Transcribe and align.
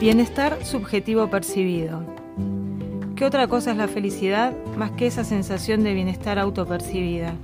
Bienestar 0.00 0.64
subjetivo 0.64 1.28
percibido. 1.28 2.00
¿Qué 3.16 3.26
otra 3.26 3.48
cosa 3.48 3.72
es 3.72 3.76
la 3.76 3.86
felicidad 3.86 4.54
más 4.78 4.92
que 4.92 5.06
esa 5.06 5.24
sensación 5.24 5.82
de 5.82 5.92
bienestar 5.92 6.38
autopercibida? 6.38 7.34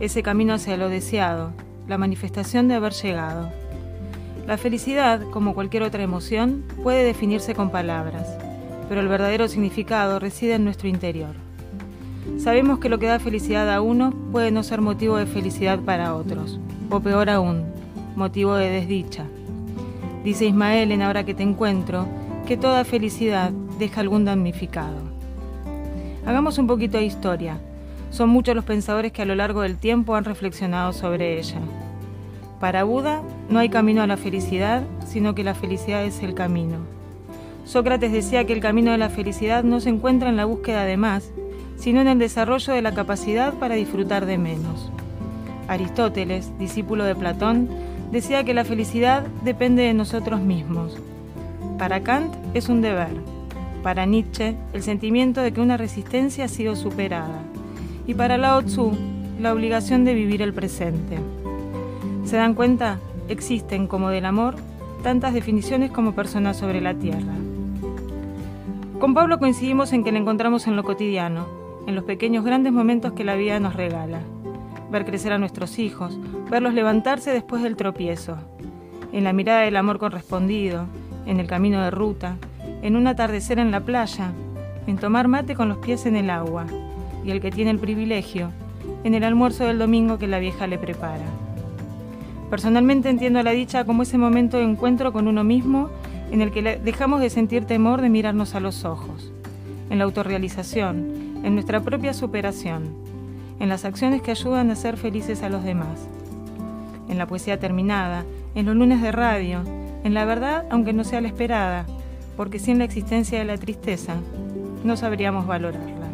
Ese 0.00 0.22
camino 0.22 0.54
hacia 0.54 0.78
lo 0.78 0.88
deseado, 0.88 1.52
la 1.86 1.98
manifestación 1.98 2.66
de 2.66 2.76
haber 2.76 2.94
llegado. 2.94 3.50
La 4.46 4.56
felicidad, 4.56 5.20
como 5.32 5.54
cualquier 5.54 5.82
otra 5.82 6.02
emoción, 6.02 6.64
puede 6.82 7.04
definirse 7.04 7.54
con 7.54 7.68
palabras, 7.68 8.26
pero 8.88 9.02
el 9.02 9.08
verdadero 9.08 9.46
significado 9.46 10.18
reside 10.18 10.54
en 10.54 10.64
nuestro 10.64 10.88
interior. 10.88 11.34
Sabemos 12.38 12.78
que 12.78 12.88
lo 12.88 12.98
que 12.98 13.04
da 13.04 13.18
felicidad 13.18 13.70
a 13.70 13.82
uno 13.82 14.14
puede 14.32 14.50
no 14.50 14.62
ser 14.62 14.80
motivo 14.80 15.18
de 15.18 15.26
felicidad 15.26 15.78
para 15.80 16.14
otros, 16.14 16.58
o 16.88 17.00
peor 17.00 17.28
aún, 17.28 17.66
motivo 18.16 18.54
de 18.54 18.70
desdicha. 18.70 19.26
Dice 20.26 20.44
Ismael 20.44 20.90
en 20.90 21.02
Ahora 21.02 21.22
que 21.22 21.34
te 21.34 21.44
encuentro 21.44 22.08
que 22.48 22.56
toda 22.56 22.82
felicidad 22.82 23.52
deja 23.78 24.00
algún 24.00 24.24
damnificado. 24.24 24.96
Hagamos 26.26 26.58
un 26.58 26.66
poquito 26.66 26.98
de 26.98 27.04
historia. 27.04 27.60
Son 28.10 28.30
muchos 28.30 28.56
los 28.56 28.64
pensadores 28.64 29.12
que 29.12 29.22
a 29.22 29.24
lo 29.24 29.36
largo 29.36 29.60
del 29.60 29.76
tiempo 29.76 30.16
han 30.16 30.24
reflexionado 30.24 30.92
sobre 30.92 31.38
ella. 31.38 31.60
Para 32.58 32.82
Buda 32.82 33.22
no 33.48 33.60
hay 33.60 33.68
camino 33.68 34.02
a 34.02 34.08
la 34.08 34.16
felicidad, 34.16 34.82
sino 35.06 35.36
que 35.36 35.44
la 35.44 35.54
felicidad 35.54 36.04
es 36.04 36.20
el 36.24 36.34
camino. 36.34 36.78
Sócrates 37.64 38.10
decía 38.10 38.44
que 38.46 38.52
el 38.52 38.58
camino 38.58 38.90
de 38.90 38.98
la 38.98 39.10
felicidad 39.10 39.62
no 39.62 39.78
se 39.78 39.90
encuentra 39.90 40.28
en 40.28 40.36
la 40.36 40.44
búsqueda 40.44 40.82
de 40.82 40.96
más, 40.96 41.30
sino 41.76 42.00
en 42.00 42.08
el 42.08 42.18
desarrollo 42.18 42.72
de 42.72 42.82
la 42.82 42.94
capacidad 42.94 43.54
para 43.54 43.76
disfrutar 43.76 44.26
de 44.26 44.38
menos. 44.38 44.90
Aristóteles, 45.68 46.50
discípulo 46.58 47.04
de 47.04 47.14
Platón, 47.14 47.68
decía 48.10 48.44
que 48.44 48.54
la 48.54 48.64
felicidad 48.64 49.26
depende 49.44 49.82
de 49.82 49.94
nosotros 49.94 50.40
mismos. 50.40 50.96
Para 51.78 52.02
Kant 52.02 52.34
es 52.54 52.68
un 52.68 52.80
deber. 52.80 53.14
Para 53.82 54.06
Nietzsche, 54.06 54.56
el 54.72 54.82
sentimiento 54.82 55.42
de 55.42 55.52
que 55.52 55.60
una 55.60 55.76
resistencia 55.76 56.46
ha 56.46 56.48
sido 56.48 56.76
superada. 56.76 57.42
Y 58.06 58.14
para 58.14 58.38
Lao 58.38 58.62
Tzu, 58.62 58.92
la 59.40 59.52
obligación 59.52 60.04
de 60.04 60.14
vivir 60.14 60.42
el 60.42 60.54
presente. 60.54 61.18
¿Se 62.24 62.36
dan 62.36 62.54
cuenta? 62.54 62.98
Existen, 63.28 63.86
como 63.86 64.08
del 64.10 64.24
amor, 64.24 64.56
tantas 65.02 65.34
definiciones 65.34 65.90
como 65.90 66.12
personas 66.12 66.56
sobre 66.56 66.80
la 66.80 66.94
tierra. 66.94 67.34
Con 68.98 69.14
Pablo 69.14 69.38
coincidimos 69.38 69.92
en 69.92 70.04
que 70.04 70.12
le 70.12 70.18
encontramos 70.18 70.66
en 70.66 70.74
lo 70.74 70.82
cotidiano, 70.82 71.46
en 71.86 71.94
los 71.94 72.04
pequeños 72.04 72.44
grandes 72.44 72.72
momentos 72.72 73.12
que 73.12 73.24
la 73.24 73.36
vida 73.36 73.60
nos 73.60 73.76
regala. 73.76 74.20
Ver 74.96 75.04
crecer 75.04 75.34
a 75.34 75.38
nuestros 75.38 75.78
hijos, 75.78 76.18
verlos 76.50 76.72
levantarse 76.72 77.30
después 77.30 77.62
del 77.62 77.76
tropiezo, 77.76 78.38
en 79.12 79.24
la 79.24 79.34
mirada 79.34 79.60
del 79.60 79.76
amor 79.76 79.98
correspondido, 79.98 80.86
en 81.26 81.38
el 81.38 81.46
camino 81.46 81.82
de 81.82 81.90
ruta, 81.90 82.38
en 82.80 82.96
un 82.96 83.06
atardecer 83.06 83.58
en 83.58 83.70
la 83.70 83.80
playa, 83.80 84.32
en 84.86 84.96
tomar 84.96 85.28
mate 85.28 85.54
con 85.54 85.68
los 85.68 85.76
pies 85.76 86.06
en 86.06 86.16
el 86.16 86.30
agua, 86.30 86.64
y 87.22 87.30
el 87.30 87.42
que 87.42 87.50
tiene 87.50 87.72
el 87.72 87.78
privilegio, 87.78 88.52
en 89.04 89.12
el 89.12 89.24
almuerzo 89.24 89.64
del 89.64 89.78
domingo 89.78 90.16
que 90.16 90.28
la 90.28 90.38
vieja 90.38 90.66
le 90.66 90.78
prepara. 90.78 91.26
Personalmente 92.48 93.10
entiendo 93.10 93.42
la 93.42 93.50
dicha 93.50 93.84
como 93.84 94.04
ese 94.04 94.16
momento 94.16 94.56
de 94.56 94.64
encuentro 94.64 95.12
con 95.12 95.28
uno 95.28 95.44
mismo 95.44 95.90
en 96.30 96.40
el 96.40 96.52
que 96.52 96.78
dejamos 96.78 97.20
de 97.20 97.28
sentir 97.28 97.66
temor 97.66 98.00
de 98.00 98.08
mirarnos 98.08 98.54
a 98.54 98.60
los 98.60 98.86
ojos, 98.86 99.30
en 99.90 99.98
la 99.98 100.04
autorrealización, 100.04 101.42
en 101.44 101.52
nuestra 101.52 101.82
propia 101.82 102.14
superación, 102.14 103.04
en 103.60 103.68
las 103.68 103.84
acciones 103.84 104.22
que 104.22 104.30
ayudan 104.30 104.70
a 104.70 104.76
ser 104.76 104.96
felices 104.96 105.42
a 105.42 105.48
los 105.48 105.64
demás, 105.64 106.08
en 107.08 107.18
la 107.18 107.26
poesía 107.26 107.58
terminada, 107.58 108.24
en 108.54 108.66
los 108.66 108.76
lunes 108.76 109.00
de 109.02 109.12
radio, 109.12 109.62
en 110.04 110.14
la 110.14 110.24
verdad 110.24 110.64
aunque 110.70 110.92
no 110.92 111.04
sea 111.04 111.20
la 111.20 111.28
esperada, 111.28 111.86
porque 112.36 112.58
sin 112.58 112.78
la 112.78 112.84
existencia 112.84 113.38
de 113.38 113.44
la 113.44 113.58
tristeza 113.58 114.16
no 114.84 114.96
sabríamos 114.96 115.46
valorarla. 115.46 116.06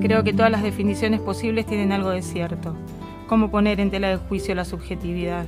Creo 0.00 0.22
que 0.22 0.32
todas 0.32 0.50
las 0.50 0.62
definiciones 0.62 1.20
posibles 1.20 1.66
tienen 1.66 1.92
algo 1.92 2.10
de 2.10 2.22
cierto 2.22 2.76
cómo 3.32 3.50
poner 3.50 3.80
en 3.80 3.90
tela 3.90 4.10
de 4.10 4.18
juicio 4.18 4.54
la 4.54 4.66
subjetividad. 4.66 5.46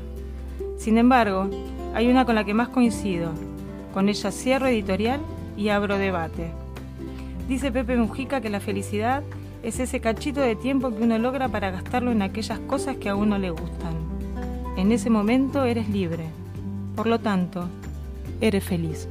Sin 0.79 0.97
embargo, 0.97 1.51
hay 1.95 2.09
una 2.09 2.25
con 2.25 2.34
la 2.34 2.45
que 2.45 2.55
más 2.55 2.71
coincido. 2.71 3.31
Con 3.93 4.09
ella 4.09 4.31
cierro 4.31 4.69
editorial 4.69 5.21
y 5.55 5.69
abro 5.69 5.99
debate. 5.99 6.51
Dice 7.47 7.71
Pepe 7.71 7.99
Mujica 7.99 8.41
que 8.41 8.49
la 8.49 8.61
felicidad 8.61 9.23
es 9.65 9.81
ese 9.81 10.01
cachito 10.01 10.43
de 10.43 10.57
tiempo 10.57 10.95
que 10.95 11.03
uno 11.03 11.19
logra 11.19 11.49
para 11.49 11.71
gastarlo 11.71 12.13
en 12.13 12.21
aquellas 12.21 12.59
cosas 12.61 12.97
que 12.99 13.09
a 13.09 13.17
uno 13.17 13.39
le 13.39 13.51
gustan. 13.51 13.95
En 14.77 14.93
ese 14.93 15.09
momento 15.09 15.65
eres 15.65 15.89
libre. 15.89 16.25
Por 16.95 17.07
lo 17.07 17.19
tanto, 17.19 17.69
eres 18.43 18.63
feliz. 18.63 19.09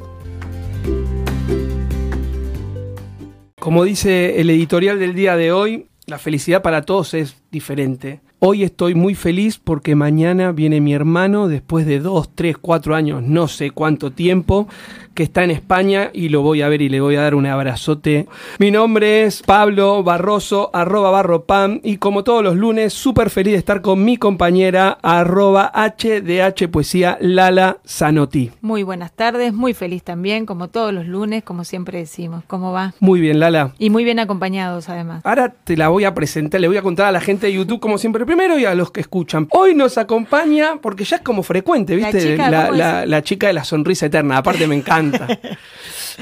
Como 3.59 3.83
dice 3.83 4.39
el 4.39 4.49
editorial 4.51 4.99
del 4.99 5.15
día 5.15 5.35
de 5.35 5.51
hoy, 5.51 5.87
la 6.05 6.19
felicidad 6.19 6.61
para 6.61 6.83
todos 6.83 7.15
es 7.15 7.41
diferente. 7.49 8.21
Hoy 8.37 8.63
estoy 8.63 8.93
muy 8.93 9.15
feliz 9.15 9.57
porque 9.57 9.95
mañana 9.95 10.51
viene 10.51 10.81
mi 10.81 10.93
hermano 10.93 11.47
después 11.47 11.85
de 11.85 11.99
dos, 11.99 12.29
tres, 12.35 12.57
cuatro 12.57 12.93
años, 12.93 13.23
no 13.23 13.47
sé 13.47 13.71
cuánto 13.71 14.11
tiempo, 14.11 14.67
que 15.13 15.23
está 15.23 15.43
en 15.43 15.51
España 15.51 16.09
y 16.13 16.29
lo 16.29 16.41
voy 16.41 16.61
a 16.61 16.69
ver 16.69 16.81
y 16.81 16.89
le 16.89 17.01
voy 17.01 17.15
a 17.15 17.21
dar 17.21 17.35
un 17.35 17.45
abrazote. 17.45 18.27
Mi 18.59 18.71
nombre 18.71 19.23
es 19.23 19.43
Pablo 19.43 20.03
Barroso, 20.03 20.71
arroba 20.73 21.11
barropam 21.11 21.79
y 21.83 21.97
como 21.97 22.23
todos 22.23 22.43
los 22.43 22.55
lunes, 22.55 22.93
súper 22.93 23.29
feliz 23.29 23.53
de 23.53 23.59
estar 23.59 23.81
con 23.81 24.03
mi 24.03 24.17
compañera 24.17 24.97
arroba 25.01 25.71
HDH 25.73 26.69
Poesía 26.69 27.17
Lala 27.21 27.77
Zanotti. 27.87 28.51
Muy 28.61 28.83
buenas 28.83 29.11
tardes, 29.11 29.53
muy 29.53 29.73
feliz 29.73 30.03
también, 30.03 30.45
como 30.45 30.69
todos 30.69 30.93
los 30.93 31.05
lunes, 31.05 31.43
como 31.43 31.63
siempre 31.63 31.99
decimos. 31.99 32.43
¿Cómo 32.47 32.71
va? 32.71 32.93
Muy 32.99 33.21
bien, 33.21 33.39
Lala. 33.39 33.73
Y 33.77 33.89
muy 33.89 34.03
bien 34.03 34.19
acompañados 34.19 34.89
además. 34.89 35.21
Ahora 35.25 35.53
te 35.63 35.77
la 35.77 35.89
voy 35.89 36.05
a 36.05 36.13
presentar, 36.13 36.59
le 36.59 36.67
voy 36.67 36.77
a 36.77 36.81
contar 36.81 37.07
a 37.07 37.11
la 37.11 37.21
gente 37.21 37.47
de 37.47 37.53
YouTube 37.53 37.79
como 37.79 37.97
siempre 37.97 38.25
primero 38.25 38.57
y 38.57 38.65
a 38.65 38.73
los 38.73 38.91
que 38.91 39.01
escuchan. 39.01 39.47
Hoy 39.51 39.75
nos 39.75 39.97
acompaña, 39.97 40.77
porque 40.81 41.03
ya 41.03 41.17
es 41.17 41.21
como 41.21 41.43
frecuente, 41.43 41.95
¿viste? 41.95 42.35
la 42.37 43.21
chica 43.23 43.47
de 43.47 43.53
la 43.53 43.63
sonrisa 43.63 44.07
eterna, 44.07 44.37
aparte 44.37 44.67
me 44.67 44.75
encanta. 44.75 45.02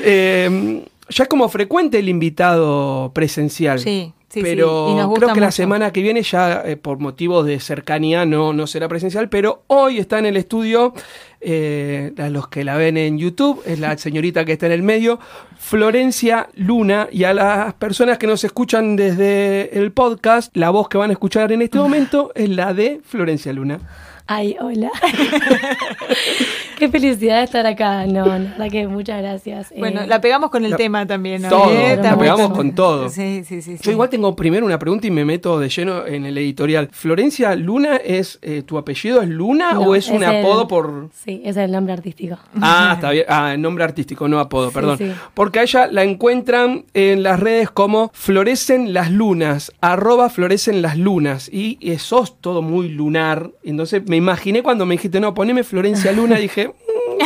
Em, 0.03 0.83
ya 1.09 1.23
es 1.23 1.29
como 1.29 1.49
frecuente 1.49 1.99
el 1.99 2.07
invitado 2.07 3.11
presencial. 3.13 3.79
Sí. 3.79 4.13
Sí, 4.31 4.41
pero 4.41 5.11
creo 5.13 5.33
que 5.33 5.41
la 5.41 5.51
semana 5.51 5.91
que 5.91 6.01
viene 6.01 6.23
ya 6.23 6.63
eh, 6.65 6.77
por 6.77 6.99
motivos 6.99 7.45
de 7.45 7.59
cercanía 7.59 8.25
no, 8.25 8.53
no 8.53 8.65
será 8.65 8.87
presencial, 8.87 9.27
pero 9.27 9.63
hoy 9.67 9.97
está 9.97 10.19
en 10.19 10.25
el 10.25 10.37
estudio, 10.37 10.93
eh, 11.41 12.13
a 12.17 12.29
los 12.29 12.47
que 12.47 12.63
la 12.63 12.77
ven 12.77 12.95
en 12.95 13.17
YouTube, 13.17 13.61
es 13.65 13.77
la 13.79 13.97
señorita 13.97 14.45
que 14.45 14.53
está 14.53 14.67
en 14.67 14.71
el 14.71 14.83
medio, 14.83 15.19
Florencia 15.59 16.47
Luna, 16.55 17.09
y 17.11 17.25
a 17.25 17.33
las 17.33 17.73
personas 17.73 18.17
que 18.17 18.25
nos 18.25 18.45
escuchan 18.45 18.95
desde 18.95 19.77
el 19.77 19.91
podcast, 19.91 20.55
la 20.55 20.69
voz 20.69 20.87
que 20.87 20.97
van 20.97 21.09
a 21.09 21.13
escuchar 21.13 21.51
en 21.51 21.61
este 21.61 21.79
momento 21.79 22.31
es 22.33 22.47
la 22.47 22.73
de 22.73 23.01
Florencia 23.03 23.51
Luna. 23.51 23.81
Ay, 24.27 24.55
hola. 24.61 24.91
Qué 26.81 26.89
felicidad 26.89 27.37
de 27.37 27.43
estar 27.43 27.67
acá. 27.67 28.07
No, 28.07 28.25
la 28.25 28.39
verdad 28.39 28.71
que 28.71 28.87
muchas 28.87 29.21
gracias. 29.21 29.71
Bueno, 29.77 30.01
eh, 30.01 30.07
la 30.07 30.19
pegamos 30.19 30.49
con 30.49 30.65
el 30.65 30.75
tema 30.75 31.05
también, 31.05 31.43
¿no? 31.43 31.49
Todo, 31.49 31.69
la 31.69 32.17
pegamos 32.17 32.57
con 32.57 32.73
todo. 32.73 33.07
Sí, 33.07 33.43
sí, 33.45 33.61
sí, 33.61 33.77
Yo 33.79 33.91
igual 33.91 34.09
tengo 34.09 34.35
primero 34.35 34.65
una 34.65 34.79
pregunta 34.79 35.05
y 35.05 35.11
me 35.11 35.23
meto 35.23 35.59
de 35.59 35.69
lleno 35.69 36.07
en 36.07 36.25
el 36.25 36.35
editorial. 36.39 36.89
¿Florencia 36.91 37.55
Luna 37.55 37.97
es, 37.97 38.39
eh, 38.41 38.63
tu 38.63 38.79
apellido 38.79 39.21
es 39.21 39.29
Luna 39.29 39.79
o 39.79 39.93
es, 39.93 40.07
un 40.07 40.23
apodo 40.23 40.67
por...? 40.67 41.09
Sí, 41.13 41.43
es 41.45 41.55
el 41.55 41.71
nombre 41.71 41.93
artístico. 41.93 42.39
Ah, 42.59 42.93
está 42.95 43.11
bien. 43.11 43.25
Ah, 43.29 43.55
nombre 43.59 43.83
artístico, 43.83 44.27
no 44.27 44.39
apodo, 44.39 44.71
perdón. 44.71 44.97
Porque 45.35 45.59
a 45.59 45.61
ella 45.61 45.85
la 45.85 46.03
encuentran 46.03 46.85
en 46.95 47.21
las 47.21 47.39
redes 47.39 47.69
como 47.69 48.09
Florecen 48.15 48.91
las 48.91 49.11
Lunas, 49.11 49.71
arroba 49.81 50.29
Florecen 50.29 50.81
las 50.81 50.97
Lunas. 50.97 51.47
Y, 51.53 51.77
y 51.79 51.95
sos 51.99 52.41
todo 52.41 52.63
muy 52.63 52.89
lunar. 52.89 53.51
Entonces 53.63 54.01
me 54.07 54.15
imaginé 54.15 54.63
cuando 54.63 54.87
me 54.87 54.95
dijiste, 54.95 55.19
no, 55.19 55.35
poneme 55.35 55.63
Florencia 55.63 56.11
Luna, 56.11 56.37
dije, 56.37 56.69
mm". 56.69 56.70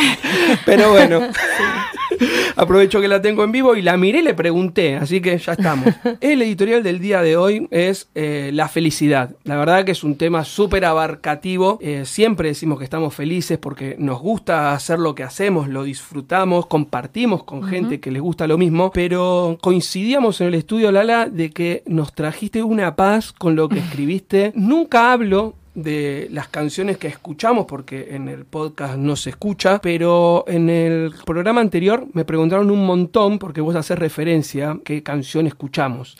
pero 0.64 0.90
bueno. 0.90 1.20
Aprovecho 2.56 3.00
que 3.00 3.08
la 3.08 3.20
tengo 3.20 3.44
en 3.44 3.52
vivo 3.52 3.76
y 3.76 3.82
la 3.82 3.96
miré 3.96 4.20
y 4.20 4.22
le 4.22 4.34
pregunté, 4.34 4.96
así 4.96 5.20
que 5.20 5.36
ya 5.36 5.52
estamos. 5.52 5.94
El 6.20 6.40
editorial 6.42 6.82
del 6.82 7.00
día 7.00 7.20
de 7.20 7.36
hoy 7.36 7.68
es 7.70 8.08
eh, 8.14 8.50
la 8.52 8.68
felicidad. 8.68 9.36
La 9.44 9.56
verdad 9.56 9.84
que 9.84 9.92
es 9.92 10.02
un 10.02 10.16
tema 10.16 10.44
súper 10.44 10.84
abarcativo. 10.84 11.78
Eh, 11.82 12.04
siempre 12.06 12.48
decimos 12.48 12.78
que 12.78 12.84
estamos 12.84 13.14
felices 13.14 13.58
porque 13.58 13.96
nos 13.98 14.20
gusta 14.20 14.72
hacer 14.72 14.98
lo 14.98 15.14
que 15.14 15.22
hacemos, 15.22 15.68
lo 15.68 15.84
disfrutamos, 15.84 16.66
compartimos 16.66 17.44
con 17.44 17.62
gente 17.64 18.00
que 18.00 18.10
les 18.10 18.22
gusta 18.22 18.46
lo 18.46 18.56
mismo, 18.56 18.90
pero 18.92 19.58
coincidíamos 19.60 20.40
en 20.40 20.48
el 20.48 20.54
estudio 20.54 20.90
Lala 20.92 21.26
de 21.26 21.50
que 21.50 21.82
nos 21.86 22.14
trajiste 22.14 22.62
una 22.62 22.96
paz 22.96 23.32
con 23.32 23.56
lo 23.56 23.68
que 23.68 23.78
escribiste. 23.80 24.52
Nunca 24.54 25.12
hablo 25.12 25.54
de 25.76 26.26
las 26.30 26.48
canciones 26.48 26.96
que 26.96 27.06
escuchamos, 27.06 27.66
porque 27.66 28.14
en 28.16 28.28
el 28.28 28.46
podcast 28.46 28.96
no 28.96 29.14
se 29.14 29.30
escucha, 29.30 29.78
pero 29.80 30.44
en 30.48 30.70
el 30.70 31.12
programa 31.26 31.60
anterior 31.60 32.06
me 32.14 32.24
preguntaron 32.24 32.70
un 32.70 32.86
montón, 32.86 33.38
porque 33.38 33.60
vos 33.60 33.76
haces 33.76 33.98
referencia, 33.98 34.78
qué 34.84 35.02
canción 35.02 35.46
escuchamos. 35.46 36.16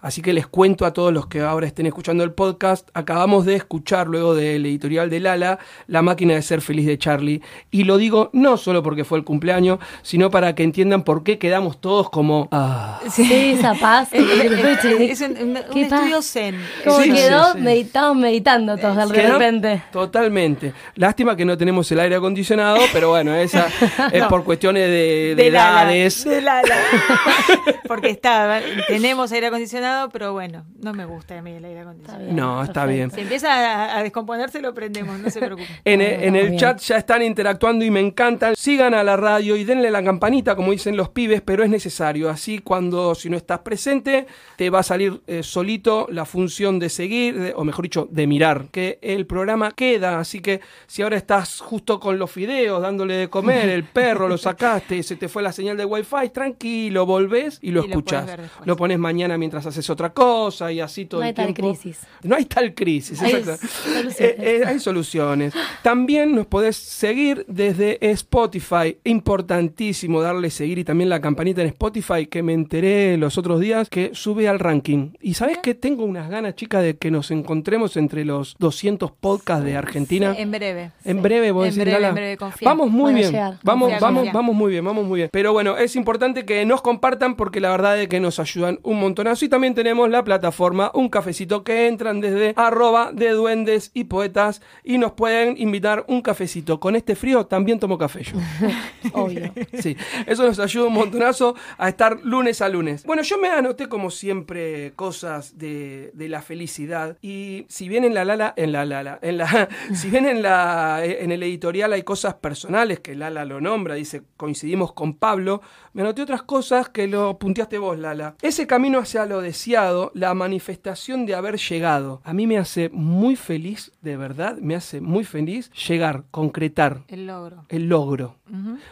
Así 0.00 0.22
que 0.22 0.32
les 0.32 0.46
cuento 0.46 0.86
a 0.86 0.92
todos 0.92 1.12
los 1.12 1.26
que 1.26 1.40
ahora 1.40 1.66
estén 1.66 1.86
escuchando 1.86 2.22
el 2.22 2.32
podcast, 2.32 2.88
acabamos 2.94 3.44
de 3.44 3.56
escuchar 3.56 4.06
luego 4.06 4.34
del 4.36 4.64
editorial 4.64 5.10
de 5.10 5.18
Lala, 5.18 5.58
La 5.88 6.02
máquina 6.02 6.34
de 6.34 6.42
ser 6.42 6.60
feliz 6.60 6.86
de 6.86 6.96
Charlie, 6.96 7.42
y 7.72 7.82
lo 7.82 7.96
digo 7.96 8.30
no 8.32 8.56
solo 8.56 8.80
porque 8.84 9.04
fue 9.04 9.18
el 9.18 9.24
cumpleaños, 9.24 9.80
sino 10.02 10.30
para 10.30 10.54
que 10.54 10.62
entiendan 10.62 11.02
por 11.02 11.24
qué 11.24 11.38
quedamos 11.38 11.80
todos 11.80 12.10
como... 12.10 12.48
Ah. 12.52 13.00
Sí, 13.10 13.28
esa 13.32 13.74
paz. 13.74 14.10
es 14.12 15.20
un, 15.20 15.56
estudio 15.56 16.22
zen. 16.22 16.56
Como 16.84 17.00
quedó, 17.00 17.56
meditamos 17.56 18.16
meditando 18.16 18.76
todos 18.76 18.99
de 19.06 19.30
repente. 19.30 19.82
Totalmente. 19.92 20.72
Lástima 20.94 21.36
que 21.36 21.44
no 21.44 21.56
tenemos 21.56 21.90
el 21.92 22.00
aire 22.00 22.16
acondicionado, 22.16 22.78
pero 22.92 23.10
bueno, 23.10 23.34
esa 23.34 23.68
es 24.12 24.24
por 24.24 24.44
cuestiones 24.44 24.88
de, 24.88 25.34
de, 25.36 25.46
edades. 25.46 26.24
de 26.24 26.42
Porque 27.86 28.10
está, 28.10 28.60
tenemos 28.86 29.32
aire 29.32 29.48
acondicionado, 29.48 30.08
pero 30.10 30.32
bueno, 30.32 30.64
no 30.80 30.92
me 30.92 31.04
gusta 31.04 31.38
a 31.38 31.42
mí 31.42 31.52
el 31.52 31.64
aire 31.64 31.80
acondicionado. 31.80 32.32
no, 32.32 32.62
está 32.62 32.86
bien. 32.86 33.10
Si 33.10 33.20
empieza 33.20 33.96
a, 33.96 34.02
descomponerse, 34.02 34.60
lo 34.60 34.74
prendemos, 34.74 35.18
no 35.18 35.30
se 35.30 35.40
preocupen. 35.44 35.68
En, 35.84 36.00
en 36.00 36.36
el 36.36 36.56
chat 36.56 36.80
ya 36.80 36.96
están 36.96 37.22
interactuando 37.22 37.84
y 37.84 37.90
me 37.90 38.00
encantan. 38.00 38.54
Sigan 38.56 38.94
a 38.94 39.02
la 39.02 39.16
radio 39.16 39.56
y 39.56 39.64
denle 39.64 39.90
la 39.90 40.02
campanita, 40.02 40.56
como 40.56 40.72
dicen 40.72 40.96
los 40.96 41.08
pibes, 41.10 41.40
pero 41.42 41.64
es 41.64 41.70
necesario. 41.70 42.30
Así 42.30 42.58
cuando, 42.58 43.14
si 43.14 43.28
no 43.30 43.36
estás 43.36 43.60
presente, 43.60 44.26
te 44.56 44.70
va 44.70 44.80
a 44.80 44.82
salir 44.82 45.20
eh, 45.26 45.42
solito 45.42 46.06
la 46.10 46.24
función 46.24 46.78
de 46.78 46.88
seguir, 46.88 47.52
o 47.56 47.64
mejor 47.64 47.84
dicho, 47.84 48.08
de 48.10 48.26
mirar, 48.26 48.66
que 48.70 48.89
el 49.02 49.26
programa 49.26 49.72
queda. 49.72 50.18
Así 50.18 50.40
que 50.40 50.60
si 50.86 51.02
ahora 51.02 51.16
estás 51.16 51.60
justo 51.60 52.00
con 52.00 52.18
los 52.18 52.30
fideos, 52.30 52.82
dándole 52.82 53.14
de 53.14 53.28
comer, 53.28 53.68
el 53.68 53.84
perro 53.84 54.28
lo 54.28 54.38
sacaste, 54.38 55.02
se 55.02 55.16
te 55.16 55.28
fue 55.28 55.42
la 55.42 55.52
señal 55.52 55.76
de 55.76 55.84
wifi, 55.84 56.30
tranquilo, 56.32 57.06
volvés 57.06 57.58
y 57.62 57.70
lo 57.70 57.84
escuchás. 57.84 58.38
Lo, 58.64 58.76
pones 58.76 58.98
mañana 58.98 59.36
mientras 59.36 59.66
haces 59.66 59.88
otra 59.90 60.12
cosa 60.12 60.72
y 60.72 60.80
así 60.80 61.04
todo 61.06 61.20
no 61.20 61.26
el 61.26 61.34
tiempo. 61.34 61.62
No 61.62 61.68
hay 61.68 61.74
tal 61.74 61.82
crisis. 61.82 62.06
No 62.22 62.36
hay 62.36 62.44
tal 62.44 62.74
crisis, 62.74 63.22
hay 63.22 63.32
soluciones. 63.42 64.20
Eh, 64.20 64.36
eh, 64.38 64.62
hay 64.66 64.80
soluciones. 64.80 65.54
También 65.82 66.34
nos 66.34 66.46
podés 66.46 66.76
seguir 66.76 67.44
desde 67.48 67.98
Spotify. 68.10 68.98
Importantísimo 69.04 70.22
darle 70.22 70.50
seguir 70.50 70.78
y 70.78 70.84
también 70.84 71.10
la 71.10 71.20
campanita 71.20 71.60
en 71.60 71.68
Spotify 71.68 72.26
que 72.26 72.42
me 72.42 72.52
enteré 72.52 73.16
los 73.16 73.38
otros 73.38 73.60
días 73.60 73.88
que 73.88 74.10
sube 74.14 74.48
al 74.48 74.58
ranking. 74.58 75.12
Y 75.20 75.34
sabes 75.34 75.58
que 75.58 75.74
tengo 75.74 76.04
unas 76.04 76.30
ganas, 76.30 76.54
chica, 76.54 76.80
de 76.80 76.96
que 76.96 77.10
nos 77.10 77.30
encontremos 77.30 77.96
entre 77.96 78.24
los 78.24 78.56
200 78.58 78.79
podcasts 79.20 79.64
de 79.64 79.76
Argentina. 79.76 80.34
en 80.36 80.50
breve. 80.50 80.90
En 81.04 81.22
breve, 81.22 81.52
vos 81.52 81.68
en 81.68 81.74
breve, 81.80 82.06
en 82.06 82.14
breve, 82.14 82.38
Vamos 82.62 82.90
muy 82.90 83.14
bien. 83.14 83.32
Vamos, 83.62 83.92
vamos, 84.00 84.32
vamos 84.32 84.54
muy 84.54 84.72
bien, 84.72 84.84
vamos 84.84 85.06
muy 85.06 85.18
bien. 85.18 85.28
Pero 85.32 85.52
bueno, 85.52 85.76
es 85.76 85.96
importante 85.96 86.44
que 86.44 86.64
nos 86.64 86.82
compartan 86.82 87.36
porque 87.36 87.60
la 87.60 87.70
verdad 87.70 88.00
es 88.00 88.08
que 88.08 88.20
nos 88.20 88.38
ayudan 88.38 88.78
un 88.82 89.00
montonazo. 89.00 89.44
Y 89.44 89.48
también 89.48 89.74
tenemos 89.74 90.08
la 90.10 90.24
plataforma 90.24 90.90
Un 90.94 91.08
Cafecito 91.08 91.62
que 91.64 91.86
entran 91.88 92.20
desde 92.20 92.54
arroba 92.56 93.10
de 93.12 93.30
duendes 93.30 93.90
y 93.94 94.04
poetas 94.04 94.62
y 94.84 94.98
nos 94.98 95.12
pueden 95.12 95.56
invitar 95.58 96.04
un 96.08 96.22
cafecito. 96.22 96.80
Con 96.80 96.96
este 96.96 97.14
frío 97.14 97.46
también 97.46 97.78
tomo 97.78 97.98
café 97.98 98.22
yo. 98.22 98.36
Obvio. 99.12 99.52
Sí, 99.78 99.96
eso 100.26 100.44
nos 100.44 100.58
ayuda 100.58 100.86
un 100.86 100.94
montonazo 100.94 101.54
a 101.78 101.88
estar 101.88 102.20
lunes 102.22 102.62
a 102.62 102.68
lunes. 102.68 103.04
Bueno, 103.04 103.22
yo 103.22 103.38
me 103.38 103.48
anoté 103.48 103.88
como 103.88 104.10
siempre 104.10 104.92
cosas 104.96 105.58
de, 105.58 106.10
de 106.14 106.28
la 106.28 106.42
felicidad 106.42 107.16
y 107.22 107.66
si 107.68 107.88
bien 107.88 108.04
en 108.04 108.14
la 108.14 108.24
Lala, 108.24 108.54
en 108.56 108.69
si 109.94 110.10
bien 110.10 110.26
en 110.26 110.42
la, 110.42 111.04
en 111.04 111.32
el 111.32 111.42
editorial 111.42 111.92
hay 111.92 112.02
cosas 112.02 112.34
personales 112.34 113.00
que 113.00 113.14
Lala 113.14 113.44
lo 113.44 113.60
nombra, 113.60 113.94
dice 113.94 114.22
coincidimos 114.36 114.92
con 114.92 115.14
Pablo, 115.14 115.62
me 115.92 116.02
anoté 116.02 116.22
otras 116.22 116.42
cosas 116.42 116.88
que 116.88 117.06
lo 117.06 117.38
punteaste 117.38 117.78
vos, 117.78 117.98
Lala. 117.98 118.34
Ese 118.42 118.66
camino 118.66 118.98
hacia 118.98 119.26
lo 119.26 119.40
deseado, 119.40 120.12
la 120.14 120.34
manifestación 120.34 121.26
de 121.26 121.34
haber 121.34 121.56
llegado, 121.58 122.20
a 122.24 122.32
mí 122.32 122.46
me 122.46 122.58
hace 122.58 122.90
muy 122.90 123.36
feliz, 123.36 123.92
de 124.00 124.16
verdad, 124.16 124.56
me 124.58 124.74
hace 124.74 125.00
muy 125.00 125.24
feliz 125.24 125.70
llegar, 125.72 126.24
concretar. 126.30 127.02
El 127.08 127.26
logro. 127.26 127.64
El 127.68 127.88
logro. 127.88 128.36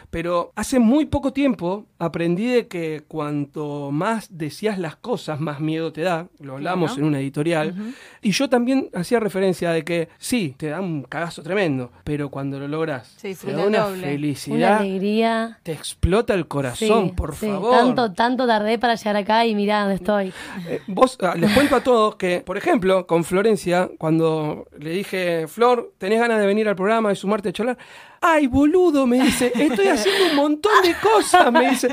Pero 0.09 0.53
hace 0.55 0.79
muy 0.79 1.05
poco 1.05 1.33
tiempo 1.33 1.85
aprendí 1.97 2.45
de 2.45 2.67
que 2.67 3.03
cuanto 3.07 3.91
más 3.91 4.27
decías 4.31 4.79
las 4.79 4.95
cosas, 4.95 5.41
más 5.41 5.59
miedo 5.59 5.91
te 5.91 6.01
da. 6.01 6.27
Lo 6.39 6.53
hablamos 6.53 6.97
en 6.97 7.03
una 7.03 7.19
editorial. 7.19 7.75
Y 8.21 8.31
yo 8.31 8.49
también 8.49 8.89
hacía 8.93 9.19
referencia 9.19 9.71
de 9.71 9.83
que 9.83 10.09
sí, 10.17 10.55
te 10.57 10.67
da 10.67 10.79
un 10.79 11.03
cagazo 11.03 11.43
tremendo, 11.43 11.91
pero 12.03 12.29
cuando 12.29 12.59
lo 12.59 12.67
logras, 12.67 13.17
te 13.21 13.33
da 13.33 13.65
una 13.65 13.85
felicidad. 13.87 14.55
Una 14.55 14.77
alegría. 14.77 15.59
Te 15.63 15.73
explota 15.73 16.33
el 16.33 16.47
corazón, 16.47 16.88
por 17.15 17.35
favor. 17.35 17.71
Tanto, 17.71 18.13
tanto 18.13 18.47
tardé 18.47 18.77
para 18.77 18.95
llegar 18.95 19.15
acá 19.15 19.45
y 19.45 19.55
mirá 19.55 19.81
dónde 19.81 19.95
estoy. 19.95 20.33
Eh, 20.67 20.81
vos, 20.87 21.17
ah, 21.21 21.35
les 21.35 21.51
cuento 21.53 21.75
a 21.75 21.81
todos 21.81 22.15
que, 22.15 22.41
por 22.41 22.57
ejemplo, 22.57 23.05
con 23.07 23.23
Florencia, 23.23 23.89
cuando 23.97 24.67
le 24.77 24.91
dije, 24.91 25.47
Flor, 25.47 25.93
¿tenés 25.97 26.19
ganas 26.19 26.39
de 26.39 26.45
venir 26.45 26.67
al 26.67 26.75
programa 26.75 27.11
y 27.11 27.15
sumarte 27.15 27.49
a 27.49 27.53
charlar? 27.53 27.77
Ay, 28.21 28.47
boludo, 28.47 29.07
me 29.07 29.21
dice, 29.21 29.51
estoy 29.55 29.87
haciendo 29.87 30.31
un 30.31 30.35
montón 30.35 30.73
de 30.83 30.93
cosas, 31.01 31.51
me 31.51 31.69
dice, 31.69 31.89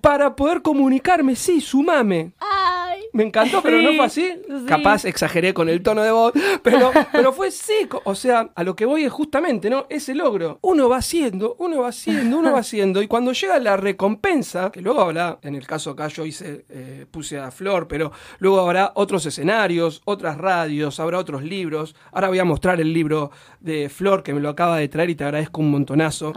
para 0.00 0.34
poder 0.34 0.62
comunicarme. 0.62 1.36
Sí, 1.36 1.60
sumame. 1.60 2.32
Ay. 2.40 2.65
Me 3.16 3.22
encantó, 3.22 3.62
pero 3.62 3.80
no 3.80 3.94
fue 3.94 4.04
así. 4.04 4.42
Capaz 4.68 5.06
exageré 5.06 5.54
con 5.54 5.70
el 5.70 5.82
tono 5.82 6.02
de 6.02 6.10
voz, 6.10 6.34
pero, 6.62 6.90
pero 7.12 7.32
fue 7.32 7.50
sí. 7.50 7.88
O 8.04 8.14
sea, 8.14 8.50
a 8.54 8.62
lo 8.62 8.76
que 8.76 8.84
voy 8.84 9.04
es 9.04 9.12
justamente, 9.12 9.70
¿no? 9.70 9.86
Ese 9.88 10.14
logro. 10.14 10.58
Uno 10.60 10.90
va 10.90 10.98
haciendo, 10.98 11.56
uno 11.58 11.80
va 11.80 11.88
haciendo, 11.88 12.38
uno 12.38 12.52
va 12.52 12.58
haciendo. 12.58 13.00
Y 13.00 13.06
cuando 13.06 13.32
llega 13.32 13.58
la 13.58 13.78
recompensa, 13.78 14.70
que 14.70 14.82
luego 14.82 15.00
habrá, 15.00 15.38
en 15.40 15.54
el 15.54 15.66
caso 15.66 15.92
acá 15.92 16.08
yo 16.08 16.26
hice, 16.26 16.66
eh, 16.68 17.06
puse 17.10 17.38
a 17.38 17.50
Flor, 17.50 17.88
pero 17.88 18.12
luego 18.38 18.60
habrá 18.60 18.92
otros 18.94 19.24
escenarios, 19.24 20.02
otras 20.04 20.36
radios, 20.36 21.00
habrá 21.00 21.18
otros 21.18 21.42
libros. 21.42 21.96
Ahora 22.12 22.28
voy 22.28 22.38
a 22.38 22.44
mostrar 22.44 22.82
el 22.82 22.92
libro 22.92 23.30
de 23.60 23.88
Flor 23.88 24.22
que 24.22 24.34
me 24.34 24.40
lo 24.40 24.50
acaba 24.50 24.76
de 24.76 24.88
traer 24.88 25.08
y 25.08 25.14
te 25.14 25.24
agradezco 25.24 25.62
un 25.62 25.70
montonazo. 25.70 26.34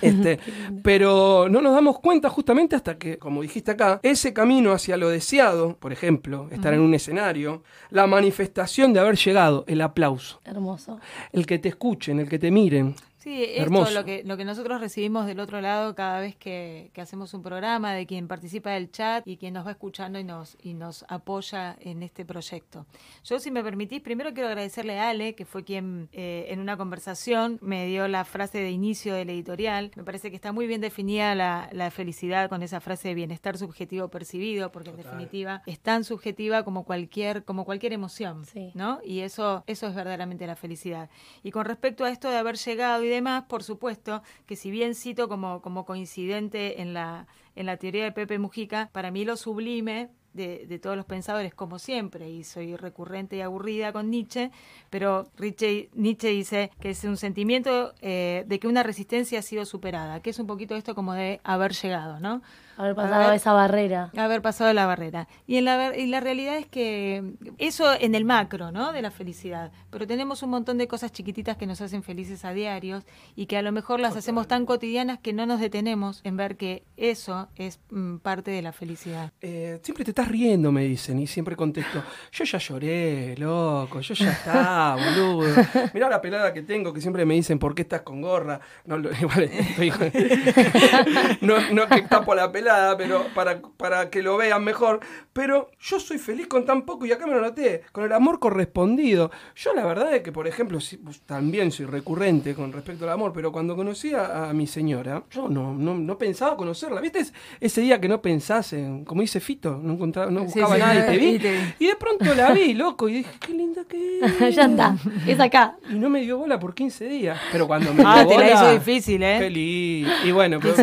Este, 0.00 0.38
pero 0.82 1.48
no 1.50 1.60
nos 1.60 1.74
damos 1.74 1.98
cuenta 1.98 2.28
justamente 2.28 2.76
hasta 2.76 2.98
que, 2.98 3.18
como 3.18 3.42
dijiste 3.42 3.72
acá, 3.72 4.00
ese 4.02 4.32
camino 4.32 4.72
hacia 4.72 4.96
lo 4.96 5.08
deseado, 5.08 5.76
por 5.76 5.92
ejemplo, 5.92 6.48
estar 6.50 6.72
en 6.72 6.80
un 6.80 6.94
escenario, 6.94 7.62
la 7.90 8.06
manifestación 8.06 8.92
de 8.92 9.00
haber 9.00 9.16
llegado, 9.16 9.64
el 9.66 9.80
aplauso. 9.80 10.40
Hermoso. 10.44 10.98
El 11.32 11.46
que 11.46 11.58
te 11.58 11.68
escuchen, 11.68 12.20
el 12.20 12.28
que 12.28 12.38
te 12.38 12.50
miren. 12.50 12.94
Sí, 13.20 13.44
esto 13.44 13.90
lo 13.90 14.04
que, 14.06 14.22
lo 14.24 14.38
que 14.38 14.46
nosotros 14.46 14.80
recibimos 14.80 15.26
del 15.26 15.40
otro 15.40 15.60
lado 15.60 15.94
cada 15.94 16.20
vez 16.20 16.36
que, 16.36 16.90
hacemos 16.96 17.34
un 17.34 17.42
programa, 17.42 17.94
de 17.94 18.06
quien 18.06 18.28
participa 18.28 18.70
del 18.70 18.90
chat 18.90 19.26
y 19.26 19.36
quien 19.36 19.54
nos 19.54 19.66
va 19.66 19.72
escuchando 19.72 20.18
y 20.18 20.24
nos, 20.24 20.56
y 20.62 20.74
nos 20.74 21.04
apoya 21.08 21.76
en 21.80 22.02
este 22.02 22.24
proyecto. 22.24 22.86
Yo, 23.24 23.38
si 23.38 23.50
me 23.50 23.62
permitís, 23.62 24.00
primero 24.00 24.32
quiero 24.32 24.48
agradecerle 24.48 24.98
a 24.98 25.10
Ale, 25.10 25.34
que 25.34 25.44
fue 25.44 25.64
quien 25.64 26.08
eh, 26.12 26.46
en 26.48 26.60
una 26.60 26.76
conversación 26.76 27.58
me 27.60 27.86
dio 27.86 28.08
la 28.08 28.24
frase 28.24 28.58
de 28.58 28.70
inicio 28.70 29.14
del 29.14 29.30
editorial. 29.30 29.90
Me 29.96 30.04
parece 30.04 30.30
que 30.30 30.36
está 30.36 30.52
muy 30.52 30.66
bien 30.66 30.80
definida 30.80 31.34
la, 31.34 31.68
la 31.72 31.90
felicidad 31.90 32.48
con 32.48 32.62
esa 32.62 32.80
frase 32.80 33.08
de 33.08 33.14
bienestar 33.14 33.58
subjetivo 33.58 34.08
percibido, 34.08 34.72
porque 34.72 34.90
en 34.90 34.96
definitiva 34.96 35.62
es 35.66 35.78
tan 35.78 36.04
subjetiva 36.04 36.64
como 36.64 36.84
cualquier, 36.84 37.44
como 37.44 37.66
cualquier 37.66 37.92
emoción, 37.92 38.46
¿no? 38.74 39.00
Y 39.04 39.20
eso, 39.20 39.64
eso 39.66 39.86
es 39.88 39.94
verdaderamente 39.94 40.46
la 40.46 40.56
felicidad. 40.56 41.10
Y 41.42 41.50
con 41.50 41.66
respecto 41.66 42.04
a 42.04 42.10
esto 42.10 42.30
de 42.30 42.38
haber 42.38 42.56
llegado 42.56 43.04
y 43.04 43.09
demás, 43.10 43.44
por 43.48 43.62
supuesto, 43.62 44.22
que 44.46 44.56
si 44.56 44.70
bien 44.70 44.94
cito 44.94 45.28
como, 45.28 45.60
como 45.60 45.84
coincidente 45.84 46.80
en 46.80 46.94
la, 46.94 47.26
en 47.56 47.66
la 47.66 47.76
teoría 47.76 48.04
de 48.04 48.12
Pepe 48.12 48.38
Mujica, 48.38 48.88
para 48.92 49.10
mí 49.10 49.24
lo 49.24 49.36
sublime 49.36 50.10
de, 50.32 50.66
de, 50.66 50.78
todos 50.78 50.96
los 50.96 51.06
pensadores, 51.06 51.54
como 51.54 51.78
siempre, 51.78 52.30
y 52.30 52.44
soy 52.44 52.76
recurrente 52.76 53.36
y 53.36 53.40
aburrida 53.40 53.92
con 53.92 54.10
Nietzsche, 54.10 54.50
pero 54.88 55.28
Nietzsche 55.38 56.28
dice 56.28 56.70
que 56.80 56.90
es 56.90 57.02
un 57.04 57.16
sentimiento 57.16 57.94
eh, 58.00 58.44
de 58.46 58.60
que 58.60 58.68
una 58.68 58.82
resistencia 58.82 59.40
ha 59.40 59.42
sido 59.42 59.64
superada, 59.64 60.20
que 60.20 60.30
es 60.30 60.38
un 60.38 60.46
poquito 60.46 60.76
esto 60.76 60.94
como 60.94 61.14
de 61.14 61.40
haber 61.42 61.72
llegado, 61.72 62.20
¿no? 62.20 62.42
Haber 62.80 62.94
pasado 62.94 63.32
esa 63.32 63.52
barrera. 63.52 64.10
Haber 64.16 64.40
pasado 64.40 64.72
la 64.72 64.86
barrera. 64.86 65.28
Y, 65.46 65.58
en 65.58 65.66
la, 65.66 65.94
y 65.94 66.06
la 66.06 66.20
realidad 66.20 66.56
es 66.56 66.64
que 66.64 67.34
eso 67.58 67.92
en 67.92 68.14
el 68.14 68.24
macro, 68.24 68.72
¿no? 68.72 68.92
De 68.92 69.02
la 69.02 69.10
felicidad. 69.10 69.70
Pero 69.90 70.06
tenemos 70.06 70.42
un 70.42 70.48
montón 70.48 70.78
de 70.78 70.88
cosas 70.88 71.12
chiquititas 71.12 71.58
que 71.58 71.66
nos 71.66 71.82
hacen 71.82 72.02
felices 72.02 72.42
a 72.46 72.54
diarios 72.54 73.04
y 73.36 73.44
que 73.44 73.58
a 73.58 73.62
lo 73.62 73.70
mejor 73.70 74.00
las 74.00 74.16
hacemos 74.16 74.48
tan 74.48 74.64
cotidianas 74.64 75.18
que 75.18 75.34
no 75.34 75.44
nos 75.44 75.60
detenemos 75.60 76.22
en 76.24 76.38
ver 76.38 76.56
que 76.56 76.82
eso 76.96 77.48
es 77.56 77.80
mm, 77.90 78.16
parte 78.16 78.50
de 78.50 78.62
la 78.62 78.72
felicidad. 78.72 79.30
Eh, 79.42 79.78
siempre 79.82 80.02
te 80.02 80.12
estás 80.12 80.28
riendo, 80.28 80.72
me 80.72 80.84
dicen, 80.84 81.18
y 81.18 81.26
siempre 81.26 81.56
contesto, 81.56 82.02
yo 82.32 82.44
ya 82.44 82.56
lloré, 82.56 83.36
loco, 83.36 84.00
yo 84.00 84.14
ya 84.14 84.32
está, 84.32 84.96
boludo. 85.16 85.54
Mirá 85.92 86.08
la 86.08 86.22
pelada 86.22 86.54
que 86.54 86.62
tengo, 86.62 86.94
que 86.94 87.02
siempre 87.02 87.26
me 87.26 87.34
dicen, 87.34 87.58
¿por 87.58 87.74
qué 87.74 87.82
estás 87.82 88.00
con 88.00 88.22
gorra? 88.22 88.58
No, 88.86 88.96
igual, 89.20 89.42
estoy, 89.42 89.92
no, 91.42 91.56
no 91.74 91.86
que 91.86 92.00
tapo 92.02 92.34
la 92.34 92.50
pelada 92.50 92.69
pero 92.96 93.26
para, 93.34 93.60
para 93.76 94.10
que 94.10 94.22
lo 94.22 94.36
vean 94.36 94.64
mejor. 94.64 95.00
Pero 95.32 95.70
yo 95.78 96.00
soy 96.00 96.18
feliz 96.18 96.46
con 96.48 96.64
tan 96.64 96.82
poco 96.82 97.06
y 97.06 97.12
acá 97.12 97.26
me 97.26 97.34
lo 97.34 97.40
noté, 97.40 97.82
con 97.92 98.04
el 98.04 98.12
amor 98.12 98.40
correspondido. 98.40 99.30
Yo 99.54 99.72
la 99.74 99.86
verdad 99.86 100.14
es 100.14 100.22
que, 100.22 100.32
por 100.32 100.46
ejemplo, 100.46 100.78
pues, 101.04 101.20
también 101.22 101.70
soy 101.70 101.86
recurrente 101.86 102.54
con 102.54 102.72
respecto 102.72 103.04
al 103.04 103.12
amor, 103.12 103.32
pero 103.32 103.52
cuando 103.52 103.76
conocí 103.76 104.12
a, 104.14 104.50
mi 104.52 104.66
señora, 104.66 105.22
yo 105.30 105.48
no, 105.48 105.72
no, 105.72 106.18
pensaba 106.18 106.56
conocerla. 106.56 107.00
¿Viste? 107.00 107.24
Ese 107.60 107.80
día 107.80 108.00
que 108.00 108.08
no 108.08 108.20
pensás 108.20 108.72
en, 108.72 109.04
como 109.04 109.20
dice 109.20 109.40
Fito, 109.40 109.78
no, 109.82 109.94
encontraba, 109.94 110.30
no 110.30 110.44
buscaba 110.44 110.76
nada 110.76 110.94
y 110.94 111.12
te 111.12 111.18
vi. 111.18 111.74
Y 111.78 111.86
de 111.86 111.96
pronto 111.96 112.34
la 112.34 112.52
vi, 112.52 112.74
loco, 112.74 113.08
y 113.08 113.14
dije, 113.14 113.30
qué 113.40 113.52
linda 113.52 113.84
que 113.88 114.20
es. 114.20 114.40
ya 114.56 114.64
está, 114.64 114.96
es 115.26 115.38
acá. 115.38 115.76
Y 115.88 115.94
no 115.94 116.10
me 116.10 116.22
dio 116.22 116.38
bola 116.38 116.58
por 116.58 116.74
15 116.74 117.08
días. 117.08 117.38
Pero 117.52 117.66
cuando 117.66 117.94
me 117.94 118.02
ah, 118.04 118.24
dio 118.24 118.36
te 118.36 118.38
la 118.38 118.52
hizo 118.52 118.72
difícil, 118.72 119.22
¿eh? 119.22 119.38
Feliz. 119.38 120.08
Y 120.24 120.32
bueno, 120.32 120.58
pero 120.60 120.74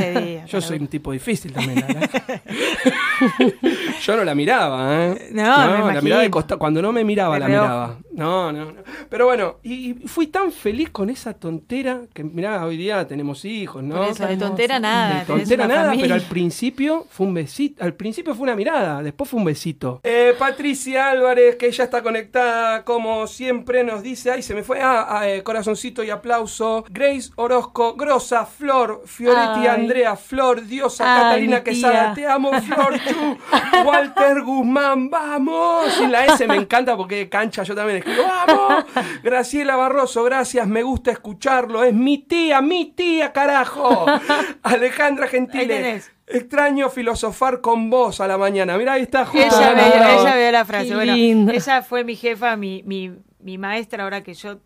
yo 0.46 0.62
soy 0.62 0.78
un 0.80 0.88
tipo 0.88 1.12
difícil 1.12 1.52
también, 1.52 1.77
Yo 4.02 4.16
no 4.16 4.24
la 4.24 4.36
miraba, 4.36 5.08
¿eh? 5.08 5.30
No, 5.32 5.80
no 5.80 5.92
la 5.92 6.02
miraba 6.02 6.22
de 6.22 6.30
costado. 6.30 6.60
Cuando 6.60 6.82
no 6.82 6.92
me 6.92 7.04
miraba, 7.04 7.40
la 7.40 7.48
miraba. 7.48 7.98
No, 8.12 8.52
no, 8.52 8.66
no. 8.66 8.74
Pero 9.10 9.26
bueno, 9.26 9.58
y, 9.64 9.94
fui 10.08 10.28
tan 10.28 10.52
feliz 10.52 10.90
con 10.90 11.10
esa 11.10 11.34
tontera 11.34 12.02
que, 12.14 12.24
mirá, 12.24 12.66
hoy 12.66 12.76
día 12.76 13.08
tenemos 13.08 13.46
hijos, 13.46 13.84
¿no? 13.84 14.04
eso, 14.06 14.26
de 14.26 14.38
tontera 14.38 14.80
nada. 14.80 15.20
De 15.20 15.26
tontera 15.26 15.68
nada, 15.68 15.94
pero 16.00 16.16
al 16.16 16.22
principio 16.22 17.06
fue 17.10 17.28
un 17.28 17.36
besito. 17.36 17.84
Al 17.84 17.94
principio 17.94 18.34
fue 18.34 18.44
una 18.44 18.56
mirada, 18.56 19.04
después 19.04 19.30
fue 19.30 19.40
un 19.40 19.46
besito. 19.46 20.02
Eh, 20.04 20.34
Patricia 20.38 21.12
Álvarez, 21.12 21.58
que 21.58 21.72
ya 21.72 21.84
está 21.84 22.02
conectada, 22.02 22.84
como 22.84 23.28
siempre, 23.28 23.84
nos 23.84 24.02
dice, 24.02 24.32
ay, 24.32 24.42
se 24.42 24.56
me 24.56 24.64
fue, 24.64 24.82
ah, 24.82 25.06
ah 25.08 25.30
eh, 25.30 25.44
corazoncito 25.44 26.04
y 26.04 26.10
aplauso. 26.10 26.86
Grace 26.90 27.30
Orozco, 27.36 27.96
Grosa, 27.96 28.46
Flor, 28.46 29.04
Fioretti, 29.06 29.68
Andrea, 29.68 30.16
Flor, 30.16 30.66
Diosa, 30.66 31.04
Catalina 31.04 31.64
Quesada, 31.68 32.14
te 32.14 32.26
amo, 32.26 32.52
Flor, 32.62 33.00
Chu, 33.04 33.38
Walter 33.86 34.42
Guzmán, 34.42 35.10
vamos. 35.10 36.00
Y 36.02 36.08
la 36.08 36.26
S 36.26 36.48
me 36.48 36.56
encanta 36.56 36.96
porque 36.96 37.28
cancha, 37.28 37.64
yo 37.64 37.76
también 37.76 37.98
escribo, 37.98 38.24
vamos. 38.24 38.86
Graciela 39.22 39.76
Barroso, 39.76 40.24
gracias, 40.24 40.66
me 40.68 40.84
gusta 40.84 41.12
escucharlo, 41.12 41.84
es 41.84 41.94
mi 41.94 42.20
tía, 42.20 42.62
mi 42.62 42.94
tía, 42.94 43.34
carajo. 43.34 44.06
Alejandra 44.64 45.28
Gentile. 45.28 46.02
Extraño 46.30 46.90
filosofar 46.90 47.62
con 47.62 47.90
vos 47.90 48.20
a 48.20 48.28
la 48.28 48.38
mañana. 48.38 48.78
Mira, 48.78 48.94
ahí 48.94 49.04
está 49.04 49.26
justo. 49.26 49.62
Ella 49.62 50.36
ve, 50.36 50.52
la 50.52 50.66
frase. 50.66 50.94
Bueno, 50.94 51.14
ella 51.14 51.82
fue 51.84 52.04
mi 52.04 52.16
jefa, 52.18 52.58
mi, 52.58 52.84
mi, 52.86 53.14
mi 53.40 53.58
maestra, 53.58 54.04
ahora 54.04 54.24
que 54.24 54.34
yo 54.34 54.60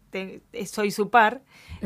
soy 0.66 0.92
su 0.92 1.10
par. 1.10 1.42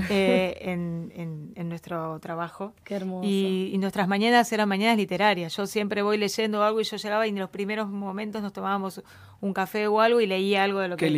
Eh, 0.09 0.57
en, 0.61 1.11
en, 1.55 1.69
nuestro 1.69 2.19
trabajo. 2.19 2.73
Qué 2.83 2.95
hermoso. 2.95 3.27
Y, 3.27 3.75
nuestras 3.79 4.07
mañanas 4.07 4.51
eran 4.51 4.67
mañanas 4.67 4.97
literarias. 4.97 5.55
Yo 5.55 5.67
siempre 5.67 6.01
voy 6.01 6.17
leyendo 6.17 6.63
algo 6.63 6.81
y 6.81 6.83
yo 6.83 6.97
llegaba 6.97 7.25
y 7.27 7.29
en 7.29 7.39
los 7.39 7.49
primeros 7.49 7.89
momentos 7.89 8.41
nos 8.41 8.53
tomábamos 8.53 9.01
un 9.41 9.53
café 9.53 9.87
o 9.87 10.01
algo 10.01 10.21
y 10.21 10.27
leía 10.27 10.63
algo 10.63 10.79
de 10.79 10.87
lo 10.87 10.97
que, 10.97 11.09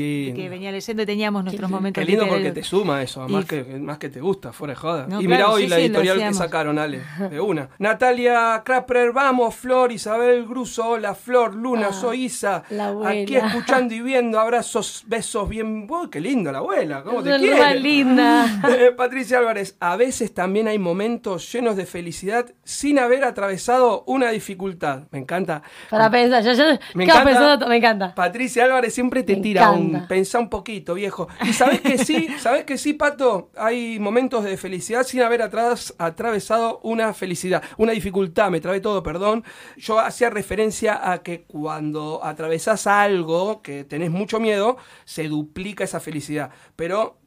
venía 0.50 0.72
leyendo 0.72 1.04
y 1.04 1.06
teníamos 1.06 1.44
nuestros 1.44 1.70
momentos 1.70 2.04
Qué 2.04 2.10
lindo 2.10 2.28
porque 2.28 2.52
te 2.52 2.64
suma 2.64 3.02
eso, 3.02 3.28
más, 3.28 3.46
que, 3.46 3.64
más 3.64 3.98
que 3.98 4.10
te 4.10 4.20
gusta, 4.20 4.52
fuera 4.52 4.74
de 4.74 4.80
joda. 4.80 5.08
y 5.20 5.28
mira 5.28 5.50
hoy 5.50 5.68
la 5.68 5.80
editorial 5.80 6.20
que 6.20 6.34
sacaron, 6.34 6.80
Ale, 6.80 7.02
de 7.32 7.40
una. 7.40 7.70
Natalia 7.80 8.62
Krapper, 8.66 9.12
vamos, 9.12 9.56
Flor, 9.56 9.92
Isabel 9.92 10.46
Gruso, 10.46 10.88
hola, 10.90 11.16
Flor, 11.16 11.56
Luna, 11.56 11.88
ah, 11.90 11.94
soy 11.94 12.26
Isa. 12.26 12.64
Aquí 13.06 13.36
escuchando 13.36 13.94
y 13.94 14.02
viendo, 14.02 14.40
abrazos, 14.40 15.04
besos 15.08 15.48
bien. 15.48 15.88
Uy, 15.90 16.10
qué 16.10 16.20
linda 16.20 16.52
la 16.52 16.60
abuela, 16.60 17.04
¿cómo 17.04 17.24
te 17.24 17.38
quiere? 17.38 17.80
linda. 17.80 18.46
Patricia 18.98 19.40
Álvarez, 19.40 19.78
a 19.80 19.96
veces 19.96 20.34
también 20.34 20.68
hay 20.68 20.80
momentos 20.80 21.52
llenos 21.52 21.76
de 21.76 21.86
felicidad 21.86 22.46
sin 22.64 23.00
haber 23.00 23.24
atravesado 23.24 24.04
una 24.08 24.32
dificultad. 24.32 25.04
Me 25.12 25.20
encanta. 25.20 25.62
Para 25.90 26.10
pensar, 26.10 26.44
yo, 26.44 26.64
me, 26.94 27.06
encanta, 27.06 27.68
me 27.68 27.78
encanta. 27.78 28.07
Patricia 28.16 28.66
Álvarez 28.66 28.94
siempre 28.94 29.24
te 29.24 29.36
tira 29.38 29.72
un 29.72 30.08
pensá 30.08 30.40
un 30.40 30.50
poquito, 30.50 30.94
viejo. 30.94 31.28
Y 31.44 31.54
sabes 31.54 31.82
que 31.82 31.98
sí, 31.98 32.28
sabes 32.40 32.66
que 32.66 32.78
sí, 32.78 32.94
Pato, 32.94 33.52
hay 33.56 34.00
momentos 34.00 34.44
de 34.44 34.58
felicidad 34.58 35.04
sin 35.04 35.22
haber 35.22 35.42
atrás, 35.42 35.94
atravesado 35.98 36.80
una 36.84 37.14
felicidad, 37.14 37.64
una 37.78 37.92
dificultad, 37.92 38.50
me 38.50 38.62
trabé 38.62 38.80
todo, 38.80 39.04
perdón. 39.04 39.44
Yo 39.78 40.00
hacía 40.00 40.30
referencia 40.30 41.12
a 41.12 41.24
que 41.24 41.44
cuando 41.44 42.22
atravesás 42.24 42.88
algo 42.88 43.62
que 43.62 43.84
tenés 43.84 44.12
mucho 44.12 44.40
miedo, 44.40 44.78
se 45.06 45.28
duplica 45.28 45.84
esa 45.84 46.00
felicidad. 46.00 46.52
Pero 46.76 47.18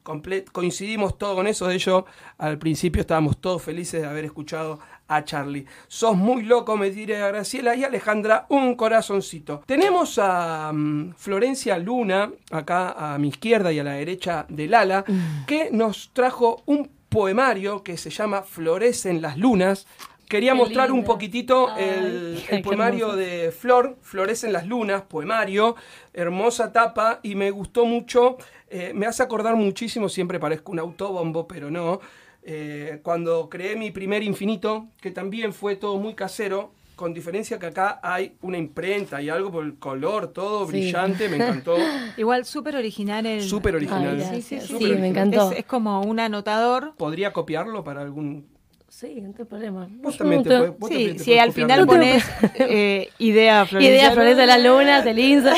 coincidimos 0.51 1.17
todo 1.17 1.35
con 1.35 1.47
eso. 1.47 1.67
De 1.67 1.75
hecho, 1.75 2.05
al 2.37 2.57
principio 2.57 3.01
estábamos 3.01 3.39
todos 3.39 3.61
felices 3.61 4.01
de 4.01 4.07
haber 4.07 4.25
escuchado 4.25 4.79
a 5.15 5.23
Charlie. 5.23 5.65
Sos 5.87 6.15
muy 6.15 6.43
loco, 6.43 6.77
me 6.77 6.89
diré 6.89 7.21
a 7.21 7.27
Graciela 7.27 7.75
y 7.75 7.83
Alejandra, 7.83 8.45
un 8.49 8.75
corazoncito. 8.75 9.63
Tenemos 9.65 10.19
a 10.19 10.71
mm, 10.73 11.13
Florencia 11.15 11.77
Luna, 11.77 12.31
acá 12.51 13.13
a 13.13 13.17
mi 13.17 13.29
izquierda 13.29 13.71
y 13.71 13.79
a 13.79 13.83
la 13.83 13.93
derecha 13.93 14.45
del 14.49 14.73
ala, 14.73 15.03
mm. 15.07 15.45
que 15.45 15.69
nos 15.71 16.11
trajo 16.13 16.63
un 16.65 16.89
poemario 17.09 17.83
que 17.83 17.97
se 17.97 18.09
llama 18.09 18.41
Florecen 18.41 19.21
las 19.21 19.37
lunas. 19.37 19.87
Quería 20.29 20.55
mostrar 20.55 20.93
un 20.93 21.03
poquitito 21.03 21.75
el, 21.75 22.41
poemario 22.63 23.17
de 23.17 23.51
Flor, 23.51 23.97
Florecen 24.01 24.53
las 24.53 24.65
lunas, 24.65 25.01
poemario, 25.01 25.75
hermosa 26.13 26.71
tapa 26.71 27.19
y 27.21 27.35
me 27.35 27.51
gustó 27.51 27.85
mucho 27.85 28.37
eh, 28.73 28.93
me 28.95 29.05
hace 29.05 29.21
acordar 29.21 29.57
muchísimo, 29.57 30.07
siempre 30.07 30.39
parezco 30.39 30.71
un 30.71 30.79
autobombo, 30.79 31.45
pero 31.45 31.69
no. 31.69 31.99
Eh, 32.43 32.99
cuando 33.03 33.49
creé 33.49 33.75
mi 33.75 33.91
primer 33.91 34.23
infinito, 34.23 34.87
que 34.99 35.11
también 35.11 35.53
fue 35.53 35.75
todo 35.75 35.97
muy 35.97 36.15
casero, 36.15 36.71
con 36.95 37.13
diferencia 37.15 37.57
que 37.57 37.65
acá 37.65 37.99
hay 38.03 38.35
una 38.41 38.59
imprenta 38.59 39.21
y 39.21 39.29
algo 39.29 39.51
por 39.51 39.65
el 39.65 39.75
color, 39.79 40.27
todo 40.27 40.67
brillante, 40.67 41.29
me 41.29 41.37
encantó. 41.37 41.75
Igual 42.17 42.45
súper 42.45 42.75
original 42.75 43.25
el... 43.25 43.41
Súper 43.41 43.75
original. 43.75 44.23
sí, 44.31 44.41
sí, 44.41 44.59
sí, 44.61 44.85
me 44.99 45.07
encantó. 45.07 45.51
es, 45.51 45.65
como 45.65 46.01
un 46.01 46.19
anotador. 46.19 46.93
¿Podría 46.97 47.33
copiarlo 47.33 47.83
para 47.83 48.01
algún 48.01 48.50
Sí, 48.91 49.21
no 49.21 49.29
hay 49.29 49.45
problema. 49.45 49.87
Vos 49.89 50.17
también 50.17 50.43
te 50.43 50.73
puedes, 50.73 51.13
sí, 51.13 51.19
si 51.19 51.37
al 51.39 51.53
final 51.53 51.87
pones 51.87 52.25
eh, 52.55 53.09
idea 53.19 53.65
Florencia. 53.65 53.95
Idea 53.97 54.11
Florencia 54.11 54.41
de 54.41 54.47
las 54.47 54.61
lunas, 54.61 55.05
el 55.07 55.17
Insta. 55.17 55.55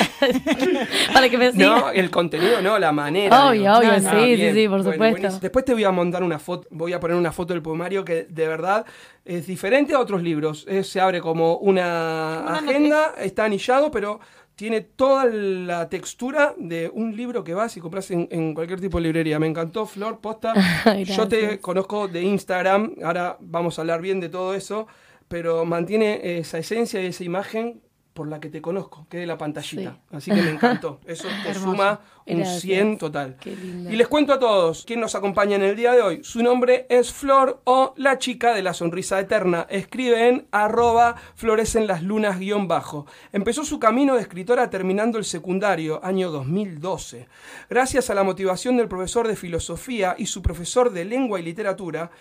para 1.11 1.27
que 1.27 1.37
me 1.39 1.51
siga. 1.51 1.65
No, 1.65 1.89
el 1.89 2.11
contenido, 2.11 2.61
no, 2.61 2.77
la 2.77 2.91
manera. 2.91 3.49
Obvio, 3.49 3.73
obvio, 3.73 3.99
sí, 3.99 4.37
sí, 4.37 4.53
sí, 4.53 4.67
por 4.67 4.83
supuesto. 4.83 5.39
Después 5.39 5.65
te 5.65 5.73
voy 5.73 5.83
a 5.83 5.89
montar 5.89 6.21
una 6.21 6.37
foto, 6.37 6.67
voy 6.69 6.93
a 6.93 6.99
poner 6.99 7.17
una 7.17 7.31
foto 7.31 7.53
del 7.53 7.63
poemario 7.63 8.05
que 8.05 8.25
de 8.29 8.47
verdad 8.47 8.85
es 9.25 9.47
diferente 9.47 9.95
a 9.95 9.99
otros 9.99 10.21
libros. 10.21 10.67
se 10.83 11.01
abre 11.01 11.19
como 11.19 11.57
una 11.57 12.55
agenda, 12.57 13.15
está 13.17 13.45
anillado, 13.45 13.89
pero 13.89 14.19
tiene 14.55 14.81
toda 14.81 15.25
la 15.25 15.89
textura 15.89 16.53
de 16.57 16.89
un 16.93 17.15
libro 17.15 17.43
que 17.43 17.53
vas 17.53 17.75
y 17.77 17.79
compras 17.79 18.11
en, 18.11 18.53
cualquier 18.53 18.79
tipo 18.79 18.97
de 18.97 19.03
librería. 19.03 19.39
Me 19.39 19.47
encantó, 19.47 19.85
Flor, 19.85 20.19
posta. 20.19 20.53
Yo 21.03 21.27
te 21.27 21.59
conozco 21.59 22.07
de 22.07 22.23
Instagram, 22.23 22.95
ahora 23.03 23.37
vamos 23.39 23.77
a 23.77 23.81
hablar 23.81 24.01
bien 24.01 24.19
de 24.19 24.29
todo 24.29 24.53
eso, 24.53 24.87
pero 25.27 25.65
mantiene 25.65 26.37
esa 26.39 26.59
esencia 26.59 27.01
y 27.01 27.07
esa 27.07 27.23
imagen 27.23 27.82
por 28.13 28.27
la 28.27 28.39
que 28.39 28.49
te 28.49 28.61
conozco, 28.61 29.07
que 29.09 29.21
es 29.21 29.27
la 29.27 29.37
pantallita. 29.37 29.97
Así 30.11 30.31
que 30.31 30.41
me 30.41 30.51
encantó. 30.51 30.99
Eso 31.07 31.27
te 31.43 31.53
suma 31.53 31.99
un 32.25 32.45
100 32.45 32.97
total. 32.99 33.37
Y 33.43 33.95
les 33.95 34.07
cuento 34.07 34.33
a 34.33 34.39
todos 34.39 34.85
quién 34.85 34.99
nos 34.99 35.15
acompaña 35.15 35.55
en 35.55 35.63
el 35.63 35.75
día 35.75 35.93
de 35.93 36.01
hoy. 36.01 36.23
Su 36.23 36.43
nombre 36.43 36.85
es 36.89 37.11
Flor 37.11 37.61
o 37.63 37.93
la 37.97 38.19
chica 38.19 38.53
de 38.53 38.61
la 38.61 38.73
sonrisa 38.73 39.19
eterna. 39.19 39.65
Escribe 39.69 40.29
en 40.29 40.47
arroba 40.51 41.15
florecen 41.35 41.87
las 41.87 42.03
lunas 42.03 42.39
guion 42.39 42.67
bajo. 42.67 43.07
Empezó 43.31 43.65
su 43.65 43.79
camino 43.79 44.15
de 44.15 44.21
escritora 44.21 44.69
terminando 44.69 45.17
el 45.17 45.25
secundario, 45.25 46.03
año 46.03 46.29
2012. 46.29 47.27
Gracias 47.69 48.09
a 48.09 48.15
la 48.15 48.23
motivación 48.23 48.77
del 48.77 48.87
profesor 48.87 49.27
de 49.27 49.35
filosofía 49.35 50.15
y 50.17 50.27
su 50.27 50.41
profesor 50.41 50.91
de 50.91 51.05
lengua 51.05 51.39
y 51.39 51.43
literatura, 51.43 52.11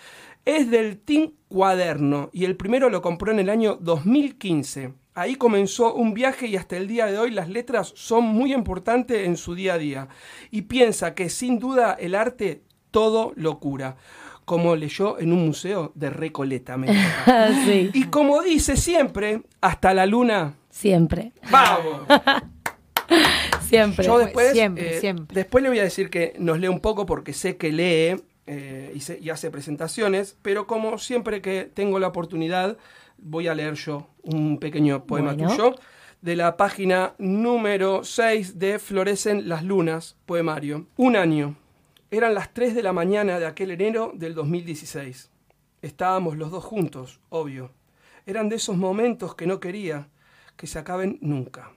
es 0.44 0.70
del 0.70 0.99
Team 0.99 1.32
Cuaderno 1.49 2.30
y 2.32 2.44
el 2.44 2.56
primero 2.56 2.90
lo 2.90 3.02
compró 3.02 3.30
en 3.30 3.38
el 3.38 3.50
año 3.50 3.76
2015. 3.80 5.01
Ahí 5.14 5.35
comenzó 5.35 5.95
un 5.95 6.14
viaje 6.14 6.47
y 6.47 6.57
hasta 6.57 6.78
el 6.78 6.88
día 6.88 7.04
de 7.04 7.19
hoy 7.19 7.31
las 7.31 7.50
letras 7.50 7.92
son 7.95 8.25
muy 8.25 8.54
importantes 8.54 9.26
en 9.26 9.37
su 9.37 9.54
día 9.54 9.75
a 9.75 9.78
día. 9.78 10.09
Y 10.50 10.62
piensa 10.62 11.14
que 11.14 11.28
sin 11.28 11.59
duda 11.59 11.92
el 12.00 12.14
arte 12.14 12.62
todo 12.90 13.33
lo 13.37 13.59
cura. 13.59 13.97
Como 14.47 14.75
leyó 14.75 15.19
en 15.19 15.33
un 15.33 15.47
museo 15.47 15.92
de 15.95 16.09
Recoleta. 16.09 16.76
Y 17.92 18.04
como 18.04 18.42
dice 18.42 18.76
siempre, 18.76 19.42
hasta 19.61 19.92
la 19.92 20.07
luna. 20.07 20.54
Siempre. 20.71 21.33
¡Vamos! 21.50 22.07
siempre. 23.69 24.07
Yo 24.07 24.19
después, 24.19 24.52
siempre, 24.52 24.97
eh, 24.97 25.00
siempre. 25.00 25.35
Después 25.35 25.62
le 25.62 25.69
voy 25.69 25.78
a 25.78 25.85
decir 25.85 26.09
que 26.09 26.35
nos 26.38 26.59
lee 26.59 26.69
un 26.69 26.81
poco 26.81 27.04
porque 27.04 27.35
sé 27.35 27.59
que 27.59 27.71
lee 27.71 28.23
eh, 28.47 28.95
y, 28.95 29.25
y 29.26 29.31
hace 29.31 29.50
presentaciones, 29.50 30.38
pero 30.40 30.66
como 30.66 30.97
siempre 30.97 31.42
que 31.42 31.71
tengo 31.73 31.99
la 31.99 32.09
oportunidad 32.09 32.78
voy 33.23 33.49
a 33.49 33.55
leer 33.55 33.75
yo 33.75 34.09
un 34.23 34.59
pequeño 34.59 35.05
poema 35.07 35.37
tuyo 35.37 35.75
de 36.21 36.37
la 36.37 36.57
página 36.57 37.14
número 37.19 38.05
6 38.05 38.59
de 38.59 38.79
Florecen 38.79 39.49
las 39.49 39.64
Lunas, 39.64 40.17
poemario. 40.26 40.87
Un 40.97 41.17
año. 41.17 41.57
Eran 42.11 42.35
las 42.35 42.52
3 42.52 42.75
de 42.75 42.83
la 42.83 42.93
mañana 42.93 43.38
de 43.38 43.47
aquel 43.47 43.71
enero 43.71 44.12
del 44.14 44.35
2016. 44.35 45.31
Estábamos 45.81 46.37
los 46.37 46.50
dos 46.50 46.64
juntos, 46.64 47.21
obvio. 47.29 47.73
Eran 48.26 48.49
de 48.49 48.57
esos 48.57 48.76
momentos 48.76 49.35
que 49.35 49.47
no 49.47 49.59
quería 49.59 50.09
que 50.57 50.67
se 50.67 50.79
acaben 50.79 51.19
nunca. 51.21 51.73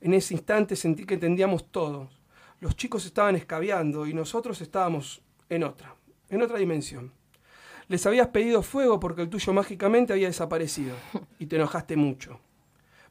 En 0.00 0.12
ese 0.12 0.34
instante 0.34 0.76
sentí 0.76 1.06
que 1.06 1.14
entendíamos 1.14 1.70
todos. 1.70 2.20
Los 2.60 2.76
chicos 2.76 3.06
estaban 3.06 3.36
escabeando 3.36 4.06
y 4.06 4.12
nosotros 4.12 4.60
estábamos 4.60 5.22
en 5.48 5.64
otra, 5.64 5.94
en 6.28 6.42
otra 6.42 6.58
dimensión. 6.58 7.12
Les 7.88 8.04
habías 8.04 8.28
pedido 8.28 8.62
fuego 8.62 8.98
porque 8.98 9.22
el 9.22 9.30
tuyo 9.30 9.52
mágicamente 9.52 10.12
había 10.12 10.26
desaparecido 10.26 10.96
y 11.38 11.46
te 11.46 11.56
enojaste 11.56 11.96
mucho. 11.96 12.40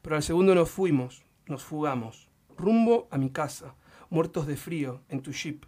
Pero 0.02 0.18
al 0.18 0.24
segundo 0.24 0.54
nos 0.54 0.70
fuimos, 0.70 1.24
nos 1.48 1.64
fugamos, 1.64 2.28
rumbo 2.58 3.08
a 3.10 3.18
mi 3.18 3.30
casa, 3.30 3.76
muertos 4.10 4.48
de 4.48 4.58
frío, 4.58 5.02
en 5.08 5.22
tu 5.22 5.32
jeep. 5.32 5.66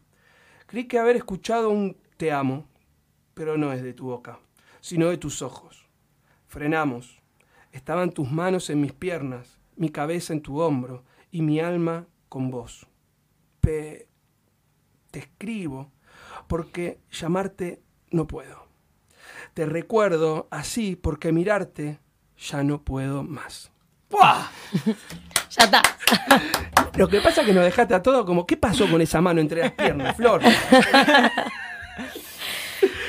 Creí 0.66 0.86
que 0.86 1.00
haber 1.00 1.16
escuchado 1.16 1.70
un 1.70 1.96
te 2.18 2.34
amo, 2.34 2.68
pero 3.34 3.58
no 3.58 3.72
es 3.72 3.82
de 3.82 3.94
tu 3.94 4.08
boca, 4.08 4.40
sino 4.82 5.10
de 5.10 5.18
tus 5.18 5.42
ojos. 5.42 5.88
Frenamos. 6.48 7.22
Estaban 7.72 8.12
tus 8.12 8.30
manos 8.30 8.70
en 8.70 8.82
mis 8.82 8.94
piernas, 8.94 9.60
mi 9.76 9.90
cabeza 9.90 10.34
en 10.34 10.42
tu 10.42 10.60
hombro 10.60 11.04
y 11.32 11.42
mi 11.42 11.60
alma 11.60 12.08
con 12.28 12.50
vos. 12.50 12.88
Pe... 13.62 14.08
Te 15.12 15.20
escribo 15.20 15.92
porque 16.48 17.00
llamarte 17.12 17.82
no 18.12 18.28
puedo. 18.28 18.67
Te 19.58 19.66
recuerdo 19.66 20.48
así 20.52 20.96
porque 20.96 21.32
mirarte 21.32 21.98
ya 22.38 22.62
no 22.62 22.84
puedo 22.84 23.24
más. 23.24 23.72
¡Buah! 24.08 24.52
ya 25.50 25.64
está. 25.64 25.82
Lo 26.96 27.08
que 27.08 27.20
pasa 27.22 27.42
es 27.42 27.48
que 27.48 27.54
nos 27.54 27.64
dejaste 27.64 27.96
a 27.96 28.04
todo 28.04 28.24
como, 28.24 28.46
¿qué 28.46 28.56
pasó 28.56 28.88
con 28.88 29.02
esa 29.02 29.20
mano 29.20 29.42
entre 29.42 29.62
las 29.62 29.72
piernas, 29.72 30.16
Flor? 30.16 30.44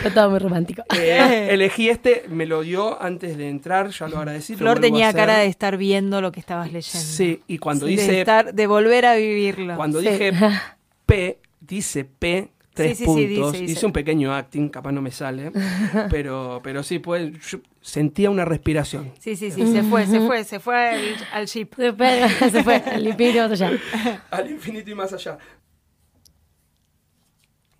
Fue 0.01 0.11
todo 0.11 0.31
muy 0.31 0.39
romántico. 0.39 0.85
Eh, 0.97 1.49
elegí 1.51 1.91
este, 1.91 2.25
me 2.31 2.47
lo 2.47 2.63
dio 2.63 2.99
antes 3.03 3.37
de 3.37 3.51
entrar, 3.51 3.91
ya 3.91 4.09
lo 4.09 4.17
agradecí. 4.17 4.57
Flor 4.57 4.81
tenía 4.81 5.13
cara 5.13 5.37
de 5.37 5.49
estar 5.49 5.77
viendo 5.77 6.23
lo 6.23 6.33
que 6.33 6.41
estabas 6.41 6.73
leyendo. 6.73 6.99
Sí, 6.99 7.43
y 7.47 7.59
cuando 7.59 7.85
dice. 7.85 8.11
De, 8.11 8.21
estar, 8.21 8.55
de 8.55 8.67
volver 8.67 9.05
a 9.05 9.17
vivirlo. 9.17 9.77
Cuando 9.77 10.01
dije 10.01 10.33
P, 11.05 11.43
dice 11.61 12.07
P, 12.07 12.53
tres 12.79 13.03
puntos. 13.03 13.61
Hice 13.61 13.87
un 13.87 13.93
pequeño 13.93 14.33
acting, 14.33 14.69
capaz 14.69 14.93
no 14.93 15.03
me 15.03 15.11
sale. 15.11 15.53
pero, 16.11 16.61
pero 16.63 16.83
sí, 16.83 16.99
pues, 16.99 17.33
sentía 17.81 18.31
una 18.31 18.45
respiración. 18.45 19.13
Sí, 19.19 19.37
sí, 19.37 19.51
sí, 19.51 19.67
se 19.73 19.83
fue, 19.83 20.07
se 20.07 20.21
fue, 20.21 20.45
se 20.45 20.61
fue 20.61 20.89
al, 20.91 21.17
al 21.33 21.47
jeep. 21.47 21.75
Se 21.75 21.93
fue, 21.93 22.29
se 22.51 22.63
fue 22.63 22.77
al 22.77 23.07
infinito 23.07 23.31
y 23.31 23.41
más 23.41 23.53
allá. 23.53 23.79
al 24.31 24.51
infinito 24.51 24.91
y 24.91 24.95
más 24.95 25.13
allá. 25.13 25.39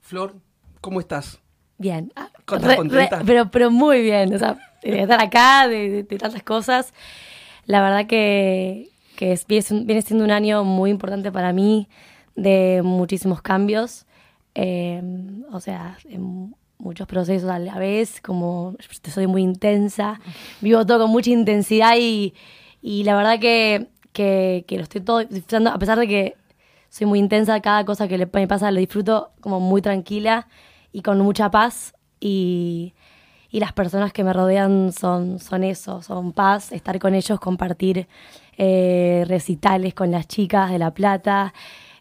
Flor, 0.01 0.37
¿cómo 0.81 1.01
estás? 1.01 1.41
Bien. 1.77 2.13
Ah, 2.17 2.31
pero, 3.25 3.51
pero 3.51 3.71
muy 3.71 4.03
bien. 4.03 4.35
O 4.35 4.39
sea, 4.39 4.59
de 4.83 5.03
estar 5.03 5.23
acá, 5.23 5.69
de, 5.69 6.03
tantas 6.05 6.43
cosas. 6.43 6.93
La 7.67 7.83
verdad 7.83 8.07
que, 8.07 8.89
que 9.17 9.39
viene 9.49 10.03
siendo 10.03 10.25
un 10.25 10.31
año 10.31 10.65
muy 10.65 10.91
importante 10.91 11.31
para 11.31 11.53
mí, 11.53 11.89
de 12.35 12.81
muchísimos 12.83 13.43
cambios. 13.43 14.07
Eh, 14.61 15.01
o 15.53 15.61
sea, 15.61 15.97
en 16.09 16.53
muchos 16.79 17.07
procesos 17.07 17.49
a 17.49 17.61
la 17.61 17.79
vez, 17.79 18.21
como 18.21 18.75
soy 19.05 19.29
muy 19.29 19.43
intensa, 19.43 20.21
vivo 20.61 20.85
todo 20.85 21.05
con 21.05 21.13
mucha 21.13 21.31
intensidad 21.31 21.95
y, 21.97 22.35
y 22.83 23.05
la 23.05 23.15
verdad 23.15 23.39
que, 23.39 23.87
que, 24.13 24.65
que, 24.67 24.77
lo 24.77 24.83
estoy 24.83 25.01
todo 25.01 25.21
disfrutando, 25.21 25.71
a 25.71 25.79
pesar 25.79 25.97
de 25.97 26.09
que 26.09 26.37
soy 26.89 27.07
muy 27.07 27.21
intensa, 27.21 27.61
cada 27.61 27.85
cosa 27.85 28.09
que 28.09 28.19
le, 28.19 28.29
me 28.33 28.49
pasa 28.49 28.73
lo 28.73 28.81
disfruto 28.81 29.31
como 29.41 29.61
muy 29.61 29.81
tranquila 29.81 30.49
y 30.93 31.03
con 31.03 31.21
mucha 31.21 31.53
paz 31.53 31.95
y, 32.19 32.95
y 33.53 33.61
las 33.61 33.73
personas 33.73 34.13
que 34.13 34.25
me 34.25 34.33
rodean 34.33 34.93
son, 34.93 35.39
son 35.39 35.63
eso, 35.63 36.03
son 36.03 36.33
paz, 36.33 36.73
estar 36.73 36.99
con 36.99 37.15
ellos, 37.15 37.39
compartir 37.39 38.09
eh, 38.57 39.25
recitales 39.29 39.95
con 39.95 40.11
las 40.11 40.27
chicas 40.27 40.73
de 40.73 40.81
La 40.81 40.93
Plata, 40.93 41.55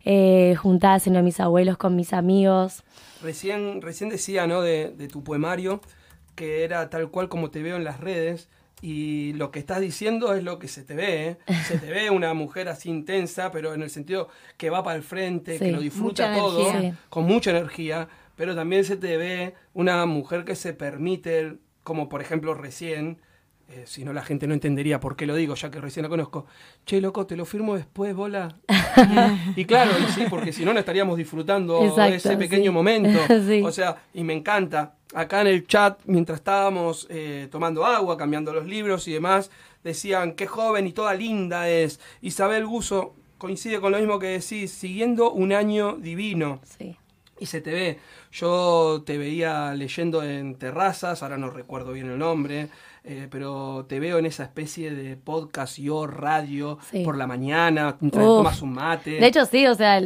eh, 0.07 0.55
juntadas 0.55 1.05
en 1.07 1.23
mis 1.23 1.39
abuelos 1.39 1.77
con 1.77 1.95
mis 1.95 2.13
amigos. 2.13 2.83
Recién, 3.21 3.81
recién 3.81 4.09
decía 4.09 4.47
¿no? 4.47 4.61
de, 4.61 4.89
de 4.89 5.07
tu 5.07 5.23
poemario 5.23 5.81
que 6.35 6.63
era 6.63 6.89
tal 6.89 7.09
cual 7.09 7.29
como 7.29 7.49
te 7.49 7.63
veo 7.63 7.77
en 7.77 7.83
las 7.83 7.99
redes, 7.99 8.47
y 8.79 9.33
lo 9.33 9.49
que 9.49 9.57
estás 9.57 9.81
diciendo 9.81 10.35
es 10.35 10.43
lo 10.43 10.59
que 10.59 10.67
se 10.67 10.83
te 10.83 10.93
ve. 10.93 11.29
¿eh? 11.29 11.37
Se 11.67 11.79
te 11.79 11.89
ve 11.89 12.11
una 12.11 12.35
mujer 12.35 12.69
así 12.69 12.89
intensa, 12.89 13.51
pero 13.51 13.73
en 13.73 13.81
el 13.81 13.89
sentido 13.89 14.29
que 14.55 14.69
va 14.69 14.83
para 14.83 14.95
el 14.95 15.01
frente, 15.01 15.57
que 15.57 15.71
lo 15.71 15.79
disfruta 15.79 16.35
todo, 16.35 16.71
con 17.09 17.25
mucha 17.25 17.49
energía 17.49 18.07
pero 18.37 18.55
también 18.55 18.85
se 18.85 18.95
te 18.95 19.17
ve 19.17 19.55
una 19.73 20.05
mujer 20.05 20.45
que 20.45 20.55
se 20.55 20.71
permite, 20.71 21.57
como 21.83 22.07
por 22.07 22.21
ejemplo 22.21 22.53
recién, 22.53 23.19
eh, 23.69 23.83
si 23.85 24.05
no 24.05 24.13
la 24.13 24.23
gente 24.23 24.47
no 24.47 24.53
entendería 24.53 24.99
por 25.01 25.17
qué 25.17 25.25
lo 25.25 25.35
digo, 25.35 25.55
ya 25.55 25.69
que 25.69 25.81
recién 25.81 26.03
la 26.03 26.09
conozco, 26.09 26.45
che, 26.85 27.01
loco, 27.01 27.25
te 27.25 27.35
lo 27.35 27.45
firmo 27.45 27.75
después, 27.75 28.15
bola. 28.15 28.55
y 29.57 29.65
claro, 29.65 29.91
sí, 30.15 30.23
porque 30.29 30.53
si 30.53 30.63
no, 30.63 30.73
no 30.73 30.79
estaríamos 30.79 31.17
disfrutando 31.17 31.93
de 31.95 32.15
ese 32.15 32.37
pequeño 32.37 32.71
momento. 32.71 33.19
O 33.63 33.71
sea, 33.71 34.03
y 34.13 34.23
me 34.23 34.33
encanta. 34.33 34.95
Acá 35.13 35.41
en 35.41 35.47
el 35.47 35.67
chat, 35.67 35.99
mientras 36.05 36.39
estábamos 36.39 37.07
eh, 37.09 37.47
tomando 37.51 37.85
agua, 37.85 38.17
cambiando 38.17 38.53
los 38.53 38.65
libros 38.65 39.07
y 39.07 39.13
demás, 39.13 39.51
decían, 39.83 40.33
qué 40.33 40.47
joven 40.47 40.87
y 40.87 40.93
toda 40.93 41.13
linda 41.13 41.69
es. 41.69 41.99
Isabel 42.21 42.65
Guso 42.65 43.15
coincide 43.37 43.79
con 43.79 43.91
lo 43.91 43.99
mismo 43.99 44.19
que 44.19 44.27
decís, 44.27 44.71
siguiendo 44.71 45.31
un 45.31 45.53
año 45.53 45.97
divino. 45.97 46.61
Sí 46.77 46.97
y 47.39 47.45
se 47.45 47.61
te 47.61 47.71
ve. 47.71 47.99
Yo 48.31 49.03
te 49.05 49.17
veía 49.17 49.73
leyendo 49.73 50.23
en 50.23 50.55
terrazas, 50.55 51.23
ahora 51.23 51.37
no 51.37 51.49
recuerdo 51.49 51.93
bien 51.93 52.09
el 52.09 52.19
nombre, 52.19 52.69
eh, 53.03 53.27
pero 53.29 53.85
te 53.87 53.99
veo 53.99 54.17
en 54.17 54.25
esa 54.25 54.43
especie 54.43 54.91
de 54.91 55.15
podcast 55.15 55.77
yo 55.77 56.07
radio 56.07 56.77
por 57.03 57.17
la 57.17 57.27
mañana, 57.27 57.97
tomas 58.11 58.61
un 58.61 58.73
mate. 58.73 59.11
De 59.11 59.27
hecho, 59.27 59.45
sí, 59.45 59.65
o 59.67 59.75
sea, 59.75 60.01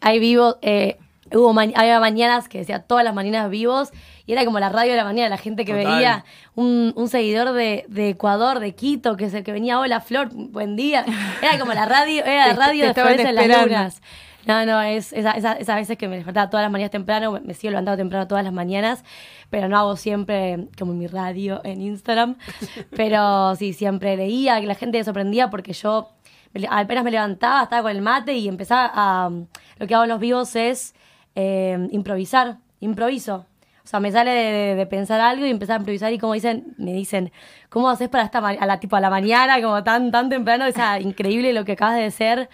hay 0.00 0.18
vivo, 0.18 0.58
eh, 0.62 0.98
hubo 1.32 1.58
había 1.58 2.00
mañanas 2.00 2.48
que 2.48 2.58
decía 2.58 2.80
todas 2.80 3.04
las 3.04 3.14
mañanas 3.14 3.50
vivos 3.50 3.90
y 4.26 4.32
era 4.32 4.44
como 4.44 4.60
la 4.60 4.68
radio 4.68 4.92
de 4.92 4.96
la 4.96 5.04
mañana, 5.04 5.28
la 5.28 5.38
gente 5.38 5.64
que 5.64 5.72
veía, 5.72 6.24
un, 6.54 6.92
un 6.96 7.08
seguidor 7.08 7.52
de, 7.52 7.84
de, 7.88 8.10
Ecuador, 8.10 8.60
de 8.60 8.74
Quito, 8.74 9.16
que 9.16 9.24
es 9.24 9.34
el 9.34 9.42
que 9.44 9.52
venía, 9.52 9.80
hola 9.80 10.00
Flor, 10.00 10.28
buen 10.32 10.76
día, 10.76 11.04
era 11.42 11.58
como 11.58 11.72
la 11.72 11.86
radio, 11.86 12.24
era 12.24 12.48
la 12.48 12.54
radio 12.66 12.86
de 12.86 12.94
Flores 12.94 13.24
en 13.24 13.34
las 13.34 13.46
Lunas. 13.46 14.02
No, 14.46 14.66
no, 14.66 14.80
es 14.82 15.12
esas 15.12 15.36
esa, 15.36 15.74
veces 15.76 15.96
que 15.96 16.08
me 16.08 16.16
despertaba 16.16 16.50
todas 16.50 16.64
las 16.64 16.72
mañanas 16.72 16.90
temprano, 16.90 17.40
me 17.44 17.54
sigo 17.54 17.70
levantando 17.70 17.96
temprano 17.96 18.26
todas 18.26 18.42
las 18.44 18.52
mañanas, 18.52 19.04
pero 19.50 19.68
no 19.68 19.78
hago 19.78 19.96
siempre 19.96 20.68
como 20.78 20.94
mi 20.94 21.06
radio 21.06 21.60
en 21.64 21.80
Instagram. 21.80 22.36
Pero 22.96 23.54
sí, 23.56 23.72
siempre 23.72 24.16
leía, 24.16 24.60
que 24.60 24.66
la 24.66 24.74
gente 24.74 24.98
me 24.98 25.04
sorprendía 25.04 25.50
porque 25.50 25.72
yo 25.72 26.10
apenas 26.70 27.04
me 27.04 27.10
levantaba, 27.10 27.62
estaba 27.62 27.82
con 27.82 27.92
el 27.92 28.02
mate 28.02 28.34
y 28.34 28.48
empezaba 28.48 28.90
a... 28.94 29.30
Lo 29.78 29.86
que 29.86 29.94
hago 29.94 30.04
en 30.04 30.10
los 30.10 30.20
vivos 30.20 30.54
es 30.54 30.94
eh, 31.34 31.88
improvisar, 31.90 32.58
improviso. 32.80 33.46
O 33.84 33.86
sea, 33.86 33.98
me 33.98 34.12
sale 34.12 34.30
de, 34.30 34.86
pensar 34.86 35.20
algo 35.20 35.44
y 35.44 35.50
empezar 35.50 35.74
a 35.74 35.78
improvisar 35.80 36.12
y 36.12 36.18
como 36.18 36.34
dicen, 36.34 36.74
me 36.78 36.92
dicen, 36.92 37.32
¿cómo 37.68 37.90
haces 37.90 38.08
para 38.08 38.24
esta 38.24 38.38
a 38.38 38.66
la 38.66 38.78
tipo 38.78 38.94
a 38.94 39.00
la 39.00 39.10
mañana, 39.10 39.60
como 39.60 39.82
tan 39.82 40.12
tan 40.12 40.28
temprano? 40.28 40.66
O 40.66 40.72
sea, 40.72 41.00
increíble 41.00 41.52
lo 41.52 41.64
que 41.64 41.72
acabas 41.72 41.96
de 41.96 42.10
ser. 42.10 42.48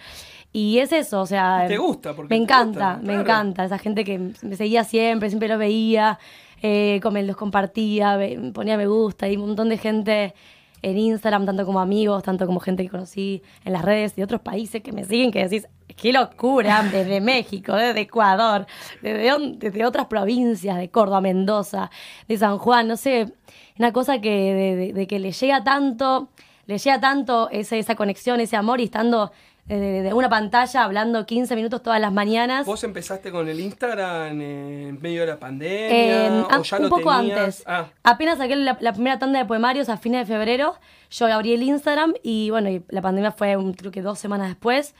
Y 0.51 0.79
es 0.79 0.91
eso, 0.91 1.21
o 1.21 1.25
sea. 1.25 1.65
Te 1.67 1.77
gusta, 1.77 2.15
porque. 2.15 2.33
Me 2.33 2.41
encanta, 2.41 2.99
me 3.03 3.13
encanta. 3.13 3.65
Esa 3.65 3.77
gente 3.77 4.03
que 4.03 4.17
me 4.41 4.55
seguía 4.55 4.83
siempre, 4.83 5.29
siempre 5.29 5.47
lo 5.47 5.57
veía, 5.57 6.19
eh, 6.61 6.99
los 7.03 7.35
compartía, 7.35 8.19
ponía 8.53 8.77
me 8.77 8.87
gusta 8.87 9.29
y 9.29 9.35
un 9.35 9.47
montón 9.47 9.69
de 9.69 9.77
gente 9.77 10.33
en 10.81 10.97
Instagram, 10.97 11.45
tanto 11.45 11.65
como 11.65 11.79
amigos, 11.79 12.23
tanto 12.23 12.45
como 12.45 12.59
gente 12.59 12.83
que 12.83 12.89
conocí 12.89 13.43
en 13.65 13.73
las 13.73 13.83
redes 13.83 14.15
de 14.15 14.23
otros 14.23 14.41
países 14.41 14.81
que 14.81 14.91
me 14.91 15.03
siguen, 15.03 15.31
que 15.31 15.47
decís, 15.47 15.67
qué 15.95 16.13
locura, 16.13 16.83
desde 16.83 17.21
México, 17.21 17.75
desde 17.75 18.01
Ecuador, 18.01 18.65
desde, 19.01 19.57
desde 19.57 19.85
otras 19.85 20.07
provincias, 20.07 20.77
de 20.77 20.89
Córdoba, 20.89 21.21
Mendoza, 21.21 21.91
de 22.27 22.37
San 22.37 22.57
Juan, 22.57 22.87
no 22.87 22.97
sé, 22.97 23.33
una 23.77 23.91
cosa 23.91 24.19
que 24.21 24.93
de, 24.93 25.07
que 25.07 25.19
le 25.19 25.31
llega 25.31 25.63
tanto, 25.63 26.29
le 26.65 26.77
llega 26.77 26.99
tanto 26.99 27.49
ese, 27.49 27.79
esa 27.79 27.95
conexión, 27.95 28.39
ese 28.39 28.55
amor 28.55 28.79
y 28.79 28.85
estando 28.85 29.31
de, 29.75 30.13
una 30.13 30.29
pantalla 30.29 30.83
hablando 30.83 31.25
15 31.25 31.55
minutos 31.55 31.83
todas 31.83 32.01
las 32.01 32.11
mañanas. 32.11 32.65
¿Vos 32.65 32.83
empezaste 32.83 33.31
con 33.31 33.47
el 33.47 33.59
Instagram 33.59 34.41
en 34.41 35.01
medio 35.01 35.21
de 35.21 35.27
la 35.27 35.39
pandemia? 35.39 36.47
¿o 36.57 36.63
ya 36.63 36.77
un 36.77 36.89
poco 36.89 37.11
antes. 37.11 37.63
Ah. 37.65 37.87
Apenas 38.03 38.39
saqué 38.39 38.55
la, 38.55 38.75
primera 38.75 39.19
tanda 39.19 39.39
de 39.39 39.45
poemarios 39.45 39.89
a 39.89 39.97
fines 39.97 40.27
de 40.27 40.33
febrero, 40.33 40.75
yo 41.11 41.27
abrí 41.27 41.53
el 41.53 41.63
Instagram 41.63 42.13
y 42.23 42.49
bueno, 42.49 42.69
y 42.69 42.83
la 42.89 43.01
pandemia 43.01 43.31
fue 43.31 43.55
creo 43.77 43.91
que 43.91 44.01
dos 44.01 44.19
semanas 44.19 44.49
después. 44.49 44.95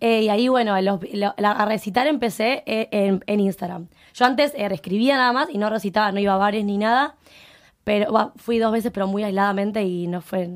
Eh, 0.00 0.22
y 0.22 0.28
ahí, 0.28 0.48
bueno, 0.48 0.74
a 0.74 1.64
recitar 1.64 2.06
empecé 2.06 2.62
eh, 2.66 2.88
en, 3.26 3.40
Instagram. 3.40 3.88
Yo 4.14 4.26
antes 4.26 4.52
eh, 4.54 4.68
escribía 4.70 5.16
nada 5.16 5.32
más 5.32 5.48
y 5.50 5.56
no 5.56 5.70
recitaba, 5.70 6.12
no 6.12 6.20
iba 6.20 6.34
a 6.34 6.36
bares 6.36 6.64
ni 6.64 6.76
nada. 6.76 7.14
Pero 7.86 8.32
fui 8.34 8.58
dos 8.58 8.72
veces, 8.72 8.90
pero 8.92 9.06
muy 9.06 9.22
aisladamente 9.22 9.84
y 9.84 10.08
no 10.08 10.20
fue, 10.20 10.50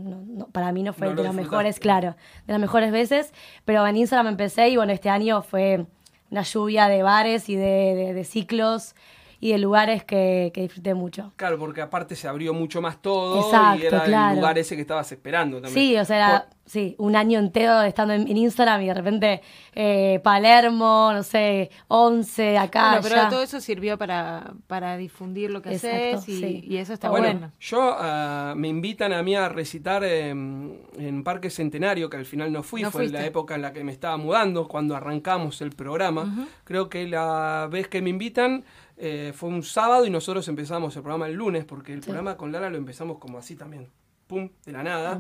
para 0.50 0.72
mí 0.72 0.82
no 0.82 0.92
fue 0.92 1.14
de 1.14 1.22
las 1.22 1.32
mejores, 1.32 1.78
claro, 1.78 2.16
de 2.48 2.52
las 2.52 2.60
mejores 2.60 2.90
veces. 2.90 3.32
Pero 3.64 3.86
en 3.86 3.96
Instagram 3.96 4.26
empecé 4.26 4.68
y 4.70 4.74
bueno, 4.76 4.92
este 4.92 5.10
año 5.10 5.40
fue 5.40 5.86
una 6.28 6.42
lluvia 6.42 6.88
de 6.88 7.04
bares 7.04 7.48
y 7.48 7.54
de, 7.54 8.24
ciclos 8.24 8.96
y 9.40 9.52
de 9.52 9.58
lugares 9.58 10.04
que, 10.04 10.50
que 10.54 10.62
disfruté 10.62 10.94
mucho. 10.94 11.32
Claro, 11.36 11.58
porque 11.58 11.80
aparte 11.80 12.14
se 12.14 12.28
abrió 12.28 12.52
mucho 12.52 12.82
más 12.82 13.00
todo 13.00 13.50
y 13.78 13.82
era 13.86 14.30
el 14.30 14.36
lugar 14.36 14.58
ese 14.58 14.76
que 14.76 14.82
estabas 14.82 15.10
esperando 15.10 15.62
también. 15.62 15.74
Sí, 15.74 15.96
o 15.96 16.04
sea, 16.04 16.46
sí, 16.66 16.94
un 16.98 17.16
año 17.16 17.38
entero 17.38 17.82
estando 17.82 18.12
en, 18.14 18.28
Instagram 18.36 18.82
y 18.82 18.86
de 18.86 18.94
repente 18.94 19.42
eh, 19.74 20.20
Palermo, 20.22 21.10
no 21.12 21.22
sé, 21.22 21.70
11 21.88 22.58
acá. 22.58 23.00
Bueno, 23.00 23.08
pero 23.08 23.28
todo 23.30 23.42
eso 23.42 23.60
sirvió 23.60 23.96
para, 23.96 24.52
para 24.66 24.96
difundir 24.96 25.50
lo 25.50 25.62
que 25.62 25.70
haces 25.70 26.28
y, 26.28 26.76
eso 26.76 26.92
está 26.92 27.10
bueno. 27.10 27.50
Yo 27.58 27.96
uh, 27.96 28.54
me 28.54 28.68
invitan 28.68 29.12
a 29.12 29.22
mí 29.22 29.34
a 29.34 29.48
recitar 29.48 30.04
en 30.04 31.22
Parque 31.24 31.50
Centenario, 31.50 32.08
que 32.10 32.18
al 32.18 32.26
final 32.26 32.52
no 32.52 32.62
fui, 32.62 32.84
fue 32.84 33.06
en 33.06 33.12
la 33.12 33.24
época 33.24 33.54
en 33.54 33.62
la 33.62 33.72
que 33.72 33.84
me 33.84 33.92
estaba 33.92 34.16
mudando, 34.16 34.68
cuando 34.68 34.94
arrancamos 34.96 35.60
el 35.62 35.70
programa. 35.70 36.48
Creo 36.64 36.88
que 36.88 37.06
la 37.06 37.68
vez 37.70 37.88
que 37.88 38.02
me 38.02 38.10
invitan 38.10 38.64
eh, 39.00 39.32
fue 39.34 39.48
un 39.48 39.62
sábado 39.62 40.04
y 40.04 40.10
nosotros 40.10 40.46
empezamos 40.48 40.94
el 40.94 41.02
programa 41.02 41.26
el 41.26 41.34
lunes, 41.34 41.64
porque 41.64 41.92
el 41.92 42.00
programa 42.00 42.36
con 42.36 42.52
Lara 42.52 42.70
lo 42.70 42.76
empezamos 42.76 43.18
como 43.18 43.38
así 43.38 43.56
también 43.56 43.88
pum, 44.26 44.48
de 44.64 44.72
la 44.72 44.82
nada. 44.82 45.18